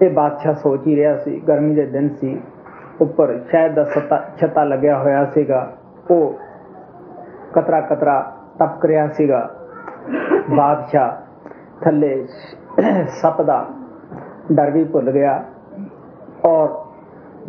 ਇਹ 0.03 0.11
ਬਾਦਸ਼ਾਹ 0.11 0.55
ਸੋਚ 0.55 0.87
ਹੀ 0.87 0.97
ਰਿਹਾ 0.97 1.17
ਸੀ, 1.17 1.41
ਗਰਮੀ 1.49 1.75
ਦੇ 1.75 1.87
ਦਿਨ 1.87 2.09
ਸੀ। 2.09 2.43
ਉੱਪਰ 3.01 3.41
ਸ਼ਾਇਦ 3.51 3.75
ਦਾ 3.75 3.85
ਸੱਤਾ 3.85 4.25
ਛੱਤਾ 4.41 4.65
ਲੱਗਿਆ 4.65 4.99
ਹੋਇਆ 4.99 5.25
ਸੀਗਾ। 5.25 5.73
ਉਹ 6.11 6.35
ਕਤਰਾ 7.53 7.81
ਕਤਰਾ 7.81 8.33
ਟਪਕ 8.59 8.85
ਰਿਹਾ 8.85 9.09
ਸੀਗਾ। 9.09 9.51
ਬਾਦਸ਼ਾਹ 10.57 11.13
ਥੱਲੇ 11.85 12.27
ਸੱਪ 13.07 13.43
ਦਾ 13.43 13.67
ਡਰ 14.53 14.71
ਵੀ 14.71 14.85
ਭੁੱਲ 14.85 15.11
ਗਿਆ 15.11 15.45
ਔਰ 16.45 16.69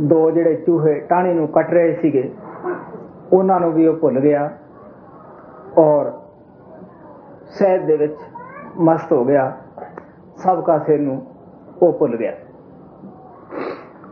ਦੋ 0.01 0.31
ਜਿਹੜੇ 0.31 0.55
ਚੂਹੇ 0.55 0.99
ਟਾਣੀ 0.99 1.33
ਨੂੰ 1.33 1.47
ਕੱਟ 1.47 1.71
ਰਹੇ 1.71 1.93
ਸੀਗੇ 1.93 2.31
ਉਹਨਾਂ 3.32 3.58
ਨੂੰ 3.60 3.72
ਵੀ 3.72 3.86
ਉਹ 3.86 3.96
ਭੁੱਲ 3.96 4.20
ਗਿਆ 4.20 4.48
ਔਰ 5.78 6.12
ਸਹਿਜ 7.58 7.84
ਦੇ 7.86 7.96
ਵਿੱਚ 7.96 8.16
ਮਸਤ 8.88 9.12
ਹੋ 9.12 9.24
ਗਿਆ 9.24 9.50
ਸਭ 10.44 10.62
ਕਾ 10.64 10.78
ਸਿਰ 10.78 11.00
ਨੂੰ 11.00 11.20
ਉਹ 11.82 11.92
ਭੁੱਲ 11.98 12.16
ਗਿਆ 12.16 12.32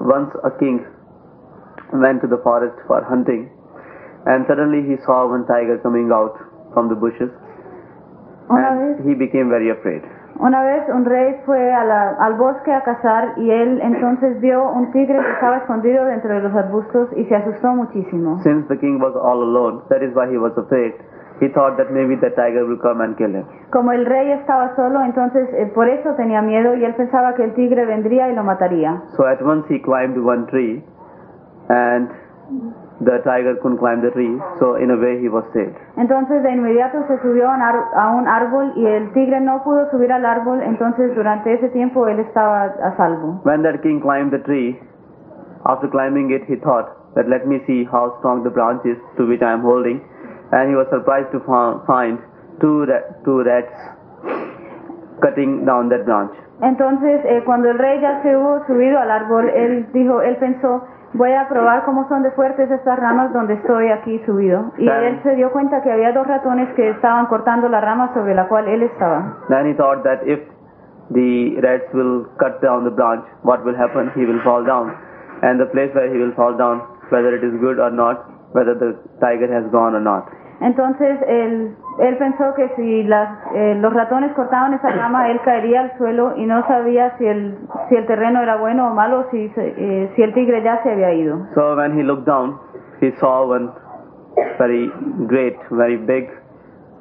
Once 0.09 0.35
a 0.49 0.51
king 0.59 0.77
went 2.03 2.21
to 2.23 2.29
the 2.33 2.37
forest 2.43 2.83
for 2.89 2.99
hunting 3.07 3.41
and 4.27 4.47
suddenly 4.51 4.83
he 4.83 4.97
saw 5.07 5.17
one 5.33 5.45
tiger 5.49 5.77
coming 5.79 6.13
out 6.19 6.37
from 6.75 6.91
the 6.93 6.99
bushes 7.05 7.33
Una 8.51 8.69
and 8.69 8.81
vez, 8.81 9.07
he 9.07 9.15
became 9.15 9.51
very 9.51 9.71
afraid. 9.71 10.03
Una 10.46 10.62
vez 10.62 10.84
un 10.90 11.06
rey 11.06 11.40
fue 11.46 11.74
a 11.74 11.84
la- 11.86 12.16
al 12.20 12.34
bosque 12.36 12.72
a 12.74 12.82
cazar 12.84 13.34
y 13.38 13.50
él 13.50 13.80
entonces 13.82 14.40
vio 14.42 14.70
un 14.72 14.92
tigre 14.92 15.18
que 15.18 15.32
estaba 15.32 15.58
escondido 15.58 16.04
dentro 16.06 16.34
de 16.34 16.42
los 16.42 16.54
arbustos 16.54 17.10
y 17.16 17.24
se 17.26 17.36
asustó 17.36 17.74
muchísimo. 17.74 18.40
Since 18.44 18.68
the 18.68 18.78
king 18.78 19.00
was 19.02 19.16
all 19.16 19.42
alone, 19.42 19.82
that 19.90 20.02
is 20.02 20.14
why 20.16 20.28
he 20.30 20.38
was 20.38 20.52
afraid. 20.58 20.94
He 21.40 21.50
thought 21.50 21.78
that 21.78 21.90
maybe 21.92 22.16
the 22.18 22.30
tiger 22.32 22.66
will 22.66 22.78
come 22.80 23.02
and 23.04 23.16
kill 23.18 23.34
him. 23.34 23.46
Como 23.72 23.92
el 23.92 24.06
rey 24.06 24.32
estaba 24.32 24.76
solo, 24.76 25.02
entonces 25.04 25.50
eh, 25.54 25.72
por 25.74 25.88
eso 25.88 26.14
tenía 26.16 26.42
miedo 26.42 26.76
y 26.76 26.84
él 26.86 26.94
pensaba 26.96 27.34
que 27.36 27.44
el 27.44 27.54
tigre 27.54 27.86
vendría 27.86 28.30
y 28.30 28.36
lo 28.36 28.44
mataría. 28.44 29.02
So 29.18 29.26
at 29.26 29.42
once 29.42 29.66
he 29.74 29.82
climbed 29.82 30.18
one 30.18 30.46
tree 30.48 30.84
and 31.70 32.10
the 33.06 33.20
tiger 33.24 33.56
couldn't 33.62 33.78
climb 33.80 34.02
the 34.02 34.12
tree, 34.12 34.38
so 34.60 34.76
in 34.76 34.92
a 34.92 34.98
way 34.98 35.20
he 35.20 35.30
was 35.30 35.44
saved. 35.54 35.76
Entonces 35.98 36.44
de 36.44 36.52
inmediato 36.52 37.06
se 37.08 37.18
subió 37.22 37.50
a 37.50 37.56
un, 37.56 37.62
ar- 37.62 37.90
a 37.96 38.10
un 38.16 38.28
árbol 38.28 38.72
y 38.76 38.86
el 38.86 39.12
tigre 39.14 39.40
no 39.42 39.64
pudo 39.64 39.90
subir 39.92 40.12
al 40.12 40.26
árbol, 40.26 40.62
entonces 40.62 41.14
durante 41.16 41.54
ese 41.54 41.70
tiempo 41.70 42.08
él 42.08 42.20
estaba 42.20 42.64
a 42.66 42.96
salvo. 42.98 43.42
When 43.44 43.64
that 43.64 43.82
king 43.82 44.00
climbed 44.02 44.32
the 44.32 44.40
tree, 44.40 44.80
after 45.66 45.88
climbing 45.90 46.32
it, 46.32 46.44
he 46.48 46.56
thought 46.58 46.90
that 47.16 47.28
let 47.28 47.46
me 47.48 47.62
see 47.68 47.86
how 47.86 48.16
strong 48.20 48.44
the 48.44 48.50
branch 48.50 48.86
is 48.86 48.98
to 49.18 49.26
which 49.28 49.42
I 49.42 49.54
am 49.54 49.62
holding, 49.62 50.02
and 50.52 50.70
he 50.70 50.76
was 50.76 50.88
surprised 50.90 51.32
to 51.32 51.40
find 51.88 52.20
two, 52.60 52.86
two 53.24 53.44
rats 53.44 53.74
cutting 55.22 55.66
down 55.66 55.90
that 55.90 56.06
branch. 56.06 56.32
Entonces 56.62 57.22
eh, 57.26 57.42
cuando 57.46 57.70
el 57.70 57.78
rey 57.78 58.00
ya 58.02 58.22
se 58.22 58.36
hubo 58.38 58.64
subido 58.68 59.00
al 59.00 59.12
árbol, 59.12 59.50
él 59.50 59.88
dijo, 59.94 60.22
él 60.22 60.38
pensó, 60.38 60.84
voy 61.14 61.32
a 61.34 61.48
probar 61.48 61.86
cómo 61.86 62.08
son 62.08 62.24
de 62.24 62.32
fuertes 62.32 62.70
estas 62.72 62.98
ramas 63.00 63.32
donde 63.34 63.54
estoy 63.56 63.90
aquí 63.90 64.20
subido. 64.26 64.72
Y 64.78 64.86
Claro. 64.86 65.06
él 65.08 65.20
se 65.24 65.36
dio 65.36 65.52
cuenta 65.52 65.82
que 65.82 65.92
había 65.92 66.12
dos 66.12 66.28
ratones 66.28 66.70
que 66.76 66.90
estaban 66.90 67.28
cortando 67.28 67.70
la 67.70 67.82
rama 67.82 68.12
sobre 68.14 68.34
la 68.34 68.48
cual 68.48 68.68
él 68.68 68.84
estaba. 68.84 69.38
Then 69.50 69.68
he 69.68 69.74
thought 69.76 70.04
that 70.04 70.22
if 70.26 70.40
the 71.12 71.60
rats 71.62 71.94
will 71.94 72.26
cut 72.38 72.62
down 72.62 72.84
the 72.84 72.92
branch, 72.92 73.24
what 73.44 73.64
will 73.64 73.76
happen? 73.76 74.12
He 74.16 74.26
will 74.26 74.42
fall 74.44 74.64
down. 74.66 74.94
And 75.42 75.60
the 75.60 75.68
place 75.68 75.94
where 75.94 76.10
he 76.12 76.18
will 76.18 76.34
fall 76.34 76.56
down, 76.58 76.82
whether 77.10 77.36
it 77.36 77.44
is 77.44 77.54
good 77.60 77.80
or 77.80 77.92
not, 77.92 78.24
whether 78.54 78.74
the 78.74 78.96
tiger 79.20 79.52
has 79.52 79.70
gone 79.72 79.94
or 79.96 80.00
not. 80.02 80.30
Entonces 80.64 81.20
él, 81.28 81.76
él 82.00 82.18
pensó 82.18 82.54
que 82.56 82.70
si 82.78 83.04
las, 83.04 83.30
eh, 83.54 83.76
los 83.82 83.94
ratones 83.94 84.32
cortaban 84.32 84.74
esa 84.74 84.90
rama, 84.92 85.30
él 85.30 85.42
caería 85.44 85.82
al 85.82 85.98
suelo 85.98 86.38
y 86.38 86.46
no 86.46 86.66
sabía 86.68 87.18
si 87.18 87.26
el, 87.26 87.58
si 87.90 87.96
el 87.96 88.06
terreno 88.06 88.42
era 88.42 88.56
bueno 88.56 88.88
o 88.88 88.94
malo, 88.94 89.26
si, 89.30 89.52
eh, 89.58 90.10
si 90.16 90.22
el 90.24 90.34
tigre 90.34 90.64
ya 90.64 90.82
se 90.84 90.92
había 90.92 91.14
ido. 91.14 91.38
So 91.54 91.76
when 91.76 92.00
he 92.00 92.04
looked 92.04 92.26
down, 92.26 92.58
he 93.02 93.12
saw 93.20 93.46
one 93.46 93.72
very 94.58 94.90
great, 95.28 95.58
very 95.70 95.98
big, 95.98 96.30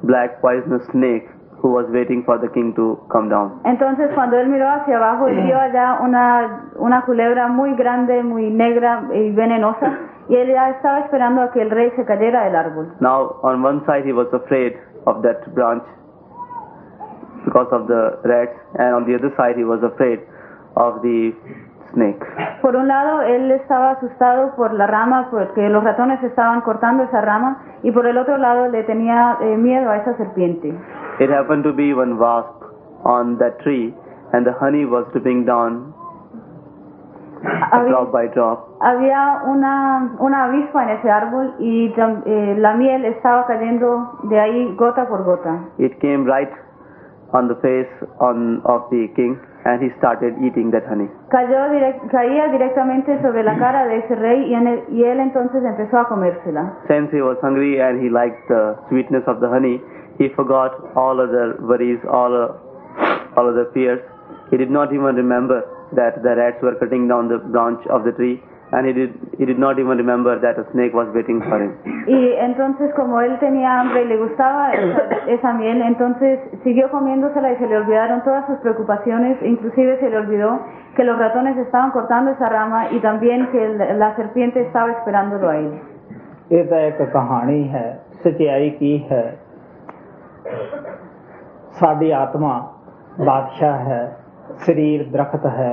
black 0.01 0.41
poisonous 0.41 0.83
snake 0.91 1.29
who 1.61 1.69
was 1.71 1.85
waiting 1.91 2.23
for 2.25 2.37
the 2.37 2.49
king 2.49 2.73
to 2.75 2.99
come 3.09 3.29
down. 3.29 3.61
Entonces 3.63 4.11
cuando 4.13 4.37
él 4.37 4.49
miró 4.49 4.67
hacia 4.67 4.97
abajo, 4.97 5.29
él 5.29 5.41
vio 5.41 5.57
allá 5.57 5.99
una, 6.01 6.65
una 6.75 7.03
culebra 7.03 7.47
muy 7.47 7.73
grande, 7.75 8.21
muy 8.23 8.49
negra 8.49 9.03
y 9.13 9.31
venenosa, 9.31 9.97
y 10.29 10.35
él 10.35 10.49
estaba 10.49 10.99
esperando 10.99 11.41
a 11.41 11.51
que 11.51 11.61
el 11.61 11.69
rey 11.69 11.91
se 11.95 12.05
cayera 12.05 12.45
del 12.45 12.55
árbol. 12.55 12.93
Now 12.99 13.39
on 13.43 13.63
one 13.63 13.81
side 13.85 14.05
he 14.05 14.13
was 14.13 14.27
afraid 14.33 14.75
of 15.05 15.21
that 15.23 15.45
branch 15.53 15.83
because 17.45 17.67
of 17.71 17.87
the 17.87 18.17
rats, 18.23 18.57
and 18.79 18.95
on 18.95 19.05
the 19.05 19.15
other 19.15 19.33
side 19.35 19.57
he 19.57 19.65
was 19.65 19.83
afraid 19.83 20.19
of 20.75 21.01
the 21.01 21.33
snake. 21.93 22.23
Por 22.61 22.75
un 22.75 22.87
lado, 22.87 23.21
él 23.21 23.51
estaba 23.51 23.91
asustado 23.91 24.55
por 24.55 24.73
la 24.73 24.87
rama, 24.87 25.27
porque 25.29 25.69
los 25.69 25.83
ratones 25.83 26.23
estaban 26.23 26.61
cortando 26.61 27.03
esa 27.03 27.21
rama, 27.21 27.57
y 27.83 27.91
por 27.91 28.07
el 28.07 28.17
otro 28.17 28.37
lado 28.37 28.69
le 28.69 28.83
tenía 28.83 29.37
eh, 29.41 29.57
miedo 29.57 29.89
a 29.89 29.97
esa 29.97 30.15
serpiente. 30.17 30.73
It 31.19 31.29
happened 31.29 31.63
to 31.63 31.73
be 31.73 31.93
one 31.93 32.17
wasp 32.17 32.63
on 33.03 33.37
that 33.37 33.59
tree, 33.59 33.93
and 34.31 34.45
the 34.45 34.53
honey 34.53 34.85
was 34.85 35.05
dripping 35.11 35.45
down 35.45 35.92
Había, 37.71 37.91
drop 37.91 38.11
by 38.11 38.27
drop. 38.29 38.59
había 38.81 39.41
una, 39.47 40.15
una 40.19 40.45
avispa 40.45 40.83
en 40.83 40.89
ese 40.97 41.09
árbol 41.11 41.53
y 41.59 41.93
eh, 42.25 42.55
la 42.57 42.73
miel 42.75 43.03
estaba 43.05 43.45
cayendo 43.45 44.17
de 44.23 44.39
ahí 44.39 44.75
gota 44.77 45.07
por 45.07 45.23
gota. 45.23 45.59
It 45.77 45.99
came 45.99 46.25
right 46.25 46.49
on 47.33 47.47
the 47.47 47.55
face 47.55 47.89
on 48.19 48.61
of 48.65 48.89
the 48.91 49.07
king, 49.15 49.37
and 49.65 49.81
he 49.81 49.89
started 49.97 50.35
eating 50.43 50.69
that 50.71 50.83
honey. 50.87 51.09
Cayó 51.29 51.65
direc- 51.71 52.07
caía 52.11 52.47
directamente 52.49 53.19
sobre 53.21 53.43
la 53.43 53.57
cara 53.57 53.87
de 53.87 53.97
ese 53.97 54.15
rey 54.15 54.45
y, 54.49 54.53
en 54.53 54.67
el- 54.67 54.83
y 54.89 55.03
él 55.03 55.19
entonces 55.19 55.63
empezó 55.65 55.97
a 55.97 56.07
comérsela. 56.07 56.73
Since 56.87 57.11
he 57.11 57.21
was 57.21 57.37
hungry 57.41 57.79
and 57.81 57.99
he 58.01 58.09
liked 58.09 58.47
the 58.49 58.75
sweetness 58.89 59.27
of 59.27 59.39
the 59.39 59.47
honey, 59.47 59.81
he 60.19 60.29
forgot 60.29 60.71
all 60.95 61.19
other 61.19 61.57
worries, 61.61 61.99
all, 62.05 62.55
all 63.35 63.47
other 63.49 63.65
fears. 63.73 63.99
He 64.51 64.57
did 64.57 64.69
not 64.69 64.93
even 64.93 65.15
remember 65.15 65.63
that 65.95 66.21
the 66.23 66.35
rats 66.35 66.61
were 66.61 66.75
cutting 66.75 67.07
down 67.07 67.27
the 67.27 67.37
branch 67.37 67.85
of 67.87 68.03
the 68.03 68.11
tree 68.11 68.41
and 68.73 68.87
he 68.87 68.93
did, 68.93 69.13
he 69.37 69.45
did 69.45 69.59
not 69.59 69.77
even 69.77 69.97
remember 69.97 70.39
that 70.39 70.57
a 70.57 70.65
snake 70.73 70.93
was 70.93 71.07
waiting 71.13 71.39
for 71.41 71.61
him. 71.61 71.77
Entonces 72.07 72.93
como 72.95 73.21
él 73.21 73.37
tenía 73.39 73.83
le 73.83 74.17
gustaba 74.17 74.73
esa, 75.27 75.57
entonces 75.61 76.39
siguió 76.63 76.89
comiéndosela 76.89 77.53
y 77.53 77.57
se 77.57 77.67
le 77.67 77.77
olvidaron 77.77 78.23
todas 78.23 78.45
sus 78.47 78.57
preocupaciones, 78.59 79.37
inclusive 79.43 79.99
se 79.99 80.09
le 80.09 80.17
olvidó 80.17 80.59
que 80.95 81.03
los 81.03 81.17
ratones 81.17 81.57
estaban 81.57 81.91
cortando 81.91 82.31
esa 82.31 82.49
rama 82.49 82.91
y 82.91 82.99
también 82.99 83.47
que 83.51 83.69
la 83.95 84.15
serpiente 84.15 84.61
estaba 84.61 84.91
esperándolo 84.91 85.49
a 85.49 85.57
él. 85.57 85.79
Esta 86.49 86.87
es 86.87 86.95
ਸਰੀਰ 94.66 95.08
ਦਰਖਤ 95.12 95.46
ਹੈ 95.46 95.72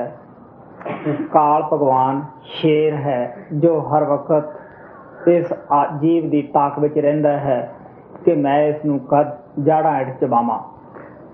ਕਾਲ 1.33 1.63
ਭਗਵਾਨ 1.73 2.21
ਸ਼ੇਰ 2.43 2.93
ਹੈ 2.95 3.19
ਜੋ 3.53 3.79
ਹਰ 3.81 4.03
ਵਕਤ 4.03 5.27
ਇਸ 5.27 5.53
ਆ- 5.71 5.87
ਜੀਵ 6.01 6.29
ਦੀ 6.29 6.41
ਤਾਕ 6.53 6.79
ਵਿੱਚ 6.79 6.97
ਰਹਿੰਦਾ 6.99 7.37
ਹੈ 7.39 7.59
ਕਿ 8.25 8.35
ਮੈਂ 8.35 8.61
ਇਸ 8.67 8.85
ਨੂੰ 8.85 8.99
ਕਦ 9.11 9.31
ਜਾੜਾਂ 9.63 9.97
ਹੇਠ 9.99 10.19
ਚਬਾਵਾਂ 10.19 10.59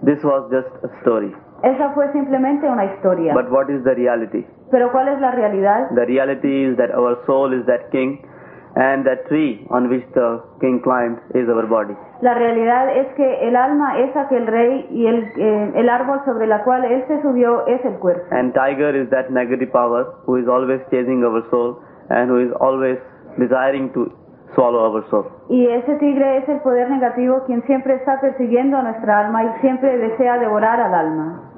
This 0.06 0.24
was 0.28 0.46
just 0.52 0.86
a 0.86 0.89
story. 1.00 1.28
Esa 1.64 1.88
fue 1.96 2.06
simplemente 2.14 2.70
una 2.70 2.84
historia. 2.86 3.34
But 3.34 3.50
what 3.56 3.68
is 3.70 3.82
the 3.88 3.94
reality? 3.98 4.39
Pero 4.72 4.86
¿cuál 4.94 5.10
es 5.12 5.20
la 5.20 5.30
realidad? 5.32 5.92
The 5.98 6.06
reality 6.06 6.54
is 6.62 6.72
that 6.80 6.94
our 7.02 7.12
soul 7.28 7.54
is 7.58 7.62
that 7.68 7.84
king, 7.92 8.16
and 8.76 9.06
that 9.06 9.28
tree 9.28 9.66
on 9.70 9.89
which 9.89 10.06
the 10.14 10.42
king 10.62 10.80
climbed 10.84 11.20
is 11.36 11.50
our 11.50 11.68
body. 11.68 11.96
La 12.22 12.34
realidad 12.34 12.96
es 12.96 13.08
que 13.16 13.48
el 13.48 13.56
alma 13.56 14.00
es 14.00 14.16
aquel 14.16 14.48
rey 14.48 14.88
y 14.92 15.08
el, 15.08 15.24
eh, 15.36 15.72
el 15.76 15.89
árbol 15.89 16.22
sobre 16.26 16.48
la 16.48 16.64
cual 16.64 16.86
él 16.86 17.04
se 17.08 17.22
subió 17.22 17.68
es 17.68 17.84
el 17.84 17.96
cuerpo. 18.00 18.24
And 18.32 18.54
tiger 18.54 18.96
is 18.96 19.10
that 19.10 19.30
negative 19.30 19.72
power 19.72 20.06
who 20.26 20.38
is 20.38 20.48
always 20.48 20.82
chasing 20.89 21.24
our 21.24 21.44
soul 21.50 21.80
and 22.10 22.30
who 22.30 22.39
is 22.39 22.52
always 22.60 22.98
desiring 23.38 23.92
to 23.94 24.12
swallow 24.56 24.94
our 24.94 25.04
soul. 25.10 25.26
Y 25.50 25.66
ese 25.68 25.96
tigre 25.96 26.38
es 26.38 26.48
el 26.48 26.60
poder 26.62 26.89
negativo 26.89 27.44
quien 27.46 27.64
siempre 27.64 27.96
está 27.96 28.22
persiguiendo 28.22 28.78
a 28.78 28.84
nuestra 28.84 29.20
alma 29.20 29.44
y 29.44 29.50
siempre 29.62 29.98
desea 29.98 30.38
devorar 30.38 30.80
al 30.80 30.94
alma. 30.94 31.52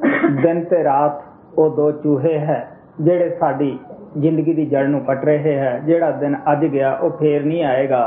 ਦਿਨ 0.41 0.63
ਤੇ 0.63 0.83
ਰਾਤ 0.83 1.21
ਉਹ 1.57 1.69
ਦੋ 1.75 1.91
ਚੂਹੇ 1.91 2.39
ਹੈ 2.39 2.77
ਜਿਹੜੇ 3.01 3.29
ਸਾਡੀ 3.39 3.79
ਜ਼ਿੰਦਗੀ 4.19 4.53
ਦੀ 4.53 4.65
ਜੜ 4.65 4.85
ਨੂੰ 4.89 4.99
ਕੱਟ 5.05 5.25
ਰਹੇ 5.25 5.57
ਹੈ 5.59 5.79
ਜਿਹੜਾ 5.85 6.11
ਦਿਨ 6.21 6.37
ਅੱਜ 6.51 6.65
ਗਿਆ 6.65 6.93
ਉਹ 7.03 7.09
ਫੇਰ 7.19 7.45
ਨਹੀਂ 7.45 7.63
ਆਏਗਾ 7.65 8.01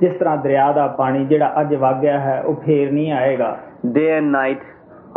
ਜਿਸ 0.00 0.16
ਤਰ੍ਹਾਂ 0.18 0.36
ਦਰਿਆ 0.44 0.70
ਦਾ 0.72 0.86
ਪਾਣੀ 0.98 1.24
ਜਿਹੜਾ 1.24 1.52
ਅੱਜ 1.60 1.74
ਵਗ 1.74 2.00
ਗਿਆ 2.00 2.18
ਹੈ 2.20 2.40
ਉਹ 2.46 2.54
ਫੇਰ 2.66 2.92
ਨਹੀਂ 2.92 3.12
ਆਏਗਾ 3.12 3.56
Day 3.94 4.08
and 4.16 4.32
night 4.34 4.60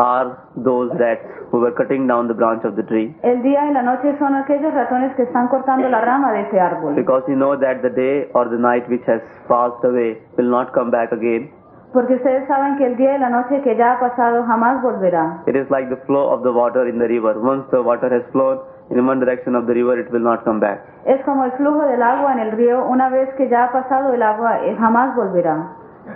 are 0.03 0.27
those 0.67 0.93
rats 1.01 1.33
who 1.49 1.59
were 1.63 1.71
cutting 1.79 2.07
down 2.11 2.29
the 2.31 2.37
branch 2.39 2.63
of 2.69 2.71
the 2.79 2.85
tree 2.91 3.03
El 3.31 3.41
día 3.43 3.65
y 3.67 3.73
la 3.75 3.83
noche 3.89 4.13
son 4.21 4.37
aquellos 4.39 4.73
ratones 4.77 5.13
que 5.19 5.25
están 5.27 5.47
cortando 5.53 5.91
la 5.95 5.99
rama 6.09 6.31
de 6.35 6.41
ese 6.45 6.57
árbol. 6.69 6.95
because 7.01 7.29
you 7.33 7.37
know 7.43 7.51
that 7.65 7.83
the 7.83 7.91
day 7.99 8.15
or 8.39 8.43
the 8.55 8.59
night 8.65 8.89
which 8.95 9.05
has 9.11 9.21
passed 9.51 9.85
away 9.91 10.09
will 10.37 10.51
not 10.55 10.73
come 10.79 10.91
back 10.97 11.13
again. 11.19 11.45
Porque 11.93 12.15
ustedes 12.15 12.47
saben 12.47 12.75
que 12.79 12.85
el 12.85 12.95
día 12.97 13.15
y 13.15 13.19
la 13.19 13.29
noche 13.29 13.61
que 13.67 13.75
ya 13.81 13.91
ha 13.93 13.99
pasado 13.99 14.43
jamás 14.47 14.81
volverá. 14.87 15.25
It 15.47 15.55
is 15.55 15.69
like 15.75 15.87
the 15.89 16.01
flow 16.07 16.23
of 16.33 16.41
the 16.47 16.51
water 16.61 16.87
in 16.93 16.97
the 17.03 17.07
river. 17.07 17.33
Once 17.51 17.63
the 17.75 17.81
water 17.89 18.09
has 18.15 18.25
flown 18.33 18.57
in 18.89 19.07
one 19.07 19.19
direction 19.19 19.55
of 19.55 19.65
the 19.65 19.73
river, 19.73 19.95
it 19.99 20.11
will 20.11 20.25
not 20.31 20.43
come 20.43 20.59
back. 20.59 20.79
Es 21.05 21.21
como 21.25 21.45
el 21.45 21.51
flujo 21.51 21.87
del 21.87 22.03
agua 22.03 22.33
en 22.33 22.39
el 22.39 22.51
río, 22.51 22.85
una 22.85 23.09
vez 23.09 23.29
que 23.37 23.47
ya 23.49 23.63
ha 23.63 23.71
pasado 23.71 24.13
el 24.13 24.21
agua, 24.23 24.51
eh, 24.61 24.75
jamás 24.75 25.15
volverá. 25.15 25.57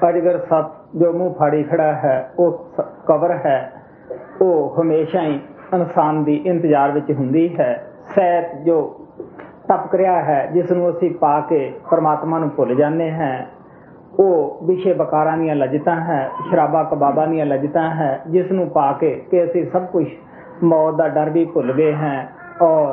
ਅਜਗਰ 0.09 0.39
ਸੱਪ 0.49 0.71
ਜੋ 0.95 1.11
ਮੂੰਹ 1.13 1.33
ਫਾੜੀ 1.33 1.63
ਖੜਾ 1.63 1.93
ਹੈ 1.93 2.31
ਉਹ 2.39 2.65
ਸ- 2.77 2.85
ਕਬਰ 3.07 3.31
ਹੈ 3.31 3.71
ਉਹ 4.41 4.81
ਹਮੇਸ਼ਾ 4.81 5.21
ਹੀ 5.21 5.39
ਇਨਸਾਨ 5.73 6.23
ਦੀ 6.23 6.35
ਇੰਤਜ਼ਾਰ 6.45 6.91
ਵਿੱਚ 6.91 7.11
ਹੁੰਦੀ 7.11 7.57
ਹੈ 7.59 7.87
ਸਹਿਤ 8.15 8.55
ਜੋ 8.55 8.95
ਟਪਕ 9.67 9.95
ਰਿਹਾ 9.95 10.21
ਹੈ 10.21 10.45
ਜਿਸ 10.53 10.71
ਨੂੰ 10.71 10.89
ਅਸੀਂ 10.89 11.15
ਪਾ 11.15 11.39
ਕੇ 11.41 11.73
ਪਰਮਾਤਮਾ 11.91 12.39
ਨੂੰ 12.39 12.49
ਭੁੱਲ 12.49 12.75
ਜਾਂਦੇ 12.75 13.11
ਹਾਂ 13.11 13.45
ਉਹ 14.19 14.59
ਵਿਸ਼ੇ 14.63 14.93
ਬਕਾਰਾਂ 14.93 15.37
ਦੀਆਂ 15.37 15.55
ਲਜਤਾਂ 15.55 15.95
ਹੈ 15.95 16.29
ਸ਼ਰਾਬਾਂ 16.49 16.85
ਕਬਾਬਾਂ 16.85 17.27
ਦੀਆਂ 17.27 17.45
ਲਜਤਾਂ 17.45 17.89
ਹੈ 17.89 18.21
ਜਿਸ 18.27 18.51
ਨੂੰ 18.51 18.69
ਪਾ 18.69 18.91
ਕੇ 18.93 19.25
ਕਿ 19.31 19.43
ਅਸੀਂ 19.43 19.65
ਸਭ 19.69 19.85
ਕੁਝ 19.85 20.05
ਮੌਤ 20.63 20.95
ਦਾ 20.95 21.07
ਡਰ 21.07 21.29
ਵੀ 21.29 21.45
ਭੁੱਲ 21.45 21.73
ਗਏ 21.73 21.93
ਹਾਂ 21.95 22.23
और 22.62 22.92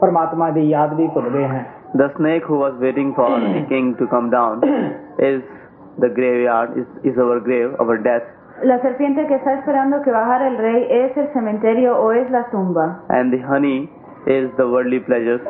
परमात्मा 0.00 0.50
की 0.50 0.68
याद 0.72 0.92
भी 1.00 1.06
भुल 1.16 1.28
गए 1.36 1.48
हैं 1.54 1.64
The 2.00 2.08
snake 2.16 2.44
who 2.50 2.58
was 2.58 2.76
waiting 2.82 3.08
for 3.16 3.26
the 3.40 3.64
king 3.72 3.88
to 3.96 4.06
come 4.12 4.30
down 4.34 4.62
is 5.18 5.42
the 6.04 6.08
graveyard, 6.08 6.78
is, 6.82 6.86
is 7.04 7.18
our 7.18 7.38
grave, 7.48 7.74
our 7.80 7.98
death. 8.06 8.22
La 8.64 8.78
serpiente 8.80 9.26
que 9.26 9.34
está 9.34 9.52
esperando 9.54 10.00
que 10.02 10.10
bajara 10.10 10.46
el 10.48 10.56
rey 10.56 10.86
es 10.90 11.16
el 11.16 11.28
cementerio 11.34 11.98
o 11.98 12.12
es 12.12 12.30
la 12.30 12.44
tumba. 12.50 12.86
And 13.10 13.30
the 13.30 13.42
honey 13.46 13.90
is 14.26 14.48
the 14.56 14.66
worldly 14.66 15.00
pleasures. 15.00 15.42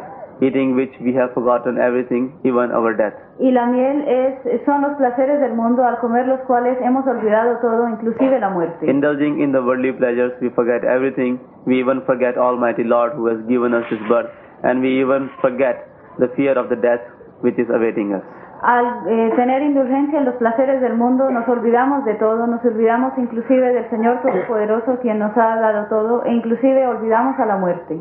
Eating 0.43 0.75
which 0.75 0.93
we 1.01 1.15
have 1.15 1.33
forgotten 1.35 1.79
everything, 1.79 2.35
even 2.43 2.75
our 2.75 2.93
death. 2.97 3.15
Y 3.39 3.51
la 3.53 3.67
miel 3.67 4.03
es, 4.09 4.65
son 4.67 4.83
los 4.83 4.97
placeres 4.97 5.41
del 5.41 5.55
mundo 5.55 5.85
al 5.85 5.99
comer 5.99 6.27
los 6.27 6.41
cuales 6.41 6.77
hemos 6.83 7.07
olvidado 7.07 7.59
todo, 7.61 7.89
inclusive 7.89 8.41
la 8.41 8.51
muerte. 8.51 8.91
Indulging 8.91 9.41
in 9.41 9.53
the 9.53 9.61
worldly 9.63 9.93
pleasures, 9.93 10.33
we 10.41 10.51
forget 10.51 10.85
everything. 10.85 11.39
We 11.65 11.79
even 11.79 12.03
forget 12.03 12.37
Almighty 12.37 12.83
Lord 12.83 13.13
who 13.15 13.29
has 13.29 13.39
given 13.47 13.73
us 13.73 13.85
His 13.89 14.01
birth. 14.09 14.31
And 14.65 14.83
we 14.83 15.01
even 15.01 15.31
forget 15.41 15.87
the 16.19 16.29
fear 16.37 16.59
of 16.59 16.69
the 16.69 16.77
death 16.77 17.03
which 17.43 17.59
is 17.59 17.69
awaiting 17.71 18.15
us. 18.15 18.23
Al 18.63 19.09
eh, 19.09 19.33
tener 19.35 19.61
indulgencia 19.63 20.21
en 20.21 20.25
los 20.25 20.37
placeres 20.37 20.81
del 20.81 20.95
mundo, 20.95 21.29
nos 21.31 21.49
olvidamos 21.49 22.05
de 22.05 22.15
todo, 22.15 22.47
nos 22.47 22.65
olvidamos 22.65 23.13
inclusive 23.19 23.73
del 23.73 23.91
Señor 23.91 24.23
Todopoderoso 24.23 25.01
quien 25.03 25.19
nos 25.19 25.37
ha 25.37 25.57
dado 25.57 25.89
todo, 25.89 26.25
e 26.25 26.33
inclusive 26.33 26.87
olvidamos 26.87 27.37
a 27.41 27.47
la 27.47 27.57
muerte. 27.57 27.99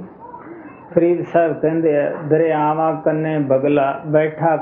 free 0.93 1.09
સર 1.31 1.51
કંદે 1.63 1.91
दरियावा 2.31 2.87
कन्ने 3.05 3.33
बगला 3.51 3.87
बैठा 4.15 4.53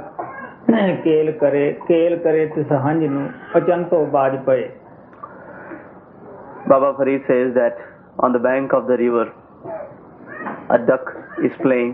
केल 1.05 1.27
करे 1.41 1.63
केल 1.87 2.13
करे 2.25 2.43
કરે 2.43 2.43
તો 2.55 2.61
સહંજ 2.71 3.01
નું 3.15 3.23
અચંતો 3.59 4.01
બાજ 4.17 4.35
પે 4.49 4.59
Baba 6.71 6.89
Farid 6.97 7.21
says 7.27 7.47
that 7.57 7.75
on 8.25 8.31
the 8.35 8.41
bank 8.47 8.73
of 8.77 8.83
the 8.89 8.97
river 9.01 9.23
a 10.75 10.79
duck 10.89 11.05
is 11.47 11.55
playing 11.65 11.91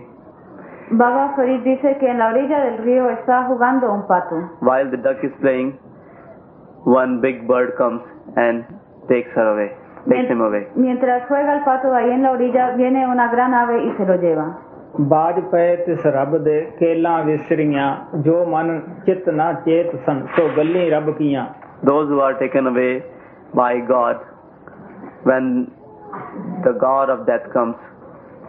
Baba 1.01 1.23
Farid 1.36 1.61
dice 1.63 1.91
que 1.99 2.09
en 2.13 2.19
la 2.21 2.27
orilla 2.31 2.59
del 2.65 2.77
río 2.88 3.05
está 3.09 3.38
jugando 3.45 3.91
un 3.91 4.03
pato. 4.09 4.39
While 4.61 4.89
the 4.91 4.97
duck 4.97 5.23
is 5.23 5.31
playing, 5.43 5.69
one 6.97 7.13
big 7.21 7.47
bird 7.47 7.71
comes 7.75 8.03
and 8.38 8.65
takes 9.11 9.31
her 9.39 9.47
away. 9.53 9.69
takes 10.09 10.30
him 10.30 10.40
away. 10.40 10.66
Mientras 10.74 11.26
juega 11.28 11.55
el 11.55 11.64
pato 11.64 11.94
ahí 11.94 12.11
en 12.11 12.22
la 12.22 12.32
orilla, 12.32 12.70
viene 12.76 13.07
una 13.07 13.28
gran 13.28 13.55
ave 13.55 13.84
y 13.84 13.92
se 13.96 14.07
lo 14.07 14.16
lleva. 14.16 14.48
ਬਾਜ 15.11 15.38
ਪਏ 15.51 15.74
ਤਿਸ 15.76 16.07
ਰੱਬ 16.14 16.36
ਦੇ 16.44 16.61
ਕੇਲਾਂ 16.78 17.22
ਵਿਸਰੀਆਂ 17.24 17.84
ਜੋ 18.22 18.44
ਮਨ 18.46 18.80
ਚਿਤ 19.07 19.28
ਨਾ 19.28 19.53
ਚੇਤ 19.66 19.94
ਸਨ 20.07 20.26
ਸੋ 20.36 20.48
ਗੱਲੀ 20.57 20.88
ਰੱਬ 20.90 21.11
ਕੀਆਂ 21.18 21.46
Those 21.88 22.11
who 22.12 22.18
are 22.24 22.34
taken 22.40 22.66
away 22.70 22.90
by 23.59 23.68
God, 23.90 24.18
when 25.28 25.46
the 26.66 26.72
God 26.82 27.12
of 27.14 27.22
death 27.28 27.46
comes, 27.55 27.76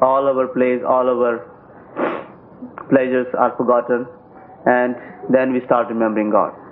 all 0.07 0.27
our 0.31 0.45
plays, 0.55 0.81
all 0.93 1.11
our 1.11 1.31
pleasures 2.89 3.37
are 3.45 3.51
forgotten, 3.59 4.03
and 4.73 4.97
then 5.37 5.55
we 5.57 5.61
start 5.67 5.93
remembering 5.95 6.33
God. 6.35 6.59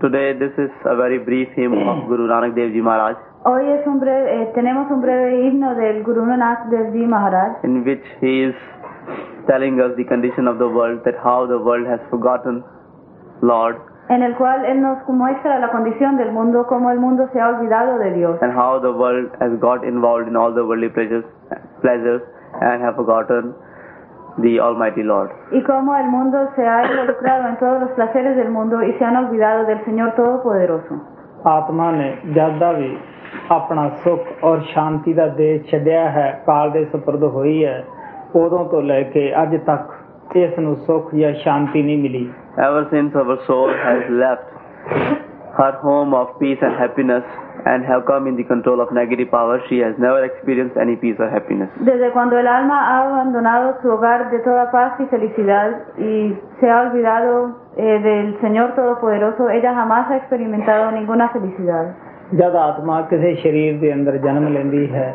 Today, 0.00 0.34
this 0.38 0.52
is 0.58 0.68
a 0.84 0.94
very 0.94 1.18
brief 1.18 1.48
hymn 1.56 1.72
of 1.72 2.06
Guru 2.06 2.28
Nanak 2.28 2.54
Dev 2.54 2.72
Ji 2.72 2.82
Maharaj, 2.82 3.16
Hoy 3.46 3.62
es 3.72 3.86
un 3.86 3.98
breve, 3.98 4.28
eh, 4.28 4.52
tenemos 4.54 4.90
un 4.90 5.00
breve 5.00 5.46
himno 5.46 5.74
del 5.74 6.02
Guru 6.02 6.26
Nanak 6.26 6.68
Dev 6.70 6.92
Ji 6.92 7.06
Maharaj, 7.06 7.64
in 7.64 7.82
which 7.82 8.04
he 8.20 8.42
is 8.42 8.54
telling 9.48 9.80
us 9.80 9.96
the 9.96 10.04
condition 10.04 10.46
of 10.48 10.58
the 10.58 10.68
world, 10.68 11.00
that 11.04 11.14
how 11.24 11.46
the 11.46 11.56
world 11.58 11.86
has 11.86 12.00
forgotten 12.10 12.62
Lord, 13.40 13.76
en 14.10 14.22
el 14.22 14.34
cual 14.36 14.66
él 14.66 14.82
nos 14.82 14.98
muestra 15.08 15.58
la 15.60 15.70
condición 15.70 16.18
del 16.18 16.30
mundo, 16.32 16.66
cómo 16.66 16.90
el 16.90 17.00
mundo 17.00 17.28
se 17.32 17.40
ha 17.40 17.48
olvidado 17.48 17.98
de 17.98 18.12
Dios. 18.12 18.36
and 18.42 18.52
how 18.52 18.78
the 18.78 18.92
world 18.92 19.30
has 19.40 19.58
got 19.60 19.82
involved 19.82 20.28
in 20.28 20.36
all 20.36 20.52
the 20.52 20.62
worldly 20.62 20.90
pleasures, 20.90 21.24
pleasures 21.80 22.20
and 22.60 22.82
have 22.82 22.96
forgotten 22.96 23.54
the 24.37 24.59
Almighty 24.59 25.03
Lord. 25.03 25.31
y 25.51 25.61
cómo 25.63 25.95
el 25.95 26.07
mundo 26.07 26.37
se 26.55 26.67
ha 26.67 26.83
involucrado 26.85 27.47
en 27.47 27.55
todos 27.57 27.81
los 27.81 27.89
placeres 27.91 28.35
del 28.35 28.49
mundo 28.49 28.81
y 28.83 28.93
se 28.93 29.05
han 29.05 29.17
olvidado 29.17 29.65
del 29.65 29.79
Señor 29.85 30.11
Todopoderoso. 30.15 30.99
ਆਤਮਾ 31.47 31.89
ਨੇ 31.91 32.09
ਜਦ 32.33 32.57
ਦਾ 32.59 32.71
ਵੀ 32.71 32.95
ਆਪਣਾ 33.51 33.87
ਸੁੱਖ 34.03 34.43
ਔਰ 34.43 34.59
ਸ਼ਾਂਤੀ 34.73 35.13
ਦਾ 35.13 35.27
ਦੇਸ਼ 35.37 35.69
ਛੱਡਿਆ 35.71 36.09
ਹੈ 36.11 36.29
ਕਾਲ 36.45 36.71
ਦੇ 36.71 36.83
ਸਪਰਦ 36.85 37.23
ਹੋਈ 37.35 37.63
ਹੈ 37.65 37.83
ਉਦੋਂ 38.35 38.63
ਤੋਂ 38.69 38.81
ਲੈ 38.81 39.01
ਕੇ 39.13 39.23
ਅੱਜ 39.41 39.55
ਤੱਕ 39.65 40.35
ਇਸ 40.37 40.59
ਨੂੰ 40.59 40.75
ਸੁੱਖ 40.85 41.15
ਜਾਂ 41.15 41.33
ਸ਼ਾਂਤੀ 41.43 41.83
ਨਹੀਂ 41.83 41.97
ਮਿਲੀ 41.97 42.29
Ever 42.65 42.83
since 42.91 43.17
our 43.19 43.35
soul 43.47 43.69
has 43.81 44.07
left 44.21 44.47
her 45.57 45.71
home 45.83 46.13
of 46.19 46.31
peace 46.39 46.63
and 46.67 46.77
happiness 46.81 47.23
and 47.65 47.85
have 47.85 48.05
come 48.05 48.27
in 48.27 48.35
the 48.35 48.43
control 48.43 48.81
of 48.81 48.91
negative 48.91 49.29
power, 49.31 49.61
she 49.69 49.77
has 49.79 49.95
never 49.97 50.23
experienced 50.23 50.77
any 50.77 50.95
peace 50.95 51.15
or 51.19 51.29
happiness. 51.29 51.69
Desde 51.79 52.11
cuando 52.11 52.37
el 52.37 52.47
alma 52.47 52.77
ha 52.89 53.07
abandonado 53.07 53.77
su 53.81 53.89
hogar 53.89 54.31
de 54.31 54.39
toda 54.39 54.71
paz 54.71 54.99
y 54.99 55.05
felicidad 55.05 55.71
y 55.97 56.35
se 56.59 56.69
ha 56.69 56.81
olvidado 56.81 57.57
eh, 57.77 57.99
del 57.99 58.39
Señor 58.41 58.75
Todopoderoso, 58.75 59.49
ella 59.49 59.73
jamás 59.73 60.09
ha 60.09 60.17
experimentado 60.17 60.91
ninguna 60.91 61.29
felicidad. 61.29 61.93
ਜਦ 62.33 62.55
ਆਤਮਾ 62.55 63.01
ਕਿਸੇ 63.01 63.33
ਸਰੀਰ 63.35 63.77
ਦੇ 63.79 63.93
ਅੰਦਰ 63.93 64.17
ਜਨਮ 64.17 64.47
ਲੈਂਦੀ 64.47 64.85
ਹੈ 64.93 65.13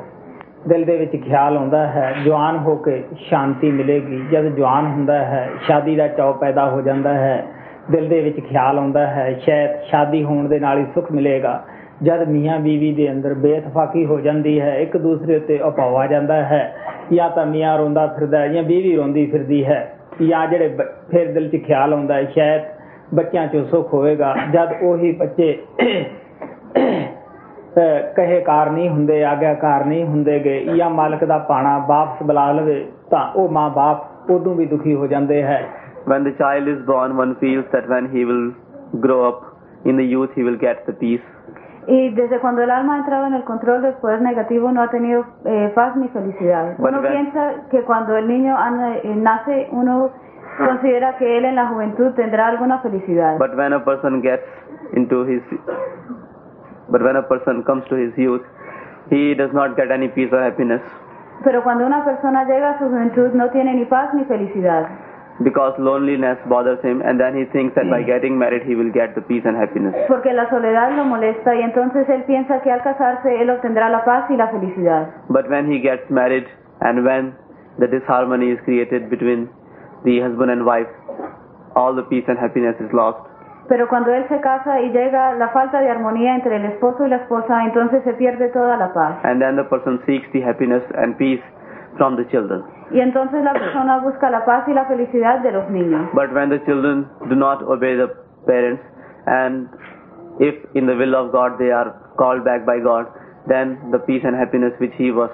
ਦਿਲ 0.68 0.84
ਦੇ 0.84 0.96
ਵਿੱਚ 0.96 1.16
ਖਿਆਲ 1.16 1.57
ਆਉਂਦਾ 1.57 1.86
ਹੈ 1.86 2.12
ਜਵਾਨ 2.24 2.57
ਹੋ 2.57 2.74
ਕੇ 2.76 3.02
ਸ਼ਾਂਤੀ 3.28 3.70
ਮਿਲੇਗੀ 3.70 4.20
ਜਦ 4.32 4.48
ਜਵਾਨ 4.57 4.86
ਹੁੰਦਾ 4.86 5.18
ਹੈ 5.24 5.48
ਸ਼ਾਦੀ 5.66 5.96
ਦਾ 5.96 6.09
ਚਾਅ 6.09 6.32
ਪੈਦਾ 6.32 6.68
ਹੋ 6.70 6.80
ਜਾਂਦਾ 6.80 7.14
ਹੈ 7.14 7.44
ਦਿਲ 7.90 8.09
ਦੇ 8.09 8.20
ਵਿੱਚ 8.20 8.40
ਖਿਆਲ 8.40 8.78
ਆਉਂਦਾ 8.78 9.07
ਹੈ 9.07 9.32
ਸ਼ਾਇਦ 9.44 9.80
ਸ਼ਾਦੀ 9.90 10.22
ਹੋਣ 10.24 10.48
ਦੇ 10.48 10.59
ਨਾਲ 10.61 10.78
ਹੀ 10.78 10.84
ਸੁੱਖ 10.94 11.11
ਮਿਲੇਗਾ 11.12 11.62
ਜਦ 12.03 12.27
ਮੀਆਂ 12.27 12.59
ਬੀਵੀ 12.59 12.93
ਦੇ 12.93 13.11
ਅੰਦਰ 13.11 13.33
ਬੇਇਤਫਾਕੀ 13.33 14.05
ਹੋ 14.05 14.19
ਜਾਂਦੀ 14.19 14.61
ਹੈ 14.61 14.75
ਇੱਕ 14.75 14.97
ਦੂਸਰੇ 14.97 15.35
ਉੱਤੇ 15.35 15.59
ਉਪਾਅ 15.59 15.93
ਆ 15.93 16.07
ਜਾਂਦਾ 16.07 16.33
ਹੈ। 16.33 16.75
ਜਾਂ 17.13 17.29
ਤਾਂ 17.29 17.45
ਮੀਆਂ 17.45 17.77
ਰੋਂਦਾ 17.77 18.07
ਫਿਰਦਾ 18.07 18.39
ਹੈ 18.39 18.47
ਜਾਂ 18.47 18.63
ਬੀਵੀ 18.63 18.95
ਰੋਂਦੀ 18.95 19.25
ਫਿਰਦੀ 19.25 19.65
ਹੈ। 19.65 19.93
ਜਾਂ 20.27 20.47
ਜਿਹੜੇ 20.47 20.67
ਬ- 20.67 20.81
ਫਿਰ 20.81 21.31
ਦਿਲ 21.31 21.49
'ਚ 21.49 21.63
ਖਿਆਲ 21.63 21.93
ਆਉਂਦਾ 21.93 22.13
ਹੈ 22.13 22.25
ਸ਼ਾਇਦ 22.25 22.61
ਬੱਚਿਆਂ 23.13 23.47
'ਚੋਂ 23.47 23.65
ਸੁੱਖ 23.65 23.93
ਹੋਵੇਗਾ। 23.93 24.35
ਜਦ 24.53 24.69
ਉਹੀ 24.81 25.11
ਬੱਚੇ 25.11 25.57
ਅਹ 27.77 28.13
ਕਹੇ 28.15 28.41
ਕਾਰ 28.41 28.69
ਨਹੀਂ 28.69 28.89
ਹੁੰਦੇ 28.89 29.23
ਆਗਿਆਕਾਰ 29.23 29.85
ਨਹੀਂ 29.85 30.05
ਹੁੰਦੇਗੇ 30.05 30.65
ਜਾਂ 30.75 30.89
ਮਾਲਕ 30.89 31.25
ਦਾ 31.25 31.37
ਪਾਣਾ 31.37 31.85
ਵਾਪਸ 31.87 32.23
ਬੁਲਾ 32.23 32.51
ਲਵੇ 32.51 32.85
ਤਾਂ 33.09 33.31
ਉਹ 33.35 33.49
ਮਾਂ-ਬਾਪ 33.49 34.31
ਉਦੋਂ 34.31 34.55
ਵੀ 34.55 34.65
ਦੁਖੀ 34.65 34.95
ਹੋ 34.95 35.07
ਜਾਂਦੇ 35.07 35.43
ਹੈ। 35.43 35.65
When 36.11 36.23
the 36.23 36.33
child 36.33 36.69
is 36.73 36.79
born, 36.79 37.19
one 37.23 37.33
feels 37.33 37.65
that 37.77 37.95
when 37.95 38.05
he 38.05 38.27
will 38.27 38.51
grow 39.05 39.29
up 39.29 39.45
in 39.91 39.97
the 39.97 40.17
youth, 40.17 40.29
he 40.39 40.47
will 40.47 40.59
get 40.59 40.77
the 40.89 40.95
peace. 41.03 41.51
Y 41.88 42.13
desde 42.13 42.39
cuando 42.39 42.61
el 42.61 42.71
alma 42.71 42.95
ha 42.95 42.97
entrado 42.99 43.27
en 43.27 43.34
el 43.34 43.43
control 43.43 43.82
del 43.82 43.93
poder 43.95 44.21
negativo 44.21 44.71
no 44.71 44.82
ha 44.82 44.89
tenido 44.89 45.25
eh, 45.45 45.71
paz 45.73 45.95
ni 45.95 46.07
felicidad. 46.09 46.75
Bueno, 46.77 46.99
Uno 46.99 47.09
piensa 47.09 47.53
que 47.71 47.82
cuando 47.84 48.15
el 48.15 48.27
niño 48.27 48.55
eh, 49.03 49.15
nace, 49.15 49.67
uno 49.71 50.11
considera 50.57 51.17
que 51.17 51.38
él 51.38 51.45
en 51.45 51.55
la 51.55 51.67
juventud 51.67 52.11
tendrá 52.13 52.47
alguna 52.47 52.79
felicidad. 52.79 53.38
But 53.38 53.55
when 53.55 53.73
a 53.73 53.84
person 53.84 54.21
gets 54.21 54.45
into 54.93 55.25
his, 55.25 55.41
but 56.89 57.01
when 57.01 57.15
a 57.15 57.27
person 57.27 57.63
comes 57.63 57.86
to 57.89 57.95
his 57.95 58.15
youth, 58.15 58.43
he 59.09 59.34
does 59.34 59.53
not 59.53 59.75
get 59.75 59.91
any 59.91 60.09
peace 60.09 60.32
or 60.32 60.43
happiness 60.43 60.82
Pero 61.43 61.63
cuando 61.63 61.86
una 61.86 62.05
persona 62.05 62.43
llega 62.45 62.71
a 62.71 62.79
su 62.79 62.86
juventud 62.86 63.34
no 63.34 63.49
tiene 63.49 63.73
ni 63.73 63.86
paz 63.86 64.13
ni 64.13 64.23
felicidad. 64.25 64.88
Because 65.43 65.73
loneliness 65.79 66.37
bothers 66.47 66.79
him, 66.83 67.01
and 67.01 67.19
then 67.19 67.35
he 67.35 67.45
thinks 67.51 67.75
that 67.75 67.89
by 67.89 68.01
hmm. 68.01 68.07
getting 68.07 68.37
married 68.37 68.63
he 68.63 68.75
will 68.75 68.91
get 68.91 69.15
the 69.15 69.21
peace 69.21 69.43
and 69.45 69.57
happiness. 69.57 69.95
Porque 70.07 70.33
la 70.33 70.49
soledad 70.49 70.95
lo 70.95 71.05
molesta 71.05 71.55
y 71.55 71.61
entonces 71.61 72.07
él 72.09 72.23
piensa 72.25 72.61
que 72.61 72.71
al 72.71 72.81
casarse 72.81 73.41
él 73.41 73.49
obtendrá 73.49 73.89
la 73.89 74.03
paz 74.05 74.29
y 74.29 74.37
la 74.37 74.49
felicidad. 74.49 75.07
But 75.29 75.49
when 75.49 75.71
he 75.71 75.79
gets 75.79 76.09
married, 76.09 76.47
and 76.81 77.03
when 77.05 77.33
the 77.79 77.87
disharmony 77.87 78.51
is 78.51 78.59
created 78.65 79.09
between 79.09 79.49
the 80.03 80.19
husband 80.21 80.51
and 80.51 80.65
wife, 80.65 80.89
all 81.75 81.95
the 81.95 82.03
peace 82.03 82.25
and 82.27 82.37
happiness 82.37 82.75
is 82.79 82.91
lost. 82.93 83.19
Pero 83.67 83.87
cuando 83.87 84.11
él 84.11 84.27
se 84.27 84.41
casa 84.41 84.81
y 84.81 84.91
llega 84.91 85.33
la 85.35 85.49
falta 85.49 85.79
de 85.79 85.89
armonía 85.89 86.35
entre 86.35 86.57
el 86.57 86.65
esposo 86.65 87.05
y 87.05 87.09
la 87.09 87.17
esposa, 87.17 87.63
entonces 87.63 88.03
se 88.03 88.13
pierde 88.13 88.49
toda 88.49 88.75
la 88.75 88.91
paz. 88.91 89.23
And 89.23 89.41
then 89.41 89.55
the 89.55 89.63
person 89.63 90.01
seeks 90.05 90.29
the 90.33 90.41
happiness 90.43 90.83
and 90.95 91.15
peace 91.17 91.41
from 91.97 92.15
the 92.15 92.25
children. 92.27 92.63
Y 92.91 92.99
entonces 92.99 93.43
la 93.43 93.53
persona 93.53 93.99
busca 93.99 94.29
la 94.29 94.43
paz 94.45 94.67
y 94.67 94.73
la 94.73 94.85
felicidad 94.85 95.39
de 95.39 95.51
los 95.51 95.69
niños. 95.69 96.09
But 96.13 96.31
when 96.33 96.49
the 96.49 96.59
children 96.65 97.07
do 97.29 97.35
not 97.35 97.61
obey 97.63 97.95
the 97.95 98.09
parents, 98.45 98.81
and 99.25 99.67
if 100.39 100.55
in 100.73 100.87
the 100.87 100.95
will 100.95 101.15
of 101.15 101.31
God 101.31 101.57
they 101.57 101.71
are 101.71 101.93
called 102.17 102.43
back 102.43 102.65
by 102.65 102.79
God, 102.79 103.07
then 103.47 103.77
the 103.91 103.99
peace 103.99 104.23
and 104.25 104.35
happiness 104.35 104.73
which 104.79 104.93
he 104.97 105.11
was 105.11 105.29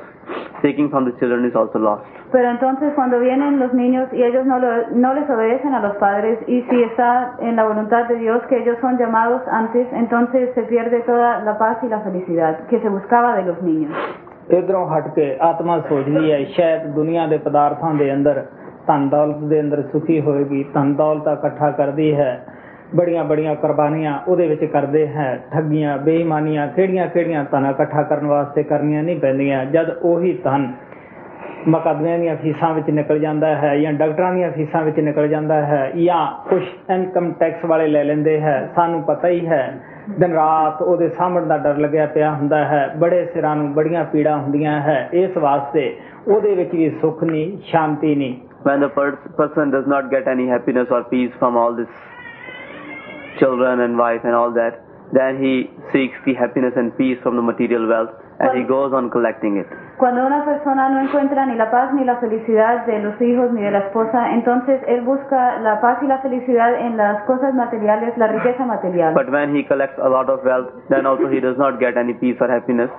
seeking 0.62 0.90
from 0.90 1.06
the 1.06 1.12
children 1.20 1.46
is 1.46 1.56
also 1.56 1.80
lost. 1.80 2.04
Pero 2.32 2.50
entonces 2.50 2.94
cuando 2.94 3.20
vienen 3.20 3.58
los 3.58 3.74
niños 3.74 4.12
y 4.12 4.22
ellos 4.22 4.46
no, 4.46 4.60
lo- 4.60 4.90
no 4.92 5.14
les 5.14 5.30
obedecen 5.30 5.74
a 5.74 5.80
los 5.80 5.96
padres 5.96 6.40
y 6.48 6.62
si 6.64 6.84
está 6.84 7.36
en 7.40 7.56
la 7.56 7.64
voluntad 7.64 8.06
de 8.10 8.16
Dios 8.16 8.42
que 8.50 8.58
ellos 8.58 8.78
son 8.82 8.98
llamados 8.98 9.42
antes, 9.50 9.88
entonces 9.94 10.54
se 10.54 10.64
pierde 10.64 11.00
toda 11.02 11.40
la 11.44 11.58
paz 11.58 11.78
y 11.84 11.88
la 11.88 12.02
felicidad 12.02 12.68
que 12.68 12.82
se 12.82 12.90
buscaba 12.90 13.36
de 13.38 13.44
los 13.46 13.62
niños. 13.62 13.94
ਇਧਰੋਂ 14.50 14.86
ਹਟ 14.90 15.08
ਕੇ 15.08 15.36
ਆਤਮਾ 15.42 15.80
ਸੋਚਦੀ 15.80 16.32
ਹੈ, 16.32 16.44
ਸ਼ਾਇਦ 16.46 16.86
ਦੁਨੀਆ 16.88 17.26
ਦੇ 17.28 17.38
ਪਦਾਰਥਾਂ 17.38 17.94
ਦੇ 17.94 18.14
ਅੰਦਰ 18.14 18.44
ਧਨ 18.88 19.08
ਦੌਲਤ 19.10 19.38
ਦੇ 19.38 19.60
ਅੰਦਰ 19.60 19.82
ਸੁਖੀ 19.92 20.20
ਹੋਏਗੀ, 20.22 20.64
ਧਨ 20.74 20.94
ਦੌਲਤ 20.96 21.28
ਇਕੱਠਾ 21.28 21.72
ਕਰਦੀ 21.72 22.14
ਹੈ, 22.16 22.40
ਬੜੀਆਂ 22.96 23.24
ਬੜੀਆਂ 23.26 23.56
ਕੁਰਬਾਨੀਆਂ 23.56 24.20
ਉਹਦੇ 24.28 24.48
ਵਿੱਚ 24.48 24.64
ਕਰਦੇ 24.66 25.08
ਹੈ, 25.08 25.40
ਠੱਗੀਆਂ, 25.52 25.98
ਬੇਈਮਾਨੀਆਂ, 25.98 26.68
ਕਿਹੜੀਆਂ 26.68 27.08
ਕਿਹੜੀਆਂ 27.08 27.44
ਧਨ 27.44 27.66
ਇਕੱਠਾ 27.66 28.04
ਕਰਨ 28.04 28.28
ਵਾਸਤੇ 28.28 28.64
ਕਰਨੀਆਂ 28.64 29.04
ਨਹੀਂ 29.04 29.20
ਪੈਂਦੀਆਂ, 29.20 29.66
ਜਦ 29.66 29.90
ਉਹੀ 29.90 30.34
ਧਨ 30.44 30.72
ਮੁਕੱਦਮਿਆਂ 31.68 32.20
ਦੀਆਂ 32.20 32.36
ਫੀਸਾਂ 32.36 32.74
ਵਿੱਚ 32.74 32.90
ਨਿਕਲ 32.90 33.20
ਜਾਂਦਾ 33.20 33.56
ਹੈ 33.56 33.78
ਜਾਂ 33.78 33.94
ਡਾਕਟਰਾਂ 33.94 34.34
ਦੀਆਂ 34.34 34.52
ਫੀਸਾਂ 34.52 34.84
ਵਿੱਚ 34.84 35.00
ਨਿਕਲ 35.00 35.28
ਜਾਂਦਾ 35.28 35.62
ਹੈ 35.66 35.92
ਜਾਂ 35.96 36.26
ਕੁਝ 36.50 36.62
ਇਨਕਮ 36.92 37.32
ਟੈਕਸ 37.32 37.66
ਵਾਲੇ 37.66 37.88
ਲੈ 37.88 38.04
ਲੈਂਦੇ 38.04 38.40
ਹੈ, 38.40 38.70
ਸਾਨੂੰ 38.76 39.02
ਪਤਾ 39.04 39.28
ਹੀ 39.28 39.48
ਹੈ 39.48 39.80
ਦਿਨ 40.10 40.34
ਰਾਤ 40.34 40.82
ਉਹਦੇ 40.82 41.10
ਸਾਹਮਣ 41.10 41.46
ਦਾ 41.46 41.58
ਡਰ 41.58 41.78
ਲੱਗਿਆ 41.78 42.06
ਪਿਆ 42.06 42.32
ਹੁੰਦਾ 42.32 42.64
ਹੈ 42.66 42.88
ਬੜੇ 42.98 43.26
ਸਿਰਾਂ 43.34 43.56
ਨੂੰ 43.56 43.74
ਬੜੀਆਂ 43.74 44.04
ਪੀੜਾਂ 44.06 44.38
ਹੁੰਦੀਆਂ 44.38 44.80
ਹੈ 44.82 44.98
ਇਸ 45.14 45.38
ਵਾਸਤੇ 45.38 45.96
ਉਹਦੇ 46.28 46.56
ਵਿੱਚ 46.56 46.76
ਵੀ 46.76 46.90
ਸੁੱਖ 47.02 47.24
ਨਹੀਂ 47.24 47.58
ਸ਼ਾਂਤੀ 47.64 48.16
ਨਹੀਂ 48.16 48.36
When 48.68 48.82
the 48.82 48.88
per- 48.90 49.18
person 49.38 49.72
does 49.74 49.86
not 49.88 50.08
get 50.12 50.26
any 50.28 50.46
happiness 50.48 50.90
or 50.92 51.00
peace 51.12 51.36
from 51.42 51.58
all 51.58 51.76
this 51.76 51.92
children 53.40 53.80
and 53.80 54.00
wife 54.00 54.24
and 54.24 54.36
all 54.36 54.56
that, 54.56 54.80
then 55.14 55.40
he 55.40 55.70
seeks 55.94 56.16
the 56.26 56.34
happiness 56.34 56.74
and 56.76 56.96
peace 56.98 57.18
from 57.24 57.36
the 57.36 57.42
material 57.42 57.88
wealth 57.88 58.12
and 58.40 58.54
he 58.58 58.64
goes 58.68 58.94
on 58.94 59.10
collecting 59.10 59.58
it. 59.58 59.68
Cuando 59.98 60.26
una 60.26 60.46
persona 60.46 60.90
no 60.90 61.02
encuentra 61.02 61.46
ni 61.46 61.56
la 61.56 61.72
paz 61.72 61.94
ni 61.94 62.04
la 62.04 62.18
felicidad 62.18 62.86
de 62.86 63.00
los 63.00 63.20
hijos 63.22 63.52
ni 63.52 63.62
de 63.62 63.72
la 63.72 63.80
esposa, 63.80 64.34
entonces 64.34 64.82
él 64.88 65.02
busca 65.02 65.60
la 65.60 65.82
paz 65.82 65.98
y 66.04 66.08
la 66.08 66.20
felicidad 66.20 66.80
en 66.80 66.98
las 66.98 67.24
cosas 67.24 67.54
materiales, 67.54 68.16
la 68.18 68.28
riqueza 68.28 68.66
material. 68.66 69.14
But 69.14 69.32
when 69.32 69.56
he 69.56 69.64
collects 69.66 69.98
a 69.98 70.10
lot 70.10 70.30
of 70.30 70.44
wealth, 70.44 70.70
then 70.90 71.06
also 71.06 71.28
he 71.30 71.40
does 71.40 71.58
not 71.58 71.80
get 71.80 71.98
any 71.98 72.14
peace 72.14 72.38
or 72.40 72.50
happiness. 72.52 72.92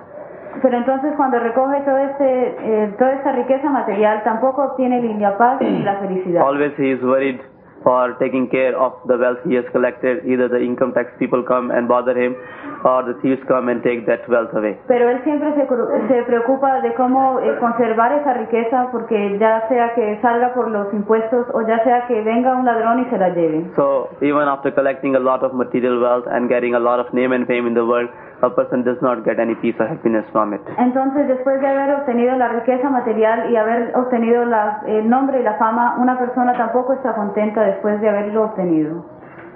Pero 0.61 0.77
entonces 0.77 1.13
cuando 1.15 1.39
recoge 1.39 1.79
todo 1.81 1.97
este, 1.97 2.83
eh, 2.83 2.95
toda 2.97 3.13
esta 3.13 3.31
riqueza 3.31 3.69
material, 3.69 4.23
tampoco 4.23 4.63
obtiene 4.63 4.99
ni 4.99 5.17
la 5.19 5.37
paz 5.37 5.61
ni 5.61 5.83
la 5.83 5.95
felicidad. 5.97 6.43
Always 6.43 6.73
he 6.77 6.91
is 6.91 7.01
worried 7.01 7.39
for 7.83 8.13
taking 8.19 8.47
care 8.49 8.77
of 8.77 8.93
the 9.07 9.15
wealth 9.17 9.39
he 9.45 9.55
has 9.55 9.65
collected. 9.71 10.25
Either 10.25 10.47
the 10.49 10.59
income 10.59 10.93
tax 10.93 11.11
people 11.19 11.43
come 11.43 11.71
and 11.71 11.87
bother 11.87 12.15
him 12.17 12.35
or 12.83 13.03
the 13.03 13.13
thieves 13.21 13.41
come 13.47 13.69
and 13.69 13.81
take 13.83 14.05
that 14.05 14.27
wealth 14.29 14.53
away. 14.53 14.77
Pero 14.87 15.09
él 15.09 15.21
siempre 15.23 15.53
se, 15.53 15.67
se 16.07 16.23
preocupa 16.23 16.81
de 16.81 16.93
cómo 16.95 17.39
eh, 17.39 17.55
conservar 17.59 18.11
esa 18.13 18.33
riqueza 18.33 18.87
porque 18.91 19.37
ya 19.39 19.67
sea 19.67 19.93
que 19.95 20.19
salga 20.21 20.53
por 20.53 20.69
los 20.71 20.93
impuestos 20.93 21.47
o 21.53 21.61
ya 21.67 21.83
sea 21.83 22.05
que 22.07 22.21
venga 22.21 22.55
un 22.55 22.65
ladrón 22.65 22.99
y 22.99 23.05
se 23.05 23.17
la 23.17 23.29
lleve. 23.29 23.65
So 23.75 24.09
even 24.21 24.47
after 24.47 24.73
collecting 24.73 25.15
a 25.15 25.19
lot 25.19 25.43
of 25.43 25.53
material 25.53 26.01
wealth 26.01 26.25
and 26.31 26.49
getting 26.49 26.75
a 26.75 26.79
lot 26.79 26.99
of 26.99 27.11
name 27.13 27.33
and 27.33 27.45
fame 27.47 27.67
in 27.67 27.73
the 27.73 27.85
world, 27.85 28.09
a 28.41 28.49
person 28.49 28.83
does 28.83 29.01
not 29.01 29.25
get 29.25 29.37
any 29.39 29.53
peace 29.55 29.75
or 29.79 29.87
happiness 29.87 30.25
from 30.31 30.53
it. 30.53 30.61
Entonces, 30.77 31.27
después 31.27 31.59
de 31.59 31.67
haber 31.67 31.95
obtenido 31.95 32.35
la 32.37 32.47
riqueza 32.49 32.89
material 32.89 33.51
y 33.51 33.57
haber 33.57 33.91
obtenido 33.97 34.45
la- 34.45 34.81
el 34.87 35.09
nombre 35.09 35.41
y 35.41 35.43
la 35.43 35.55
fama, 35.55 35.95
una 35.99 36.17
persona 36.17 36.53
tampoco 36.53 36.93
está 36.93 37.13
contenta 37.15 37.61
después 37.69 37.97
de 38.01 38.09
haberlo 38.09 38.43
obtenido. 38.43 38.99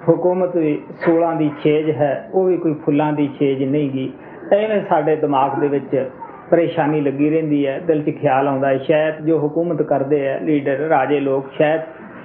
ਹੁਕੂਮਤ 0.08 0.56
ਵੀ 0.56 0.72
16 1.02 1.34
ਦੀ 1.38 1.50
ਛੇਜ 1.62 1.90
ਹੈ, 1.90 2.30
ਉਹ 2.34 2.44
ਵੀ 2.44 2.56
ਕੋਈ 2.56 2.72
ਫੁੱਲਾਂ 2.74 3.12
ਦੀ 3.12 3.28
ਛੇਜ 3.38 3.62
ਨਹੀਂ 3.64 3.90
ਗੀ 3.90 4.12
ਐਵੇਂ 4.52 4.80
ਸਾਡੇ 4.88 5.16
ਦਿਮਾਗ 5.16 5.58
ਦੇ 5.60 5.68
ਵਿੱਚ 5.68 6.10
ਪਰੇਸ਼ਾਨੀ 6.50 7.00
ਲੱਗੀ 7.00 7.30
ਰਹਿੰਦੀ 7.30 7.66
ਹੈ, 7.66 7.78
ਦਿਲ 7.78 8.02
'ਚ 8.02 8.14
ਖਿਆਲ 8.20 8.48
ਆਉਂਦਾ 8.48 8.68
ਹੈ, 8.68 8.78
ਸ਼ਾਇਦ 8.78 9.24
ਜੋ 9.26 9.38
ਹਕੂਮਤ 9.46 9.82
ਕਰਦੇ 9.82 10.28
ਆ 10.28 10.38
ਲੀਡਰ, 10.38 10.78
ਰਾਜੇ 10.88 11.20
ਲੋਕ, 11.20 11.50
ਸ਼ਾਇਦ 11.52 11.80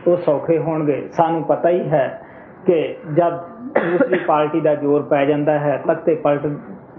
ਉਹ 0.08 0.18
ਸੌਖੇ 0.18 0.58
ਹੋਣਗੇ 0.58 1.02
ਸਾਨੂੰ 1.12 1.44
ਪਤਾ 1.44 1.70
ਹੀ 1.70 1.90
ਹੈ 1.90 2.22
ਕਿ 2.66 2.96
ਜਦ 3.14 3.38
ਦੂਸਰੀ 3.80 4.20
ਪਾਰਟੀ 4.28 4.60
ਦਾ 4.60 4.76
ਜ਼ੋਰ 4.76 5.02
ਪੈ 5.02 5.26
ਜਾਂਦਾ 5.26 5.60
ਹੈ, 5.60 5.82
ਤਖਤੇ 5.88 6.16
ਪਲਟ 6.16 6.48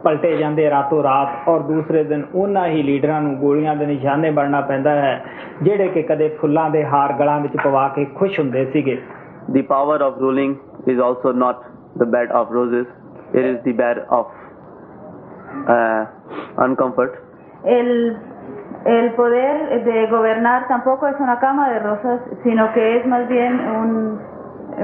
ਪਲਟੇ 0.04 0.36
ਜਾਂਦੇ 0.38 0.70
ਰਾਤੋਂ 0.70 1.02
ਰਾਤ 1.04 1.48
ਔਰ 1.50 1.60
ਦੂਸਰੇ 1.68 2.04
ਦਿਨ 2.04 2.24
ਉਹਨਾਂ 2.36 2.68
ਹੀ 2.68 2.82
ਲੀਡਰਾਂ 2.84 3.22
ਨੂੰ 3.22 3.36
ਗੋਲੀਆਂ 3.36 3.76
ਦੇ 3.76 3.86
ਨਿਸ਼ਾਨੇ 3.86 4.32
ਬਣਨਾ 4.32 4.62
ਪੈਂਦਾ 4.62 4.92
ਹੈ 4.92 5.24
ਜਿਹੜੇ 5.64 5.88
ਕਿ 5.88 6.02
ਕਦੇ 6.02 6.28
ਫੁੱਲਾਂ 6.42 6.70
ਦੇ 6.70 6.84
ਹਾਰ 6.86 7.14
ਗਲਾਂ 7.14 7.40
ਵਿੱਚ 7.40 7.58
ਪਵਾ 7.64 7.88
ਕੇ 7.96 8.06
ਖੁਸ਼ 8.16 8.40
ਹੁੰਦੇ 8.40 8.66
ਸੀਗੇ 8.74 8.98
The 9.48 9.62
power 9.62 9.96
of 10.04 10.16
ruling 10.18 10.54
is 10.92 11.00
also 11.00 11.32
not 11.32 11.66
the 11.96 12.06
bed 12.06 12.32
of 12.32 12.52
roses, 12.52 12.88
it 13.34 13.46
is 13.46 13.58
the 13.64 13.74
bed 13.74 14.00
of 14.10 14.32
uh, 15.68 16.06
uncomfort. 16.58 17.20
El, 17.66 17.92
el 18.86 19.12
poder 19.12 19.84
de 19.86 20.08
gobernar 20.08 20.68
tampoco 20.68 21.08
es 21.08 21.20
una 21.20 21.40
cama 21.40 21.70
de 21.70 21.80
rosas, 21.80 22.22
sino 22.44 22.66
que 22.74 22.98
es 22.98 23.06
más 23.06 23.28
bien 23.28 23.60
un, 23.76 24.20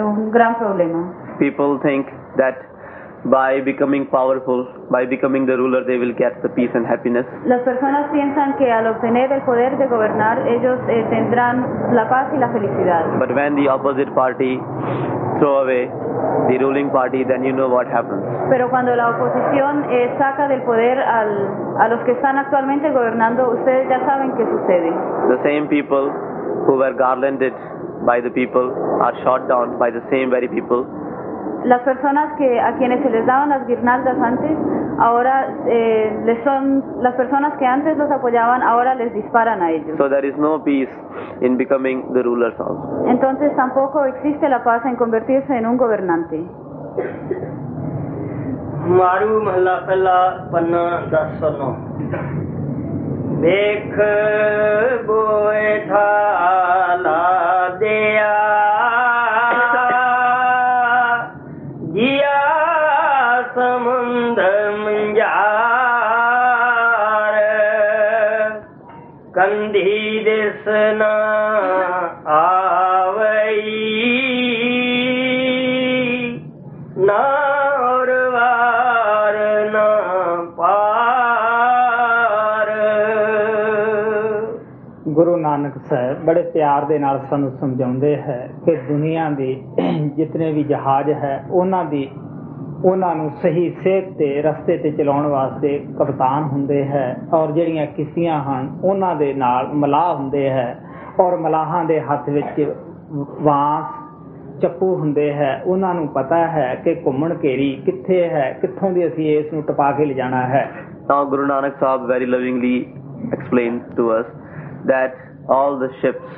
un 0.03 0.31
gran 0.31 0.57
problema. 0.59 1.01
People 1.39 1.79
think 1.79 2.13
that 2.37 2.61
by 3.30 3.60
becoming 3.60 4.06
powerful, 4.06 4.66
by 4.90 5.04
becoming 5.04 5.46
the 5.46 5.56
ruler, 5.56 5.82
they 5.84 5.98
will 5.98 6.14
get 6.14 6.42
the 6.42 6.48
peace 6.48 6.70
and 6.74 6.86
happiness. 6.86 7.26
Las 7.46 7.62
personas 7.62 8.10
piensan 8.12 8.56
que 8.56 8.70
al 8.70 8.86
obtener 8.86 9.32
el 9.32 9.42
poder 9.42 9.76
de 9.78 9.86
gobernar 9.86 10.46
ellos 10.46 10.78
eh, 10.88 11.04
tendrán 11.10 11.66
la 11.92 12.08
paz 12.08 12.32
y 12.34 12.38
la 12.38 12.48
felicidad. 12.50 13.18
But 13.18 13.34
when 13.34 13.56
the 13.56 13.68
opposite 13.68 14.14
party 14.14 14.60
throw 15.38 15.62
away 15.62 15.90
the 16.48 16.58
ruling 16.58 16.90
party, 16.90 17.24
then 17.24 17.42
you 17.42 17.52
know 17.52 17.68
what 17.68 17.86
happens. 17.88 18.22
Pero 18.48 18.70
cuando 18.70 18.94
la 18.94 19.10
oposición 19.10 19.84
eh, 19.90 20.14
saca 20.18 20.46
del 20.48 20.62
poder 20.62 20.98
al, 21.00 21.50
a 21.80 21.88
los 21.88 22.00
que 22.04 22.12
están 22.12 22.38
actualmente 22.38 22.90
gobernando, 22.92 23.50
ustedes 23.50 23.88
ya 23.88 24.04
saben 24.06 24.32
qué 24.36 24.46
sucede. 24.46 24.92
The 25.28 25.42
same 25.42 25.66
people 25.68 26.12
who 26.66 26.76
were 26.78 26.94
garlanded 26.94 27.52
by 28.04 28.20
the 28.20 28.30
people 28.30 28.70
are 29.02 29.14
shot 29.24 29.48
down 29.48 29.78
by 29.78 29.90
the 29.90 30.02
same 30.10 30.30
very 30.30 30.48
people 30.48 30.86
Las 31.65 31.81
personas 31.81 32.33
que 32.37 32.59
a 32.59 32.75
quienes 32.77 33.03
se 33.03 33.09
les 33.11 33.25
daban 33.25 33.49
las 33.49 33.67
guirnaldas 33.67 34.17
antes, 34.19 34.57
ahora 34.97 35.47
eh, 35.67 36.21
les 36.25 36.43
son 36.43 36.83
las 37.01 37.13
personas 37.15 37.53
que 37.59 37.65
antes 37.65 37.97
los 37.97 38.09
apoyaban, 38.09 38.63
ahora 38.63 38.95
les 38.95 39.13
disparan 39.13 39.61
a 39.61 39.71
ellos. 39.71 39.97
So 39.97 40.09
there 40.09 40.27
is 40.27 40.35
no 40.37 40.63
peace 40.63 40.89
in 41.41 41.57
becoming 41.57 42.13
the 42.13 42.23
rulers 42.23 42.59
also. 42.59 43.05
Entonces 43.07 43.55
tampoco 43.55 44.05
existe 44.05 44.49
la 44.49 44.63
paz 44.63 44.83
en 44.85 44.95
convertirse 44.95 45.55
en 45.55 45.65
un 45.67 45.77
gobernante. 45.77 46.43
ਮਾਰੂ 48.97 49.41
ਮਹਲਾ 49.41 49.75
ਪਹਿਲਾ 49.87 50.13
ਪੰਨਾ 50.51 50.79
1009 51.11 51.75
ਵੇਖ 53.41 53.99
boy 55.05 55.77
ਥਾਲਾ 55.89 57.19
ਦਿਆ 57.79 58.31
ਕੰਧੀ 69.36 70.24
ਦਿਸਨਾ 70.24 71.10
ਆਵਈ। 72.26 73.78
ਨਾ 76.98 77.32
ਔਰ 77.80 78.28
ਵਾਰ 78.32 79.34
ਨਾ 79.72 79.96
ਪਾਰ। 80.56 82.70
ਗੁਰੂ 85.08 85.36
ਨਾਨਕ 85.36 85.72
ਸਾਹਿਬ 85.88 86.24
ਬੜੇ 86.24 86.42
ਪਿਆਰ 86.42 86.84
ਦੇ 86.84 86.98
ਨਾਲ 86.98 87.20
ਸਾਨੂੰ 87.30 87.50
ਸਮਝਾਉਂਦੇ 87.50 88.16
ਹੈ 88.16 88.50
ਕਿ 88.66 88.76
ਦੁਨੀਆ 88.76 89.30
ਦੇ 89.30 89.64
ਜਿਤਨੇ 90.16 90.52
ਵੀ 90.52 90.62
ਜਹਾਜ਼ 90.62 91.10
ਹੈ, 91.10 91.44
ਉਹਨਾਂ 91.50 91.84
ਦੀ 91.84 92.10
ਉਹਨਾਂ 92.86 93.14
ਨੂੰ 93.16 93.30
ਸਹੀ 93.42 93.70
ਸੇਧ 93.84 94.12
ਤੇ 94.18 94.42
ਰਸਤੇ 94.42 94.76
ਤੇ 94.78 94.90
ਚਲਾਉਣ 94.90 95.26
ਵਾਸਤੇ 95.26 95.78
ਕਪਤਾਨ 95.98 96.42
ਹੁੰਦੇ 96.42 96.84
ਹੈ 96.84 97.06
ਔਰ 97.34 97.52
ਜਿਹੜੀਆਂ 97.52 97.86
ਕਿਸ਼ਤੀਆਂ 97.86 98.40
ਹਨ, 98.44 98.68
ਉਹਨਾਂ 98.84 99.14
ਦੇ 99.16 99.32
ਨਾਲ 99.34 99.68
ਮਲਾਹ 99.74 100.14
ਹੁੰਦੇ 100.14 100.48
ਹੈ 100.50 100.76
ਔਰ 101.20 101.36
ਮਲਾਹਾਂ 101.36 101.84
ਦੇ 101.84 102.00
ਹੱਥ 102.00 102.28
ਵਿੱਚ 102.28 102.74
ਵਾਂਸ, 103.42 103.86
ਚੱਪੂ 104.62 104.94
ਹੁੰਦੇ 104.96 105.32
ਹੈ। 105.34 105.62
ਉਹਨਾਂ 105.66 105.94
ਨੂੰ 105.94 106.08
ਪਤਾ 106.08 106.36
ਹੈ 106.48 106.74
ਕਿ 106.84 106.94
ਘੁੰਮਣ 107.06 107.34
ਘੇਰੀ 107.44 107.82
ਕਿੱਥੇ 107.86 108.28
ਹੈ, 108.28 108.52
ਕਿੱਥੋਂ 108.60 108.90
ਦੀ 108.90 109.06
ਅਸੀਂ 109.06 109.38
ਇਸ 109.38 109.52
ਨੂੰ 109.52 109.62
ਟਪਾ 109.62 109.90
ਕੇ 109.92 110.04
ਲਿਜਾਣਾ 110.04 110.46
ਹੈ। 110.46 110.68
Now 111.08 111.18
Guru 111.32 111.42
Nanak 111.48 111.74
Sahib 111.80 112.06
very 112.10 112.26
lovingly 112.30 112.76
explains 113.34 113.82
to 113.98 114.06
us 114.14 114.30
that 114.90 115.12
all 115.56 115.76
the 115.82 115.90
ships 116.00 116.30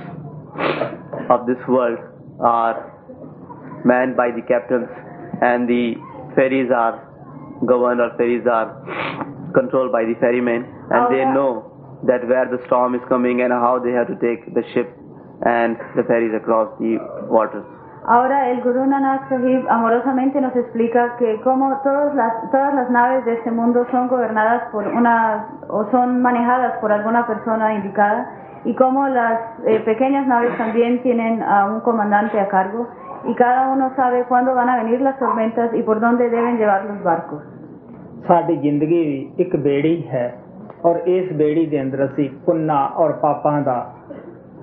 of 1.37 1.47
this 1.47 1.69
world 1.77 2.01
are 2.49 2.75
manned 3.91 4.17
by 4.19 4.27
the 4.39 4.45
captains 4.51 4.91
and 5.49 5.73
the 5.73 5.85
ferries 6.35 6.71
are 6.71 6.99
governed 7.67 8.01
or 8.01 8.11
ferries 8.17 8.47
are 8.47 8.69
controlled 9.55 9.93
by 9.93 10.05
the 10.05 10.15
ferrymen 10.21 10.65
and 10.91 11.09
they 11.11 11.23
Ahora- 11.23 11.35
know 11.35 11.53
that 12.07 12.27
where 12.29 12.47
the 12.47 12.59
storm 12.67 12.95
is 12.95 13.03
coming 13.09 13.43
and 13.43 13.53
how 13.53 13.79
they 13.79 13.93
have 13.93 14.07
to 14.07 14.17
take 14.17 14.55
the 14.55 14.63
ship 14.73 14.89
and 15.43 15.77
the 15.97 16.05
ferries 16.05 16.35
across 16.35 16.69
the 16.79 16.99
waters. 17.29 17.65
Ahora 18.07 18.51
el 18.51 18.63
Guru 18.63 18.87
Nanak 18.87 19.29
Sahib 19.29 19.67
amorosamente 19.69 20.41
nos 20.41 20.55
explica 20.57 21.17
que 21.19 21.41
como 21.43 21.77
todas 21.83 22.15
las, 22.15 22.51
todas 22.51 22.73
las 22.75 22.89
naves 22.91 23.25
de 23.27 23.35
este 23.35 23.51
mundo 23.51 23.85
son 23.91 24.09
gobernadas 24.09 24.63
por 24.73 24.87
una 24.87 25.47
o 25.69 25.85
son 25.91 26.23
manejadas 26.23 26.79
por 26.81 26.91
alguna 26.91 27.27
persona 27.27 27.75
indicada 27.75 28.31
y 28.65 28.75
como 28.77 29.09
las 29.09 29.41
eh, 29.67 29.81
pequeñas 29.81 30.27
naves 30.27 30.57
también 30.57 31.03
tienen 31.03 31.43
a 31.43 31.67
un 31.67 31.81
comandante 31.81 32.41
a 32.41 32.49
cargo 32.49 32.89
y 33.29 33.35
cada 33.35 33.69
uno 33.69 33.91
sabe 33.95 34.25
cuándo 34.25 34.55
van 34.55 34.69
a 34.71 34.77
venir 34.83 35.01
las 35.03 35.19
tormentas 35.19 35.73
y 35.75 35.83
por 35.83 36.01
dónde 36.01 36.29
deben 36.31 36.59
llevar 36.59 36.85
los 36.85 37.03
barcos. 37.03 37.43
ਸਾਡੀ 38.29 38.55
ਜ਼ਿੰਦਗੀ 38.57 39.03
ਵੀ 39.05 39.31
ਇੱਕ 39.39 39.57
ਬੇੜੀ 39.57 40.03
ਹੈ 40.09 40.23
ਔਰ 40.85 40.97
ਇਸ 41.07 41.33
ਬੇੜੀ 41.33 41.65
ਦੇ 41.67 41.81
ਅੰਦਰ 41.83 42.05
ਅਸੀਂ 42.05 42.29
ਪੁੰਨਾ 42.47 42.79
ਔਰ 42.97 43.13
ਪਾਪਾਂ 43.13 43.61
ਦਾ 43.63 43.77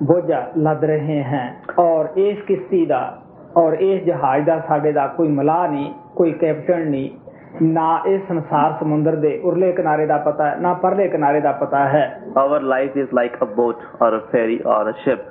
ਬੋਝਾ 0.04 0.42
ਲੱਦ 0.58 0.84
ਰਹੇ 0.86 1.24
ਹਾਂ 1.24 1.48
ਔਰ 1.80 2.08
ਇਸ 2.16 2.42
ਕਿਸ਼ਤੀ 2.48 2.86
ਦਾ 2.86 3.00
ਔਰ 3.58 3.74
ਇਸ 3.74 4.04
ਜਹਾਜ਼ 4.04 4.46
ਦਾ 4.46 4.60
ਸਾਡੇ 4.68 4.92
ਦਾ 4.92 5.08
ਕੋਈ 5.18 5.28
ਮਲਾਹ 5.28 5.68
ਨਹੀਂ 5.70 5.94
ਕੋਈ 6.16 6.32
ਕੈਪਟਨ 6.32 6.88
ਨਹੀਂ 6.90 7.10
ਨਾ 7.62 7.88
ਇਸ 8.08 8.22
ਸੰਸਾਰ 8.28 8.74
ਸਮੁੰਦਰ 8.80 9.16
ਦੇ 9.16 9.38
ਉਰਲੇ 9.44 9.72
ਕਿਨਾਰੇ 9.72 10.06
ਦਾ 10.06 10.18
ਪਤਾ 10.18 10.50
ਹੈ 10.50 10.56
ਨਾ 10.62 10.74
ਪਰਲੇ 10.82 11.08
ਕਿਨਾਰੇ 11.08 11.40
ਦਾ 11.42 11.52
ਪਤਾ 11.62 11.88
ਹੈ 11.90 12.04
Our 12.42 12.60
life 12.74 13.00
is 13.04 13.16
like 13.20 13.38
a 13.42 13.50
boat 13.60 13.86
or 14.00 14.12
a 14.16 14.22
ferry 14.34 14.60
or 14.74 14.82
a 14.90 14.96
ship 15.06 15.24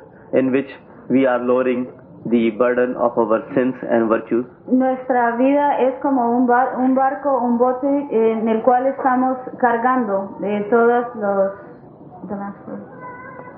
in 0.43 0.51
which 0.57 0.73
we 1.11 1.27
are 1.33 1.41
lowering 1.51 1.85
the 2.31 2.51
burden 2.57 2.97
of 2.97 3.17
our 3.19 3.43
sins 3.55 3.75
and 3.91 4.09
virtues. 4.09 4.47
Nuestra 4.67 5.37
vida 5.37 5.79
es 5.81 5.95
como 6.01 6.37
un, 6.37 6.47
bar- 6.47 6.77
un 6.79 6.95
barco, 6.95 7.39
un 7.39 7.59
bote 7.59 7.87
eh, 8.11 8.33
en 8.33 8.49
el 8.49 8.63
cual 8.63 8.87
estamos 8.87 9.37
cargando 9.59 10.37
de 10.41 10.61
todos 10.71 11.05
los... 11.17 11.53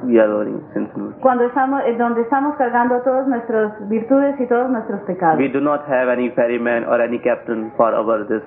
We 0.04 0.18
are 0.20 0.28
lowering 0.28 0.60
sins 0.74 0.90
and 0.94 1.04
virtues. 1.04 1.22
Cuando 1.22 1.44
estamos, 1.44 1.82
eh, 1.86 1.96
donde 1.96 2.20
estamos 2.22 2.54
cargando 2.56 3.00
todas 3.02 3.26
nuestras 3.28 3.88
virtudes 3.88 4.38
y 4.40 4.46
todos 4.46 4.68
nuestros 4.70 5.00
pecados. 5.02 5.38
We 5.38 5.48
do 5.48 5.60
not 5.60 5.86
have 5.88 6.10
any 6.12 6.30
ferryman 6.30 6.84
or 6.84 7.00
any 7.00 7.18
captain 7.18 7.72
for 7.76 7.94
our 7.94 8.24
this 8.26 8.42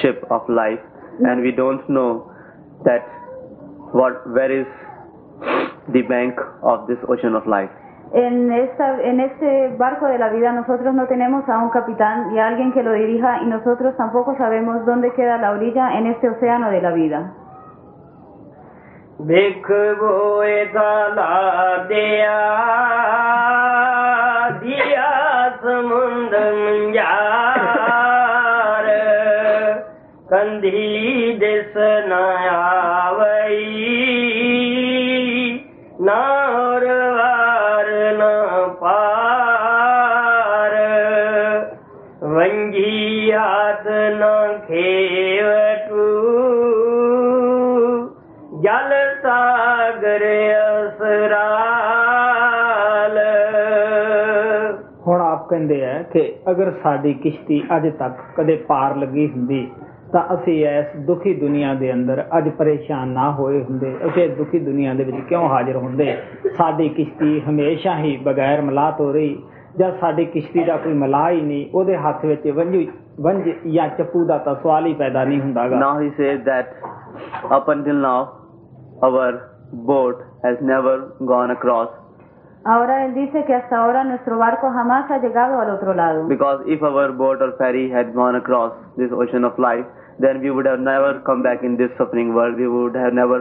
ship 0.00 0.24
of 0.30 0.48
life, 0.48 0.80
and 1.24 1.42
we 1.42 1.52
don't 1.52 1.82
know 1.88 2.30
that 2.84 3.02
what 3.92 4.24
where 4.32 4.50
is 4.50 4.66
the 5.92 6.02
bank 6.02 6.38
of 6.62 6.86
this 6.86 6.98
ocean 7.08 7.34
of 7.34 7.46
life. 7.46 7.70
en, 8.12 8.52
esta, 8.52 9.02
en 9.02 9.20
este 9.20 9.74
barco 9.76 10.06
de 10.06 10.18
la 10.18 10.30
vida 10.30 10.52
nosotros 10.52 10.94
no 10.94 11.06
tenemos 11.06 11.48
a 11.48 11.58
un 11.58 11.70
capitán 11.70 12.34
y 12.34 12.38
a 12.38 12.48
alguien 12.48 12.72
que 12.72 12.82
lo 12.82 12.92
dirija 12.92 13.42
y 13.42 13.46
nosotros 13.46 13.96
tampoco 13.96 14.36
sabemos 14.36 14.86
dónde 14.86 15.12
queda 15.12 15.38
la 15.38 15.50
orilla 15.50 15.98
en 15.98 16.06
este 16.06 16.30
océano 16.30 16.70
de 16.70 16.82
la 16.82 16.90
vida. 16.92 17.32
ਕਹਿੰਦੇ 55.49 55.85
ਆ 55.85 56.01
ਕਿ 56.01 56.33
ਅਗਰ 56.51 56.71
ਸਾਡੀ 56.83 57.13
ਕਿਸ਼ਤੀ 57.13 57.63
ਅੱਜ 57.77 57.89
ਤੱਕ 57.89 58.13
ਕਦੇ 58.37 58.55
ਪਾਰ 58.55 58.95
ਲੱਗੀ 58.95 59.27
ਹੁੰਦੀ 59.27 59.71
ਤਾਂ 60.13 60.23
ਅਸੀਂ 60.33 60.67
ਇਸ 60.67 60.85
ਦੁਖੀ 60.97 61.33
ਦੁਨੀਆ 61.33 61.73
ਦੇ 61.73 61.93
ਅੰਦਰ 61.93 62.23
ਅੱਜ 62.37 62.49
ਪਰੇਸ਼ਾਨ 62.49 63.07
ਨਾ 63.07 63.31
ਹੋਏ 63.31 63.63
ਹੁੰਦੇ 63.63 63.95
ਅਸੀਂ 64.05 64.29
ਦੁਖੀ 64.29 64.59
ਦੁਨੀਆ 64.59 64.93
ਦੇ 64.93 65.03
ਵਿੱਚ 65.03 65.17
ਕਿਉਂ 65.29 65.49
ਹਾਜ਼ਰ 65.49 65.75
ਹੁੰਦੇ 65.75 66.17
ਸਾਡੀ 66.57 66.89
ਕਿਸ਼ਤੀ 66.89 67.41
ਹਮੇਸ਼ਾ 67.49 67.97
ਹੀ 67.97 68.17
ਬਗੈਰ 68.17 68.61
ਮਲਾਹ 68.61 68.91
ਤੋਂ 68.91 69.13
ਰਹੀ 69.13 69.43
ਜਦ 69.77 69.99
ਸਾਡੀ 69.99 70.25
ਕਿਸ਼ਤੀ 70.25 70.63
ਦਾ 70.63 70.77
ਕੋਈ 70.77 70.93
ਮਲਾਹ 70.93 71.29
ਹੀ 71.31 71.41
ਨਹੀਂ 71.41 71.69
ਉਹਦੇ 71.75 71.97
ਹੱਥ 71.97 72.25
ਵਿੱਚ 72.25 72.47
ਵੰਝ 72.49 72.85
ਵੰਝ 73.21 73.49
ਜਾਂ 73.73 73.87
ਚੱਪੂ 73.87 74.25
ਦਾ 74.25 74.37
ਤਾਂ 74.37 74.55
ਸਵਾਲ 74.55 74.85
ਹੀ 74.85 74.93
ਪੈਦਾ 74.93 75.23
ਨਹੀਂ 75.23 75.41
ਹੁੰਦਾਗਾ 75.41 75.79
Now 75.79 75.95
he 76.03 76.11
says 76.21 76.45
that 76.45 76.65
up 77.57 77.73
until 77.75 77.95
now, 77.95 78.19
our 79.03 79.31
boat 79.73 80.21
has 80.45 80.57
never 80.61 80.95
gone 81.25 81.51
across 81.51 81.96
Ahora 82.68 83.06
él 83.06 83.14
dice 83.14 83.44
que 83.46 83.54
hasta 83.54 83.78
ahora 83.78 84.04
nuestro 84.04 84.36
barco 84.36 84.70
jamás 84.70 85.10
ha 85.10 85.18
llegado 85.18 85.58
al 85.60 85.70
otro 85.70 85.94
lado. 85.94 86.26
because 86.28 86.60
if 86.66 86.82
our 86.82 87.12
boat 87.12 87.40
or 87.40 87.52
ferry 87.56 87.90
had 87.90 88.12
gone 88.14 88.36
across 88.36 88.72
this 88.98 89.10
ocean 89.10 89.44
of 89.44 89.58
life, 89.58 89.86
then 90.20 90.40
we 90.42 90.50
would 90.50 90.66
have 90.66 90.78
never 90.80 91.22
come 91.24 91.42
back 91.42 91.62
in 91.62 91.76
this 91.78 91.90
suffering 91.96 92.34
world. 92.34 92.56
We 92.58 92.68
would 92.68 92.94
have 92.94 93.14
never 93.14 93.38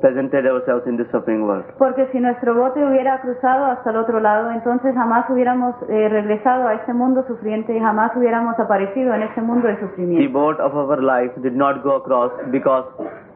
presented 0.00 0.46
ourselves 0.46 0.86
in 0.86 0.96
this 0.96 1.08
suffering 1.10 1.42
world. 1.44 1.64
Porque 1.76 2.06
si 2.12 2.20
nuestro 2.20 2.54
bote 2.54 2.82
hubiera 2.84 3.20
cruzado 3.20 3.64
hasta 3.66 3.90
el 3.90 3.96
otro 3.96 4.20
lado, 4.20 4.52
entonces 4.52 4.94
jamás 4.94 5.28
hubiéramos 5.28 5.74
eh, 5.88 6.08
regresado 6.08 6.68
a 6.68 6.74
este 6.74 6.92
mundo 6.94 7.24
sufriente 7.26 7.76
y 7.76 7.80
jamás 7.80 8.16
hubiéramos 8.16 8.58
aparecido 8.60 9.12
en 9.12 9.22
este 9.22 9.40
mundo 9.42 9.66
de 9.66 9.74
The 9.74 9.80
sufrimiento. 9.88 10.32
boat 10.38 10.60
of 10.60 10.72
our 10.74 11.02
life 11.02 11.32
did 11.42 11.54
not 11.54 11.82
go 11.82 11.96
across 11.96 12.30
because 12.52 12.84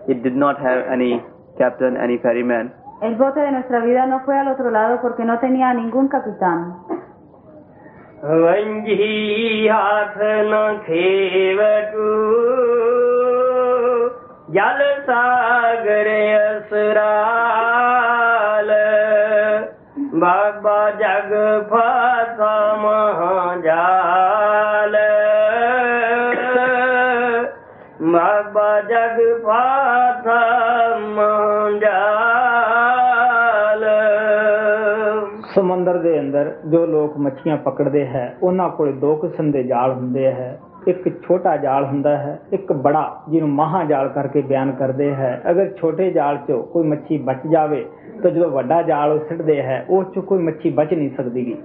it 0.07 0.23
did 0.23 0.37
not 0.37 0.57
have 0.59 0.87
any 0.89 1.20
captain, 1.59 1.97
any 1.97 2.18
ferryman. 2.18 2.73
El 3.03 3.16
bote 3.16 3.40
de 3.40 3.50
nuestra 3.50 3.80
vida 3.80 4.07
no 4.07 4.20
fue 4.20 4.38
al 4.38 4.46
otro 4.46 4.70
lado 4.70 5.00
porque 5.03 5.24
no 5.24 5.36
tenía 5.40 5.74
ningún 5.74 6.07
capitán. 6.07 6.76
ਸਮੁੰਦਰ 35.55 35.97
ਦੇ 35.97 36.20
ਅੰਦਰ 36.20 36.51
ਜੋ 36.65 36.86
ਲੋਕ 36.86 37.18
ਮੱਛੀਆਂ 37.18 37.57
ਪਕੜਦੇ 37.57 38.05
ਹੈ 38.05 38.38
ਉਹਨਾਂ 38.43 38.70
ਕੋਲ 38.70 38.91
ਦੋ 38.91 39.15
ਕਿਸਮ 39.15 39.51
ਦੇ 39.51 39.63
ਜਾਲ 39.63 39.91
ਹੁੰਦੇ 39.91 40.26
ਹੈ 40.26 40.59
ਇੱਕ 40.88 41.09
ਛੋਟਾ 41.24 41.55
ਜਾਲ 41.57 41.86
ਹੁੰਦਾ 41.86 42.18
ਹੈ 42.18 42.39
ਇੱਕ 42.53 42.74
ਬੜਾ 42.74 43.03
ਜਿਹਨੂੰ 43.30 43.49
ਮਹਾ 43.49 43.84
ਜਾਲ 43.84 44.09
ਕਰਕੇ 44.09 44.41
ਬਿਆਨ 44.41 44.72
ਕਰਦੇ 44.72 45.13
ਹੈ 45.15 45.41
ਅਗਰ 45.51 45.70
ਛੋਟੇ 45.78 46.11
ਜਾਲ 46.11 46.38
'ਚੋਂ 46.38 46.63
ਕੋਈ 46.63 46.88
ਮੱਛੀ 46.88 47.18
ਬਚ 47.18 47.47
ਜਾਵੇ 47.47 47.86
ਤਾਂ 48.24 48.32
ਜਦੋਂ 48.32 48.49
ਵੱਡਾ 48.49 48.82
ਜਾਲ 48.82 49.11
ਉਹ 49.11 49.20
ਸਿੱਟਦੇ 49.20 49.61
ਹੈ 49.61 49.86
ਉਸ 49.89 50.05
'ਚੋਂ 50.07 50.24
ਕੋਈ 50.24 50.39
ਮੱਛੀ 50.39 50.70
ਬਚ 50.70 50.93
ਨਹੀਂ 50.93 51.09
ਸਕਦੀਗੀ 51.18 51.57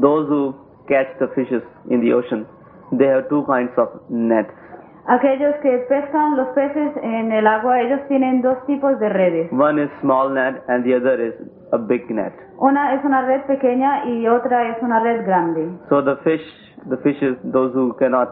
Those 0.00 0.28
who 0.28 0.54
catch 0.88 1.18
the 1.18 1.28
fishes 1.28 1.62
in 1.90 2.00
the 2.00 2.12
ocean, 2.12 2.46
they 2.92 3.06
have 3.06 3.28
two 3.28 3.44
kinds 3.46 3.72
of 3.76 3.88
nets. 4.10 4.61
Aquellos 5.05 5.53
que 5.55 5.79
pescan 5.89 6.37
los 6.37 6.47
peces 6.49 6.95
en 7.01 7.33
el 7.33 7.45
agua, 7.45 7.81
ellos 7.81 7.99
tienen 8.07 8.41
dos 8.41 8.65
tipos 8.65 8.97
de 8.99 9.09
redes. 9.09 9.51
One 9.51 9.83
is 9.83 9.89
small 9.99 10.29
net 10.33 10.63
and 10.69 10.85
the 10.85 10.95
other 10.95 11.19
is 11.19 11.33
a 11.73 11.77
big 11.77 12.09
net. 12.09 12.31
Una 12.57 12.93
es 12.93 13.03
una 13.03 13.23
red 13.23 13.41
pequeña 13.41 14.05
y 14.05 14.25
otra 14.27 14.69
es 14.69 14.81
una 14.81 15.01
red 15.01 15.25
grande. 15.25 15.67
So 15.89 16.01
the 16.01 16.15
fish, 16.23 16.41
the 16.89 16.95
fishes, 16.97 17.37
those 17.43 17.73
who 17.73 17.93
cannot 17.99 18.29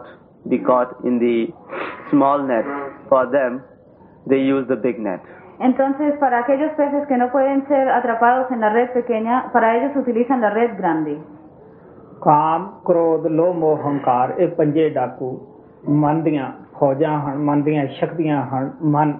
be 0.48 0.58
caught 0.60 0.96
in 1.04 1.18
the 1.18 1.52
small 2.10 2.42
net, 2.42 2.64
for 3.10 3.30
them, 3.30 3.62
they 4.26 4.40
use 4.40 4.66
the 4.68 4.76
big 4.76 4.98
net. 4.98 5.20
Entonces, 5.60 6.16
para 6.20 6.38
aquellos 6.38 6.72
peces 6.72 7.06
que 7.06 7.18
no 7.18 7.30
pueden 7.30 7.68
ser 7.68 7.90
atrapados 7.90 8.50
en 8.50 8.60
la 8.60 8.70
red 8.70 8.90
pequeña, 8.92 9.52
para 9.52 9.76
ellos 9.76 9.94
utilizan 9.94 10.40
la 10.40 10.48
red 10.48 10.78
grande. 10.78 11.20
काम, 12.22 12.66
क्रोध, 12.86 13.26
लोभ, 13.26 13.64
अहंकार, 13.78 14.36
ये 14.40 14.46
पंजे 14.58 14.90
डाकू 14.90 15.51
ਮਨ 15.88 16.22
ਦੀਆਂ 16.22 16.52
ਫੌਜਾਂ 16.80 17.20
ਹਨ 17.20 17.38
ਮਨ 17.38 17.62
ਦੀਆਂ 17.62 17.86
ਸ਼ਕਤੀਆਂ 17.86 18.46
ਹਨ। 18.46 18.70
ਮਨ 18.82 19.12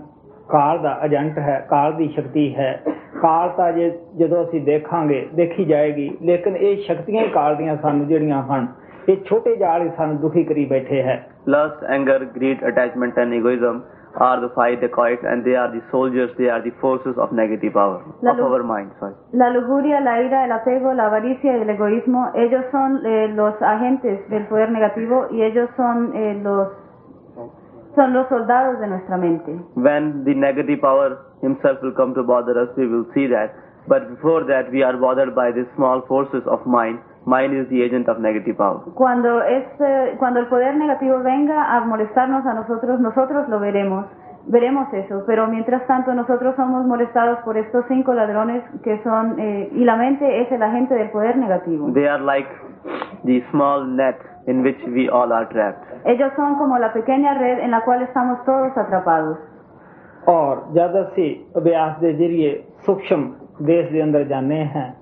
ਕਾਲ 0.49 0.79
ਦਾ 0.79 1.01
ਏਜੰਟ 1.05 1.39
ਹੈ 1.39 1.67
ਕਾਲ 1.71 1.93
ਦੀ 1.93 2.09
ਸ਼ਕਤੀ 2.09 2.55
ਹੈ। 2.57 2.83
ਕਾਲ 3.23 3.49
ਤਾਂ 3.49 3.73
ਜੇ 3.73 3.99
ਜਦੋਂ 4.17 4.45
ਅਸੀਂ 4.45 4.61
ਦੇਖਾਂਗੇ 4.61 5.29
ਦੇਖੀ 5.35 5.65
ਜਾਏਗੀ 5.65 6.17
ਲੇਕਿਨ 6.23 6.57
ਇਹ 6.57 6.77
ਸ਼ਕਤੀਆਂ 6.77 7.23
ਹੀ 7.23 7.29
ਕਾਲ 7.29 7.57
ਦੀਆਂ 7.57 7.77
ਸਾਨੂੰ 7.77 8.07
ਜਿਹੜੀਆਂ 8.07 8.43
ਹਨ। 8.43 8.67
ਇਹ 9.09 9.17
ਛੋਟੇ 9.27 9.57
ਜਾਲ 9.57 9.83
ਹੀ 9.83 9.91
ਸਾਨੂੰ 9.97 10.17
ਦੁਖੀ 10.17 10.45
ਕਰੀ 10.45 10.65
ਬੈਠੇ 10.65 11.03
ਹੈ। 11.03 11.27
Lust, 11.49 11.79
anger, 11.99 12.19
greed, 12.25 12.59
attachment, 12.71 13.15
and 13.23 13.41
egoism 13.41 13.81
are 14.17 14.41
the 14.41 14.51
five 14.55 14.81
dacoits, 14.81 15.23
and 15.25 15.45
they 15.45 15.55
are 15.55 15.71
the 15.71 15.83
soldiers. 15.91 16.31
They 16.39 16.49
are 16.49 16.63
the 16.63 16.73
forces 16.81 17.15
of 17.17 17.33
negative 17.33 17.73
power 17.73 18.05
La 18.23 18.33
of 18.33 18.41
our 18.41 18.63
mind. 18.63 18.93
Sorry. 19.01 19.15
La 19.33 19.51
lujuria, 19.51 20.01
la 20.01 20.21
ira, 20.23 20.45
el 20.45 20.53
apego, 20.53 20.93
la 20.95 21.07
avaricia 21.07 21.57
y 21.57 21.63
el 21.63 21.71
egoísmo, 21.71 22.31
ellos 22.35 22.65
son 22.71 23.05
eh, 23.07 23.29
los 23.29 23.61
agentes 23.63 24.29
del 24.29 24.47
poder 24.47 24.71
negativo 24.71 25.27
y 25.31 25.43
ellos 25.43 25.71
son 25.77 26.15
eh, 26.15 26.41
los 26.43 26.69
son 27.95 28.15
los 28.15 28.27
soldados 28.29 28.81
de 28.81 28.87
nuestra 28.87 29.17
mente. 29.19 29.53
When 29.75 30.25
the 30.25 30.35
negative 30.35 30.81
power 30.81 31.19
himself 31.43 31.83
will 31.83 31.93
come 31.95 32.15
to 32.15 32.23
bother 32.23 32.59
us, 32.59 32.71
we 32.77 32.87
will 32.87 33.07
see 33.13 33.27
that. 33.29 33.53
But 33.87 34.09
before 34.09 34.45
that, 34.45 34.71
we 34.71 34.83
are 34.83 34.97
bothered 34.97 35.35
by 35.35 35.53
these 35.53 35.67
small 35.77 36.03
forces 36.07 36.43
of 36.47 36.65
mind. 36.67 37.01
Mind 37.25 37.55
is 37.55 37.69
the 37.69 37.83
agent 37.83 38.09
of 38.09 38.19
negative 38.19 38.57
power. 38.57 38.81
Cuando, 38.95 39.43
es, 39.43 39.65
cuando 40.19 40.41
el 40.41 40.47
poder 40.49 40.77
negativo 40.77 41.21
venga 41.21 41.77
a 41.77 41.81
molestarnos 41.85 42.45
a 42.47 42.55
nosotros, 42.55 43.01
nosotros 43.01 43.49
lo 43.49 43.61
veremos. 43.61 44.07
Veremos 44.47 44.93
eso, 44.93 45.23
pero 45.25 45.47
mientras 45.47 45.87
tanto 45.87 46.13
nosotros 46.15 46.57
somos 46.57 46.85
molestados 46.85 47.39
por 47.45 47.57
estos 47.57 47.85
cinco 47.87 48.13
ladrones 48.13 48.65
que 48.83 49.01
son, 49.05 49.39
eh, 49.39 49.69
y 49.73 49.85
la 49.85 49.95
mente 49.95 50.43
es 50.43 50.51
el 50.51 50.61
agente 50.65 50.95
del 50.95 51.11
poder 51.11 51.37
negativo. 51.37 51.93
They 51.93 52.09
are 52.09 52.21
like 52.21 52.49
the 53.25 53.41
small 53.53 53.87
net 53.87 54.17
in 54.49 54.65
which 54.65 54.83
we 54.89 55.09
all 55.09 55.33
are 55.33 55.49
trapped. 55.49 55.87
Ellos 56.05 56.33
son 56.35 56.57
como 56.57 56.77
la 56.79 56.93
pequeña 56.93 57.35
red 57.35 57.61
en 57.61 57.71
la 57.71 57.85
cual 57.85 58.03
estamos 58.03 58.45
todos 58.45 58.77
atrapados. 58.77 59.39
और 60.27 60.67
ज़्यादा 60.73 61.03
से 61.15 61.53
अभ्यास 61.57 61.97
के 62.01 62.13
जरिए 62.15 62.51
सूक्ष्म 62.87 63.23
देश 63.67 63.93
के 63.93 64.01
अंदर 64.01 64.27
जाने 64.29 64.59
हैं 64.75 65.02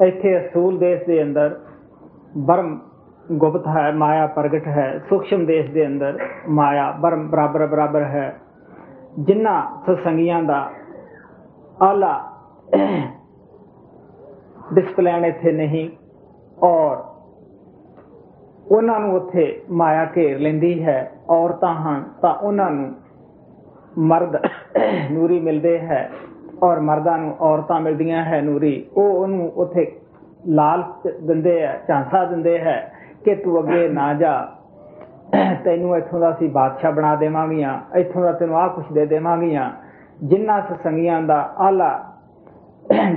ਇੱਥੇ 0.00 0.36
ਅਸੂਲ 0.38 0.78
ਦੇਸ਼ 0.78 1.02
ਦੇ 1.06 1.22
ਅੰਦਰ 1.22 1.58
ਬਰਮ 2.38 2.78
ਗੁਪਤ 3.32 3.66
ਹੈ, 3.68 3.90
ਮਾਇਆ 3.92 4.26
ਪ੍ਰਗਟ 4.26 4.66
ਹੈ, 4.66 4.98
ਸੂਖਸ਼ਮ 5.08 5.44
ਦੇਸ਼ 5.46 5.70
ਦੇ 5.70 5.86
ਅੰਦਰ 5.86 6.18
ਮਾਇਆ 6.48 6.90
ਬਰਮ 7.00 7.28
ਬਰਾਬਰ 7.30 7.66
ਬਰਾਬਰ 7.66 8.02
ਹੈ। 8.04 8.34
ਜਿਨ੍ਹਾਂ 9.18 9.62
ਸਤਸੰਗੀਆਂ 9.84 10.42
ਦਾ 10.42 10.70
ਆਲਾ 11.82 12.20
ਡਿਸਪਲੇਨ 14.74 15.24
ਇੱਥੇ 15.24 15.52
ਨਹੀਂ, 15.52 15.88
ਔਰ 16.58 16.96
ਉਹਨਾਂ 18.66 18.98
ਨੂੰ 19.00 19.14
ਉੱਥੇ 19.16 19.62
ਮਾਇਆ 19.70 20.04
ਘੇਰ 20.16 20.38
ਲੈਂਦੀ 20.38 20.82
ਹੈ, 20.84 21.12
ਔਰਤਾਂ 21.30 21.74
ਹਨ 21.74 22.04
ਤਾਂ 22.22 22.34
ਉਹਨਾਂ 22.34 22.70
ਨੂੰ 22.70 22.92
ਮਰਦ 23.98 24.36
ਨੂਰੀ 25.10 25.40
ਮਿਲਦੇ 25.40 25.78
ਹੈ। 25.78 26.10
ਔਰ 26.62 26.80
ਮਰਦਾਂ 26.80 27.18
ਨੂੰ 27.18 27.34
ਔਰਤਾਂ 27.40 27.80
ਮਿਲਦੀਆਂ 27.80 28.24
ਹੈ 28.24 28.40
ਨੂਰੀ। 28.42 28.84
ਉਹ 28.96 29.04
ਉਹਨੂੰ 29.04 29.50
ਉੱਥੇ 29.56 29.86
ਲਾਲਚ 30.48 31.08
ਦਿੰਦੇ 31.22 31.60
ਹੈ, 31.62 31.80
ਝਾਂਸਾ 31.88 32.24
ਦਿੰਦੇ 32.24 32.58
ਹੈ 32.58 32.92
ਕਿ 33.24 33.34
ਤੂੰ 33.34 33.58
ਅੱਗੇ 33.60 33.88
ਨਾ 33.88 34.12
ਜਾ। 34.14 34.34
ਤੈਨੂੰ 35.64 35.96
ਇੱਥੋਂ 35.96 36.20
ਦਾ 36.20 36.30
ਅਸੀਂ 36.30 36.48
ਬਾਦਸ਼ਾਹ 36.50 36.92
ਬਣਾ 36.92 37.14
ਦੇਵਾਂਗੀਆਂ, 37.16 37.78
ਇੱਥੋਂ 37.96 38.22
ਦਾ 38.22 38.32
ਤੈਨੂੰ 38.32 38.58
ਆਹ 38.58 38.68
ਕੁਛ 38.68 38.92
ਦੇ 38.92 39.06
ਦੇਵਾਂਗੀਆਂ। 39.06 39.70
ਜਿੰਨਾ 40.22 40.60
ਸਤਸੰਗੀਆਂ 40.60 41.20
ਦਾ 41.22 41.38
ਆਲਾ 41.58 41.90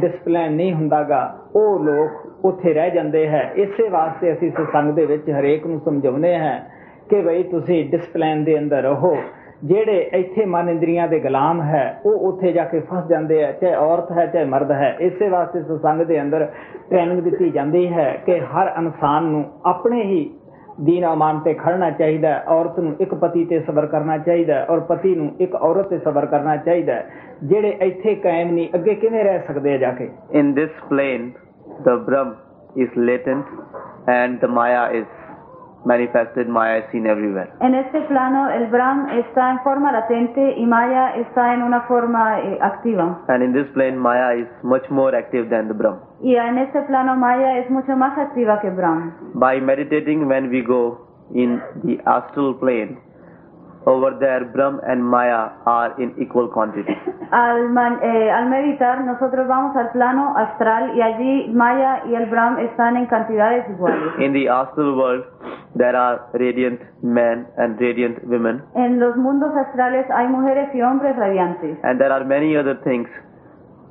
ਡਿਸਪਲਿਨ 0.02 0.54
ਨਹੀਂ 0.54 0.74
ਹੁੰਦਾਗਾ, 0.74 1.38
ਉਹ 1.56 1.80
ਲੋਕ 1.80 2.46
ਉੱਥੇ 2.46 2.74
ਰਹਿ 2.74 2.92
ਜਾਂਦੇ 2.92 3.28
ਹੈ। 3.28 3.52
ਇਸੇ 3.56 3.88
ਵਾਸਤੇ 3.90 4.32
ਅਸੀਂ 4.34 4.52
ਸਤਸੰਗ 4.52 4.94
ਦੇ 4.94 5.06
ਵਿੱਚ 5.06 5.30
ਹਰੇਕ 5.30 5.66
ਨੂੰ 5.68 5.80
ਸਮਝਾਉਂਦੇ 5.80 6.36
ਹਾਂ 6.38 6.60
ਕਿ 7.10 7.22
ਭਈ 7.22 7.44
ਤੁਸੀਂ 7.44 7.84
ਡਿਸਪਲਿਨ 7.90 8.44
ਦੇ 8.44 8.58
ਅੰਦਰ 8.60 8.82
ਰਹੋ। 8.84 9.16
ਜਿਹੜੇ 9.65 10.11
ਇੱਥੇ 10.13 10.45
ਮਨ 10.45 10.69
ਇੰਦਰੀਆਂ 10.69 11.09
ਦੇ 11.09 11.21
ਗੁਲਾਮ 11.21 11.61
ਹੈ 11.63 12.01
ਉਹ 12.07 12.13
ਉੱਥੇ 12.29 12.53
ਜਾ 12.53 12.65
ਕੇ 12.65 12.81
ਫਸ 12.81 13.07
ਜਾਂਦੇ 13.09 13.45
ਆ 13.45 13.53
ਚਾਹੇ 13.53 13.75
ਔਰਤ 13.75 14.13
ਹੈ 14.13 14.27
ਚਾਹੇ 14.27 14.45
ਮਰਦ 14.45 14.71
ਹੈ 14.73 14.97
ਇਸੇ 15.01 15.29
ਵਾਸਤੇ 15.29 15.63
ਸਤਸੰਗ 15.63 16.03
ਦੇ 16.03 16.21
ਅੰਦਰ 16.21 16.47
ਟ੍ਰੇਨਿੰਗ 16.91 17.21
ਦਿੱਤੀ 17.21 17.51
ਜਾਂਦੀ 17.51 17.87
ਹੈ 17.89 18.23
ਕਿ 18.27 18.41
ਹਰ 18.41 18.73
ਇਨਸਾਨ 18.79 19.25
ਨੂੰ 19.25 19.45
ਆਪਣੇ 19.67 20.03
ਹੀ 20.03 20.31
ਦੀਨ 20.81 21.05
ਅਮਾਨ 21.13 21.39
ਤੇ 21.39 21.55
ਖੜਨਾ 21.55 21.91
ਚਾਹੀਦਾ 21.91 22.29
ਹੈ 22.29 22.45
ਔਰਤ 22.49 22.79
ਨੂੰ 22.79 22.95
ਇੱਕ 23.01 23.15
ਪਤੀ 23.15 23.45
ਤੇ 23.45 23.61
ਸਬਰ 23.61 23.87
ਕਰਨਾ 23.87 24.19
ਚਾਹੀਦਾ 24.19 24.55
ਹੈ 24.55 24.67
ਔਰ 24.71 24.81
ਪਤੀ 24.81 25.15
ਨੂੰ 25.15 25.31
ਇੱਕ 25.41 25.55
ਔਰਤ 25.55 25.89
ਤੇ 25.89 25.99
ਸਬਰ 25.99 26.27
ਕਰਨਾ 26.27 26.57
ਚਾਹੀਦਾ 26.57 26.95
ਹੈ 26.95 27.11
ਜਿਹੜੇ 27.43 27.77
ਇੱਥੇ 27.81 28.15
ਕਾਇਮ 28.15 28.51
ਨਹੀਂ 28.51 28.69
ਅੱਗੇ 28.75 28.95
ਕਿਵੇਂ 28.95 29.25
ਰਹਿ 29.25 29.41
ਸਕਦੇ 29.49 29.75
ਆ 29.75 29.77
ਜਾ 29.77 29.91
ਕੇ 29.91 30.09
In 30.33 30.55
this 30.55 30.71
plane, 30.89 31.35
the 31.85 31.97
Brahm 32.09 32.35
is 32.77 32.89
latent 32.97 33.45
manifested. 35.86 36.48
Maya 36.48 36.80
is 36.80 36.92
seen 36.92 37.06
everywhere. 37.08 37.50
En 37.62 37.76
este 37.76 38.02
plano 38.02 38.50
el 38.50 38.68
Brahm 38.68 39.10
está 39.10 39.52
en 39.52 39.60
forma 39.60 39.92
latente 39.92 40.56
y 40.58 40.66
Maya 40.66 41.16
está 41.16 41.54
en 41.54 41.64
una 41.64 41.82
forma 41.82 42.40
eh, 42.40 42.58
activa. 42.62 43.24
And 43.28 43.44
in 43.44 43.54
this 43.54 43.72
plane, 43.74 43.98
Maya 43.98 44.36
is 44.36 44.48
much 44.64 44.90
more 44.90 45.16
active 45.16 45.50
than 45.50 45.68
the 45.68 45.74
Brahm. 45.74 46.00
Y 46.22 46.36
en 46.36 46.58
este 46.58 46.82
plano 46.84 47.16
Maya 47.16 47.60
es 47.60 47.70
mucho 47.70 47.96
más 47.96 48.18
activa 48.18 48.60
que 48.62 48.70
Brahm. 48.70 49.14
By 49.34 49.62
meditating, 49.62 50.28
when 50.28 50.50
we 50.50 50.62
go 50.62 51.08
in 51.34 51.62
the 51.84 52.00
astral 52.06 52.56
plane, 52.56 53.00
over 53.86 54.18
there 54.20 54.46
Brahm 54.46 54.80
and 54.88 55.04
Maya 55.04 55.50
are 55.66 55.94
in 56.02 56.14
equal 56.20 56.48
quantity. 56.48 56.94
Al, 57.32 57.70
man- 57.70 58.00
eh, 58.04 58.30
al 58.32 58.50
meditar, 58.50 59.04
nosotros 59.04 59.48
vamos 59.48 59.76
al 59.76 59.90
plano 59.92 60.36
astral 60.38 60.96
y 60.96 61.02
allí 61.02 61.52
Maya 61.54 62.04
y 62.06 62.16
el 62.16 62.28
Brahm 62.28 62.60
están 62.60 62.98
en 62.98 63.08
cantidades 63.08 63.68
iguales. 63.70 64.14
In 64.20 64.32
the 64.34 64.48
astral 64.48 64.96
world, 64.96 65.26
there 65.76 65.96
are 65.98 66.22
radiant 66.34 66.80
men 67.02 67.48
and 67.58 67.80
radiant 67.80 68.20
women, 68.26 68.62
En 68.76 69.00
los 69.00 69.18
mundos 69.18 69.52
astrales 69.56 70.06
hay 70.12 70.28
mujeres 70.28 70.70
y 70.74 70.82
hombres 70.82 71.16
radiantes. 71.18 71.78
and 71.84 72.00
there 72.00 72.12
are 72.14 72.24
many 72.24 72.56
other 72.56 72.76
things 72.84 73.10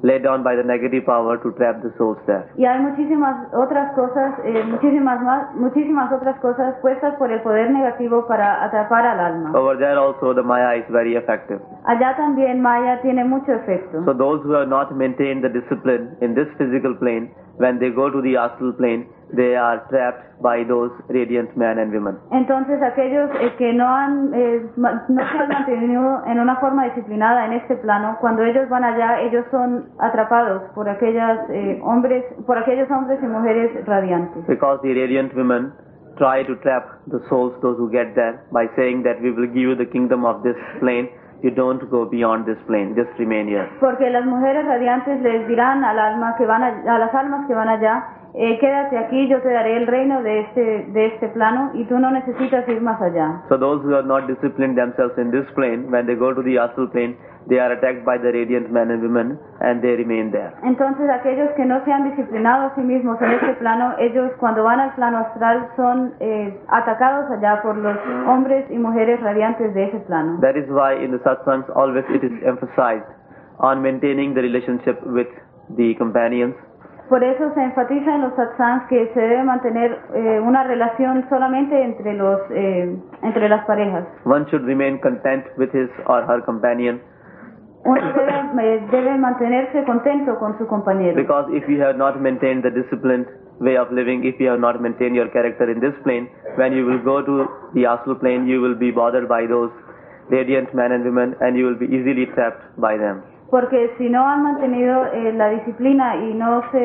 laid 0.04 0.22
down 0.22 0.44
by 0.44 0.54
the 0.54 0.62
negative 0.62 1.06
power 1.06 1.40
to 1.40 1.50
trap 1.56 1.80
the 1.82 1.90
souls 1.96 2.18
there. 2.26 2.44
Y 2.56 2.66
hay 2.66 2.78
muchísimas 2.78 3.48
otras 3.54 3.92
cosas, 3.94 4.34
eh, 4.44 4.62
muchísimas 4.64 5.22
más, 5.22 5.54
muchísimas 5.56 6.12
otras 6.12 6.38
cosas 6.40 6.76
puestas 6.82 7.14
por 7.16 7.32
el 7.32 7.40
poder 7.40 7.70
negativo 7.70 8.26
para 8.26 8.62
atrapar 8.64 9.06
al 9.06 9.18
alma. 9.18 9.52
Over 9.58 9.78
there 9.78 9.98
also 9.98 10.34
the 10.34 10.42
Maya 10.42 10.76
is 10.76 10.84
very 10.90 11.16
effective. 11.16 11.60
Allá 11.86 12.14
también 12.16 12.60
Maya 12.60 13.00
tiene 13.00 13.24
mucho 13.24 13.52
efecto. 13.52 14.04
So 14.04 14.12
those 14.12 14.42
who 14.44 14.52
have 14.52 14.68
not 14.68 14.94
maintained 14.94 15.42
the 15.42 15.48
discipline 15.48 16.16
in 16.20 16.34
this 16.34 16.48
physical 16.58 16.94
plane, 16.94 17.32
when 17.56 17.78
they 17.78 17.90
go 17.90 18.10
to 18.10 18.20
the 18.20 18.36
astral 18.36 18.74
plane, 18.74 19.08
they 19.36 19.56
are 19.56 19.84
trapped 19.88 20.40
by 20.42 20.64
those 20.64 20.90
radiant 21.08 21.56
men 21.56 21.78
and 21.78 21.92
women. 21.92 22.18
Entonces 22.30 22.82
aquellos 22.82 23.30
eh, 23.40 23.52
que 23.58 23.72
no 23.72 23.86
han 23.86 24.32
eh, 24.34 24.62
no 24.76 24.90
se 25.08 25.38
han 25.38 25.48
mantenido 25.48 26.22
en 26.26 26.40
una 26.40 26.56
forma 26.56 26.84
disciplinada 26.84 27.46
en 27.46 27.54
este 27.54 27.76
plano, 27.76 28.16
cuando 28.20 28.42
ellos 28.42 28.68
van 28.68 28.84
allá, 28.84 29.20
ellos 29.20 29.44
son 29.50 29.88
atrapados 29.98 30.62
por 30.74 30.88
aquellas 30.88 31.38
eh, 31.50 31.80
hombres, 31.82 32.24
por 32.46 32.58
aquellos 32.58 32.90
hombres 32.90 33.18
y 33.22 33.26
mujeres 33.26 33.86
radiantes. 33.86 34.46
Because 34.46 34.80
the 34.82 34.94
radiant 34.94 35.34
women 35.34 35.72
try 36.16 36.44
to 36.44 36.56
trap 36.56 37.00
the 37.08 37.20
souls, 37.28 37.52
those 37.60 37.76
who 37.78 37.90
get 37.90 38.14
there, 38.14 38.44
by 38.52 38.66
saying 38.76 39.02
that 39.02 39.20
we 39.20 39.30
will 39.32 39.46
give 39.46 39.56
you 39.56 39.76
the 39.76 39.86
kingdom 39.86 40.24
of 40.24 40.42
this 40.42 40.56
plane, 40.80 41.08
you 41.42 41.50
don't 41.50 41.90
go 41.90 42.06
beyond 42.06 42.46
this 42.46 42.58
plane, 42.66 42.94
just 42.96 43.10
remain 43.18 43.48
here. 43.48 43.68
Porque 43.80 44.08
las 44.10 44.24
mujeres 44.24 44.64
radiantes 44.66 45.20
les 45.20 45.46
dirán 45.48 45.84
al 45.84 45.98
alma 45.98 46.36
que 46.36 46.46
van 46.46 46.62
a, 46.62 46.68
a 46.94 46.98
las 46.98 47.14
almas 47.14 47.46
que 47.46 47.54
van 47.54 47.68
allá, 47.68 48.04
eh, 48.36 48.58
quédate 48.58 48.98
aquí, 48.98 49.28
yo 49.28 49.40
te 49.42 49.48
daré 49.48 49.76
el 49.76 49.86
reino 49.86 50.20
de 50.22 50.40
este 50.40 50.86
de 50.92 51.06
este 51.06 51.28
plano 51.28 51.70
y 51.74 51.84
tú 51.84 51.98
no 52.00 52.10
necesitas 52.10 52.68
ir 52.68 52.80
más 52.80 53.00
allá. 53.00 53.42
So 53.48 53.56
those 53.56 53.80
who 53.84 53.94
have 53.94 54.06
not 54.06 54.26
disciplined 54.26 54.76
themselves 54.76 55.16
in 55.18 55.30
this 55.30 55.46
plane, 55.54 55.90
when 55.90 56.06
they 56.06 56.16
go 56.16 56.34
to 56.34 56.42
the 56.42 56.58
astral 56.58 56.88
plane, 56.88 57.16
they 57.46 57.60
are 57.60 57.70
attacked 57.70 58.04
by 58.04 58.18
the 58.18 58.32
radiant 58.32 58.72
men 58.72 58.90
and 58.90 59.02
women, 59.02 59.38
and 59.60 59.82
they 59.82 59.94
remain 59.94 60.32
there. 60.32 60.52
Entonces 60.64 61.08
aquellos 61.10 61.50
que 61.56 61.64
no 61.64 61.84
se 61.84 61.92
han 61.92 62.10
disciplinado 62.10 62.66
a 62.66 62.74
sí 62.74 62.80
mismos 62.80 63.22
en 63.22 63.32
este 63.32 63.54
plano, 63.54 63.94
ellos 63.98 64.32
cuando 64.40 64.64
van 64.64 64.80
al 64.80 64.94
plano 64.94 65.18
astral 65.18 65.68
son 65.76 66.14
eh, 66.18 66.58
atacados 66.68 67.30
allá 67.30 67.62
por 67.62 67.76
los 67.76 67.96
hombres 68.26 68.68
y 68.68 68.78
mujeres 68.78 69.20
radiantes 69.20 69.72
de 69.74 69.84
ese 69.84 70.00
plano. 70.00 70.40
That 70.40 70.56
is 70.56 70.68
why 70.68 70.94
in 71.04 71.12
the 71.12 71.18
satsangs 71.18 71.70
always 71.76 72.04
it 72.10 72.24
is 72.24 72.32
emphasized 72.44 73.06
on 73.58 73.80
maintaining 73.80 74.34
the 74.34 74.42
relationship 74.42 75.00
with 75.06 75.28
the 75.76 75.94
companions, 75.96 76.54
Por 77.08 77.22
eso 77.22 77.52
se 77.54 77.62
enfatiza 77.62 78.14
en 78.14 78.22
los 78.22 78.34
satsangs 78.34 78.84
que 78.88 79.10
se 79.12 79.20
debe 79.20 79.44
mantener 79.44 79.98
eh, 80.14 80.40
una 80.40 80.64
relación 80.64 81.24
solamente 81.28 81.82
entre 81.82 82.14
los 82.14 82.40
eh, 82.50 82.96
entre 83.22 83.48
las 83.48 83.64
parejas. 83.66 84.04
one 84.24 84.44
should 84.50 84.64
remain 84.64 84.98
content 85.00 85.44
with 85.58 85.70
his 85.72 85.90
or 86.06 86.22
her 86.26 86.42
companion 86.44 87.00
Uno 87.84 88.00
debe, 88.14 88.32
eh, 88.62 88.86
debe 88.90 89.18
mantenerse 89.18 89.84
contento 89.84 90.38
con 90.38 90.56
su 90.56 90.66
compañero. 90.66 91.14
because 91.16 91.46
if 91.52 91.68
you 91.68 91.78
have 91.82 91.98
not 91.98 92.18
maintained 92.18 92.62
the 92.64 92.70
disciplined 92.70 93.26
way 93.60 93.76
of 93.76 93.92
living, 93.92 94.24
if 94.24 94.40
you 94.40 94.48
have 94.48 94.58
not 94.60 94.80
maintained 94.80 95.14
your 95.14 95.28
character 95.30 95.70
in 95.70 95.80
this 95.80 95.94
plane, 96.02 96.26
when 96.56 96.72
you 96.72 96.86
will 96.86 97.02
go 97.04 97.20
to 97.22 97.46
the 97.74 97.84
astral 97.84 98.16
plane, 98.16 98.46
you 98.48 98.62
will 98.62 98.74
be 98.74 98.90
bothered 98.90 99.28
by 99.28 99.46
those 99.46 99.70
radiant 100.30 100.74
men 100.74 100.92
and 100.92 101.04
women 101.04 101.36
and 101.40 101.58
you 101.58 101.66
will 101.66 101.76
be 101.78 101.84
easily 101.86 102.24
trapped 102.34 102.62
by 102.80 102.96
them 102.96 103.22
Porque 103.51 103.79
si 103.97 104.09
no 104.09 104.21
han 104.27 104.43
mantenido 104.43 104.95
eh, 105.11 105.31
la 105.33 105.49
disciplina 105.49 106.15
y 106.17 106.33
no 106.35 106.49
se, 106.71 106.81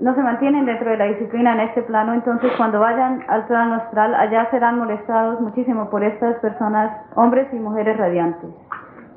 no 0.00 0.14
se 0.14 0.22
mantienen 0.22 0.64
dentro 0.66 0.90
de 0.90 0.96
la 0.96 1.04
disciplina 1.04 1.52
en 1.52 1.60
este 1.60 1.82
plano, 1.82 2.14
entonces 2.14 2.50
cuando 2.56 2.80
vayan 2.80 3.20
al 3.28 3.44
plano 3.46 3.74
astral, 3.74 4.14
allá 4.14 4.46
serán 4.50 4.78
molestados 4.78 5.40
muchísimo 5.40 5.88
por 5.90 6.02
estas 6.02 6.34
personas, 6.40 6.90
hombres 7.14 7.46
y 7.52 7.60
mujeres 7.68 7.96
radiantes. 7.98 8.50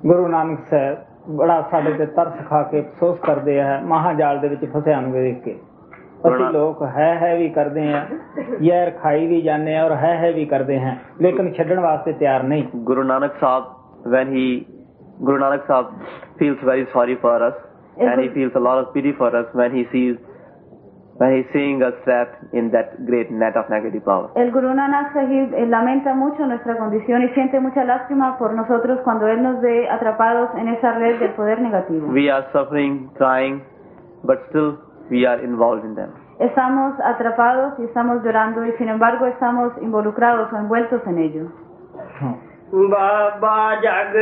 ਗੁਰੂ 0.05 0.27
ਨਾਨਕ 0.27 0.59
ਸਾਹਿਬ 0.69 1.35
ਬੜਾ 1.37 1.61
ਸਾਡੇ 1.71 1.91
ਤੇ 1.93 2.05
ਤਰਸ 2.15 2.37
ਖਾ 2.49 2.61
ਕੇ 2.69 2.79
ਅਫਸੋਸ 2.81 3.19
ਕਰਦੇ 3.23 3.59
ਆ 3.61 3.79
ਮਹਾਜਾਲ 3.85 4.39
ਦੇ 4.39 4.47
ਵਿੱਚ 4.47 4.65
ਫਸਿਆ 4.71 4.99
ਨੂੰ 5.01 5.11
ਵੇਖ 5.11 5.41
ਕੇ 5.43 5.51
ਅਸੀਂ 5.51 6.29
ਬੜਾ- 6.29 6.51
ਲੋਕ 6.53 6.81
ਹੈ 6.95 7.09
ਹੈ 7.21 7.35
ਵੀ 7.37 7.49
ਕਰਦੇ 7.49 7.87
ਆ 7.93 8.05
ਯਾਰ 8.61 8.89
ਖਾਈ 9.01 9.27
ਵੀ 9.27 9.41
ਜਾਂਦੇ 9.41 9.75
ਆ 9.77 9.83
ਔਰ 9.85 9.93
ਹੈ 10.03 10.15
ਹੈ 10.17 10.31
ਵੀ 10.31 10.45
ਕਰਦੇ 10.45 10.79
ਹਾਂ 10.79 10.95
ਲੇਕਿਨ 11.21 11.51
ਛੱਡਣ 11.53 11.79
ਵਾਸਤੇ 11.79 12.13
ਤਿਆਰ 12.13 12.43
ਨਹੀਂ 12.43 12.63
Guru 12.89 13.03
Nanak 13.11 13.37
Sahib, 13.43 13.69
when 14.15 14.33
he, 14.37 14.45
Guru 15.20 15.38
Nanak 15.38 15.66
Sahib 15.66 15.86
feels 16.38 16.58
very 16.64 16.86
sorry 16.92 17.16
for 17.20 17.42
us 17.42 17.54
and 17.98 18.20
he 18.20 18.28
feels 18.34 18.52
a 18.54 18.60
lot 18.60 18.78
of 18.78 18.92
pity 18.92 19.12
for 19.16 19.32
us 19.32 19.48
when 19.52 19.72
he 19.72 19.88
sees, 19.88 20.16
when 21.16 21.32
he's 21.32 21.48
seeing 21.52 21.80
us 21.82 21.96
trapped 22.04 22.36
in 22.52 22.70
that 22.70 23.00
great 23.06 23.30
net 23.32 23.56
of 23.56 23.64
negative 23.70 24.04
power. 24.04 24.28
El 24.36 24.52
Guru 24.52 24.76
Nanak 24.76 25.12
Sahib 25.14 25.54
eh, 25.54 25.66
lamenta 25.66 26.12
mucho 26.14 26.44
nuestra 26.44 26.76
condición 26.76 27.22
y 27.22 27.28
siente 27.32 27.58
mucha 27.60 27.84
lástima 27.84 28.36
por 28.38 28.52
nosotros 28.52 29.00
cuando 29.04 29.26
Él 29.26 29.42
nos 29.42 29.60
ve 29.62 29.88
atrapados 29.88 30.50
en 30.56 30.68
esa 30.68 30.92
red 30.98 31.18
del 31.18 31.32
poder 31.32 31.60
negativo. 31.60 32.08
We 32.08 32.30
are 32.30 32.46
suffering, 32.52 33.08
crying, 33.16 33.62
but 34.24 34.38
still 34.50 34.76
we 35.10 35.26
are 35.26 35.42
involved 35.42 35.84
in 35.84 35.94
them. 35.94 36.12
Estamos 36.38 37.00
atrapados 37.00 37.78
y 37.78 37.84
estamos 37.84 38.22
llorando 38.22 38.66
y 38.66 38.72
sin 38.72 38.90
embargo 38.90 39.24
estamos 39.24 39.72
involucrados 39.80 40.52
o 40.52 40.56
envueltos 40.58 41.00
en 41.06 41.18
ello. 41.18 41.48
Baba 42.74 43.58
jug 43.82 44.14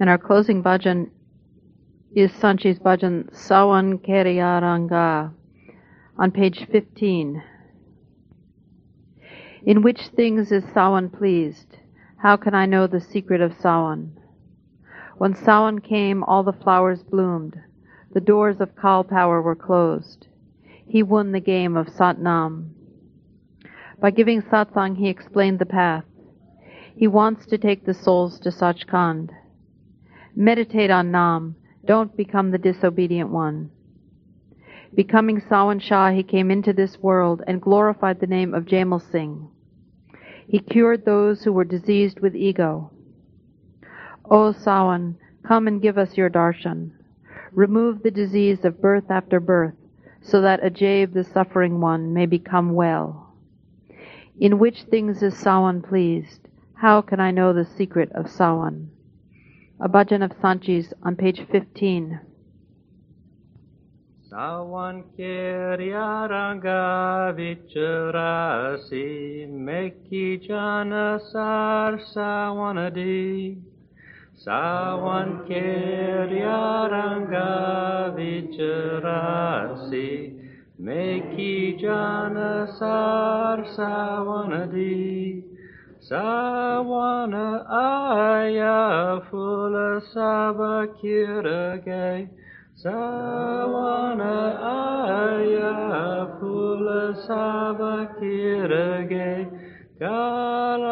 And 0.00 0.08
our 0.08 0.18
closing 0.18 0.62
bhajan 0.62 1.10
is 2.14 2.32
Sant 2.32 2.60
Ji's 2.60 2.78
bhajan 2.78 3.32
Sawan 3.34 3.98
Kariyaranga 3.98 5.32
on 6.16 6.30
page 6.30 6.68
15. 6.70 7.42
In 9.64 9.82
which 9.82 10.06
things 10.14 10.52
is 10.52 10.62
Sawan 10.66 11.12
pleased? 11.12 11.77
How 12.18 12.36
can 12.36 12.52
I 12.52 12.66
know 12.66 12.88
the 12.88 13.00
secret 13.00 13.40
of 13.40 13.52
Sawan? 13.52 14.10
When 15.18 15.34
Sawan 15.34 15.82
came, 15.82 16.24
all 16.24 16.42
the 16.42 16.52
flowers 16.52 17.04
bloomed. 17.04 17.56
The 18.12 18.20
doors 18.20 18.60
of 18.60 18.74
Kal 18.74 19.04
power 19.04 19.40
were 19.40 19.54
closed. 19.54 20.26
He 20.84 21.02
won 21.04 21.30
the 21.30 21.40
game 21.40 21.76
of 21.76 21.86
Satnam. 21.86 22.70
By 24.00 24.10
giving 24.10 24.42
satsang, 24.42 24.96
he 24.96 25.08
explained 25.08 25.60
the 25.60 25.66
path. 25.66 26.04
He 26.96 27.06
wants 27.06 27.46
to 27.46 27.58
take 27.58 27.86
the 27.86 27.94
souls 27.94 28.40
to 28.40 28.50
Sachkhand. 28.50 29.30
Meditate 30.34 30.90
on 30.90 31.12
Nam. 31.12 31.54
Don't 31.84 32.16
become 32.16 32.50
the 32.50 32.58
disobedient 32.58 33.30
one. 33.30 33.70
Becoming 34.92 35.40
Sawan 35.40 35.80
Shah, 35.80 36.10
he 36.10 36.24
came 36.24 36.50
into 36.50 36.72
this 36.72 36.98
world 36.98 37.42
and 37.46 37.62
glorified 37.62 38.18
the 38.18 38.26
name 38.26 38.54
of 38.54 38.64
Jaimal 38.64 39.02
Singh. 39.12 39.48
He 40.48 40.60
cured 40.60 41.04
those 41.04 41.44
who 41.44 41.52
were 41.52 41.64
diseased 41.64 42.20
with 42.20 42.34
ego. 42.34 42.90
O 44.24 44.52
Sawan, 44.52 45.16
come 45.42 45.68
and 45.68 45.82
give 45.82 45.98
us 45.98 46.16
your 46.16 46.30
darshan. 46.30 46.92
Remove 47.52 48.02
the 48.02 48.10
disease 48.10 48.64
of 48.64 48.80
birth 48.80 49.10
after 49.10 49.40
birth, 49.40 49.74
so 50.22 50.40
that 50.40 50.62
Ajaib, 50.62 51.12
the 51.12 51.22
suffering 51.22 51.80
one, 51.82 52.14
may 52.14 52.24
become 52.24 52.72
well. 52.72 53.34
In 54.40 54.58
which 54.58 54.84
things 54.84 55.22
is 55.22 55.34
Sawan 55.34 55.82
pleased? 55.82 56.48
How 56.74 57.02
can 57.02 57.20
I 57.20 57.30
know 57.30 57.52
the 57.52 57.66
secret 57.66 58.10
of 58.12 58.26
Sawan? 58.26 58.88
A 59.78 59.88
bhajan 59.88 60.24
of 60.24 60.32
Sant 60.40 60.62
Ji's 60.62 60.94
on 61.02 61.16
page 61.16 61.42
15. 61.50 62.20
Sawan 64.28 65.08
ranga 66.28 67.32
vicharasi 67.32 69.06
meki 69.48 70.36
jana 70.46 71.18
sar 71.32 71.96
sawanadi 71.96 73.56
Sawan 74.36 75.48
kerya 75.48 76.90
ranga 76.92 78.12
vicharasi 78.18 80.10
meki 80.78 81.80
jana 81.80 82.68
sar 82.78 83.64
sawanadi 83.64 85.42
Sawana 86.04 87.64
aya 87.64 89.22
fula 89.30 90.04
sabakirage 90.12 91.48
Sawana 92.78 94.54
aya 94.62 96.30
pula 96.38 97.10
sava 97.26 98.06
kirage 98.14 99.50
kalapavara 99.98 100.86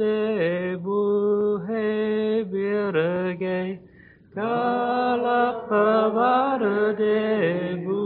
devu 0.00 1.60
he 1.68 2.40
birage 2.48 3.60
kalapavara 4.34 5.58
devu 6.96 8.00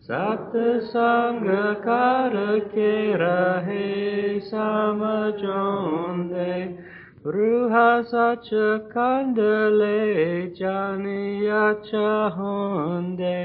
सत 0.03 0.51
संग 0.85 1.45
कर 1.83 2.37
के 2.59 2.93
रहे 3.15 4.39
समझों 4.39 6.17
दे 6.27 6.57
रूह 7.27 7.77
सच 8.01 8.49
कंद 8.95 9.39
ले 9.73 10.47
जानिया 10.55 11.69
अच्छा 11.69 12.09
होंदे 12.37 13.37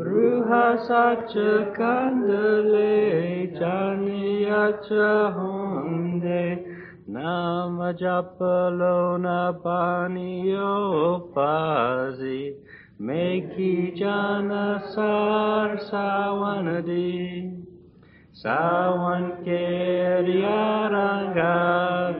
रूह 0.00 0.56
सच 0.86 1.34
कंद 1.80 2.30
ले 2.66 3.46
जानिया 3.58 4.66
अच्छा 4.66 5.12
होंदे 5.38 6.67
Nam 7.08 7.80
japalo 7.96 9.16
na 9.18 9.52
paniyo 9.64 11.32
pazi. 11.32 12.52
Meki 13.00 13.96
jana 13.96 14.82
sar 14.94 15.78
sawanadi. 15.88 17.48
Sawan 18.36 19.40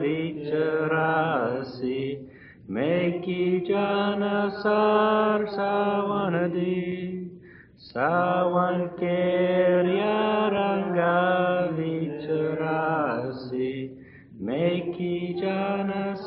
vicharasi. 0.01 2.25
Meki 2.67 3.61
jana 3.69 4.49
sar 4.63 5.45
sawanadi. 5.53 7.29
Sawan 7.77 8.89
ranga 8.97 10.08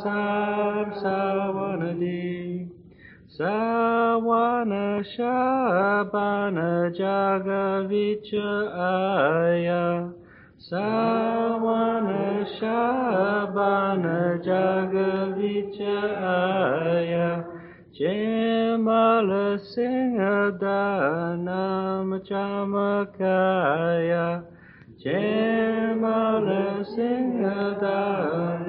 jana 0.02 0.04
sar 0.04 0.90
sawanadi. 1.02 2.68
Sawana 3.38 5.00
Shabana 5.16 6.70
Jagavicha 6.92 8.50
Aya 8.76 10.12
Sawana 10.60 12.44
Shabana 12.60 14.36
Jagavicha 14.44 15.96
Aya 16.20 17.48
Jemala 17.98 19.56
Singadanam 19.72 22.08
Chamakaya 22.28 24.28
Jemala 25.02 26.84
Singadanam 26.84 28.61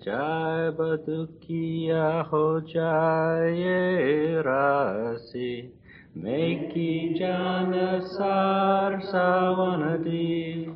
Jai 0.00 0.70
badukiya 0.78 2.24
ho 2.28 2.60
jaye 2.60 4.40
rasi. 4.44 5.68
Meki 6.16 7.18
jana 7.18 8.00
sar 8.16 9.00
sawanadi. 9.02 10.72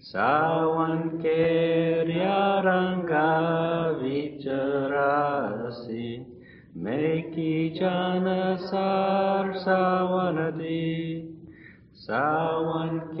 Sawan 0.00 1.20
ranga 2.64 3.94
vicharasi. 4.00 6.24
Meki 6.24 6.37
jana 7.74 8.56
sar 8.70 9.52
sawanadi. 9.64 11.34
Sawan 12.06 13.18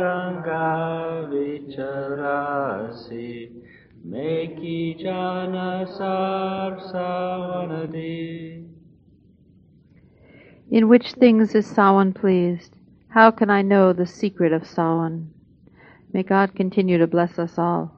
ranga 0.00 1.28
vicharasi. 1.30 2.82
Meki 4.06 4.98
jana 4.98 5.86
sar 5.96 6.78
sawanadi. 6.92 8.66
In 10.70 10.88
which 10.88 11.12
things 11.12 11.54
is 11.54 11.66
Sawan 11.66 12.14
pleased? 12.14 12.72
How 13.08 13.30
can 13.30 13.50
I 13.50 13.62
know 13.62 13.92
the 13.92 14.06
secret 14.06 14.52
of 14.52 14.62
Sawan? 14.62 15.28
May 16.12 16.22
God 16.22 16.54
continue 16.54 16.98
to 16.98 17.06
bless 17.06 17.38
us 17.38 17.58
all. 17.58 17.96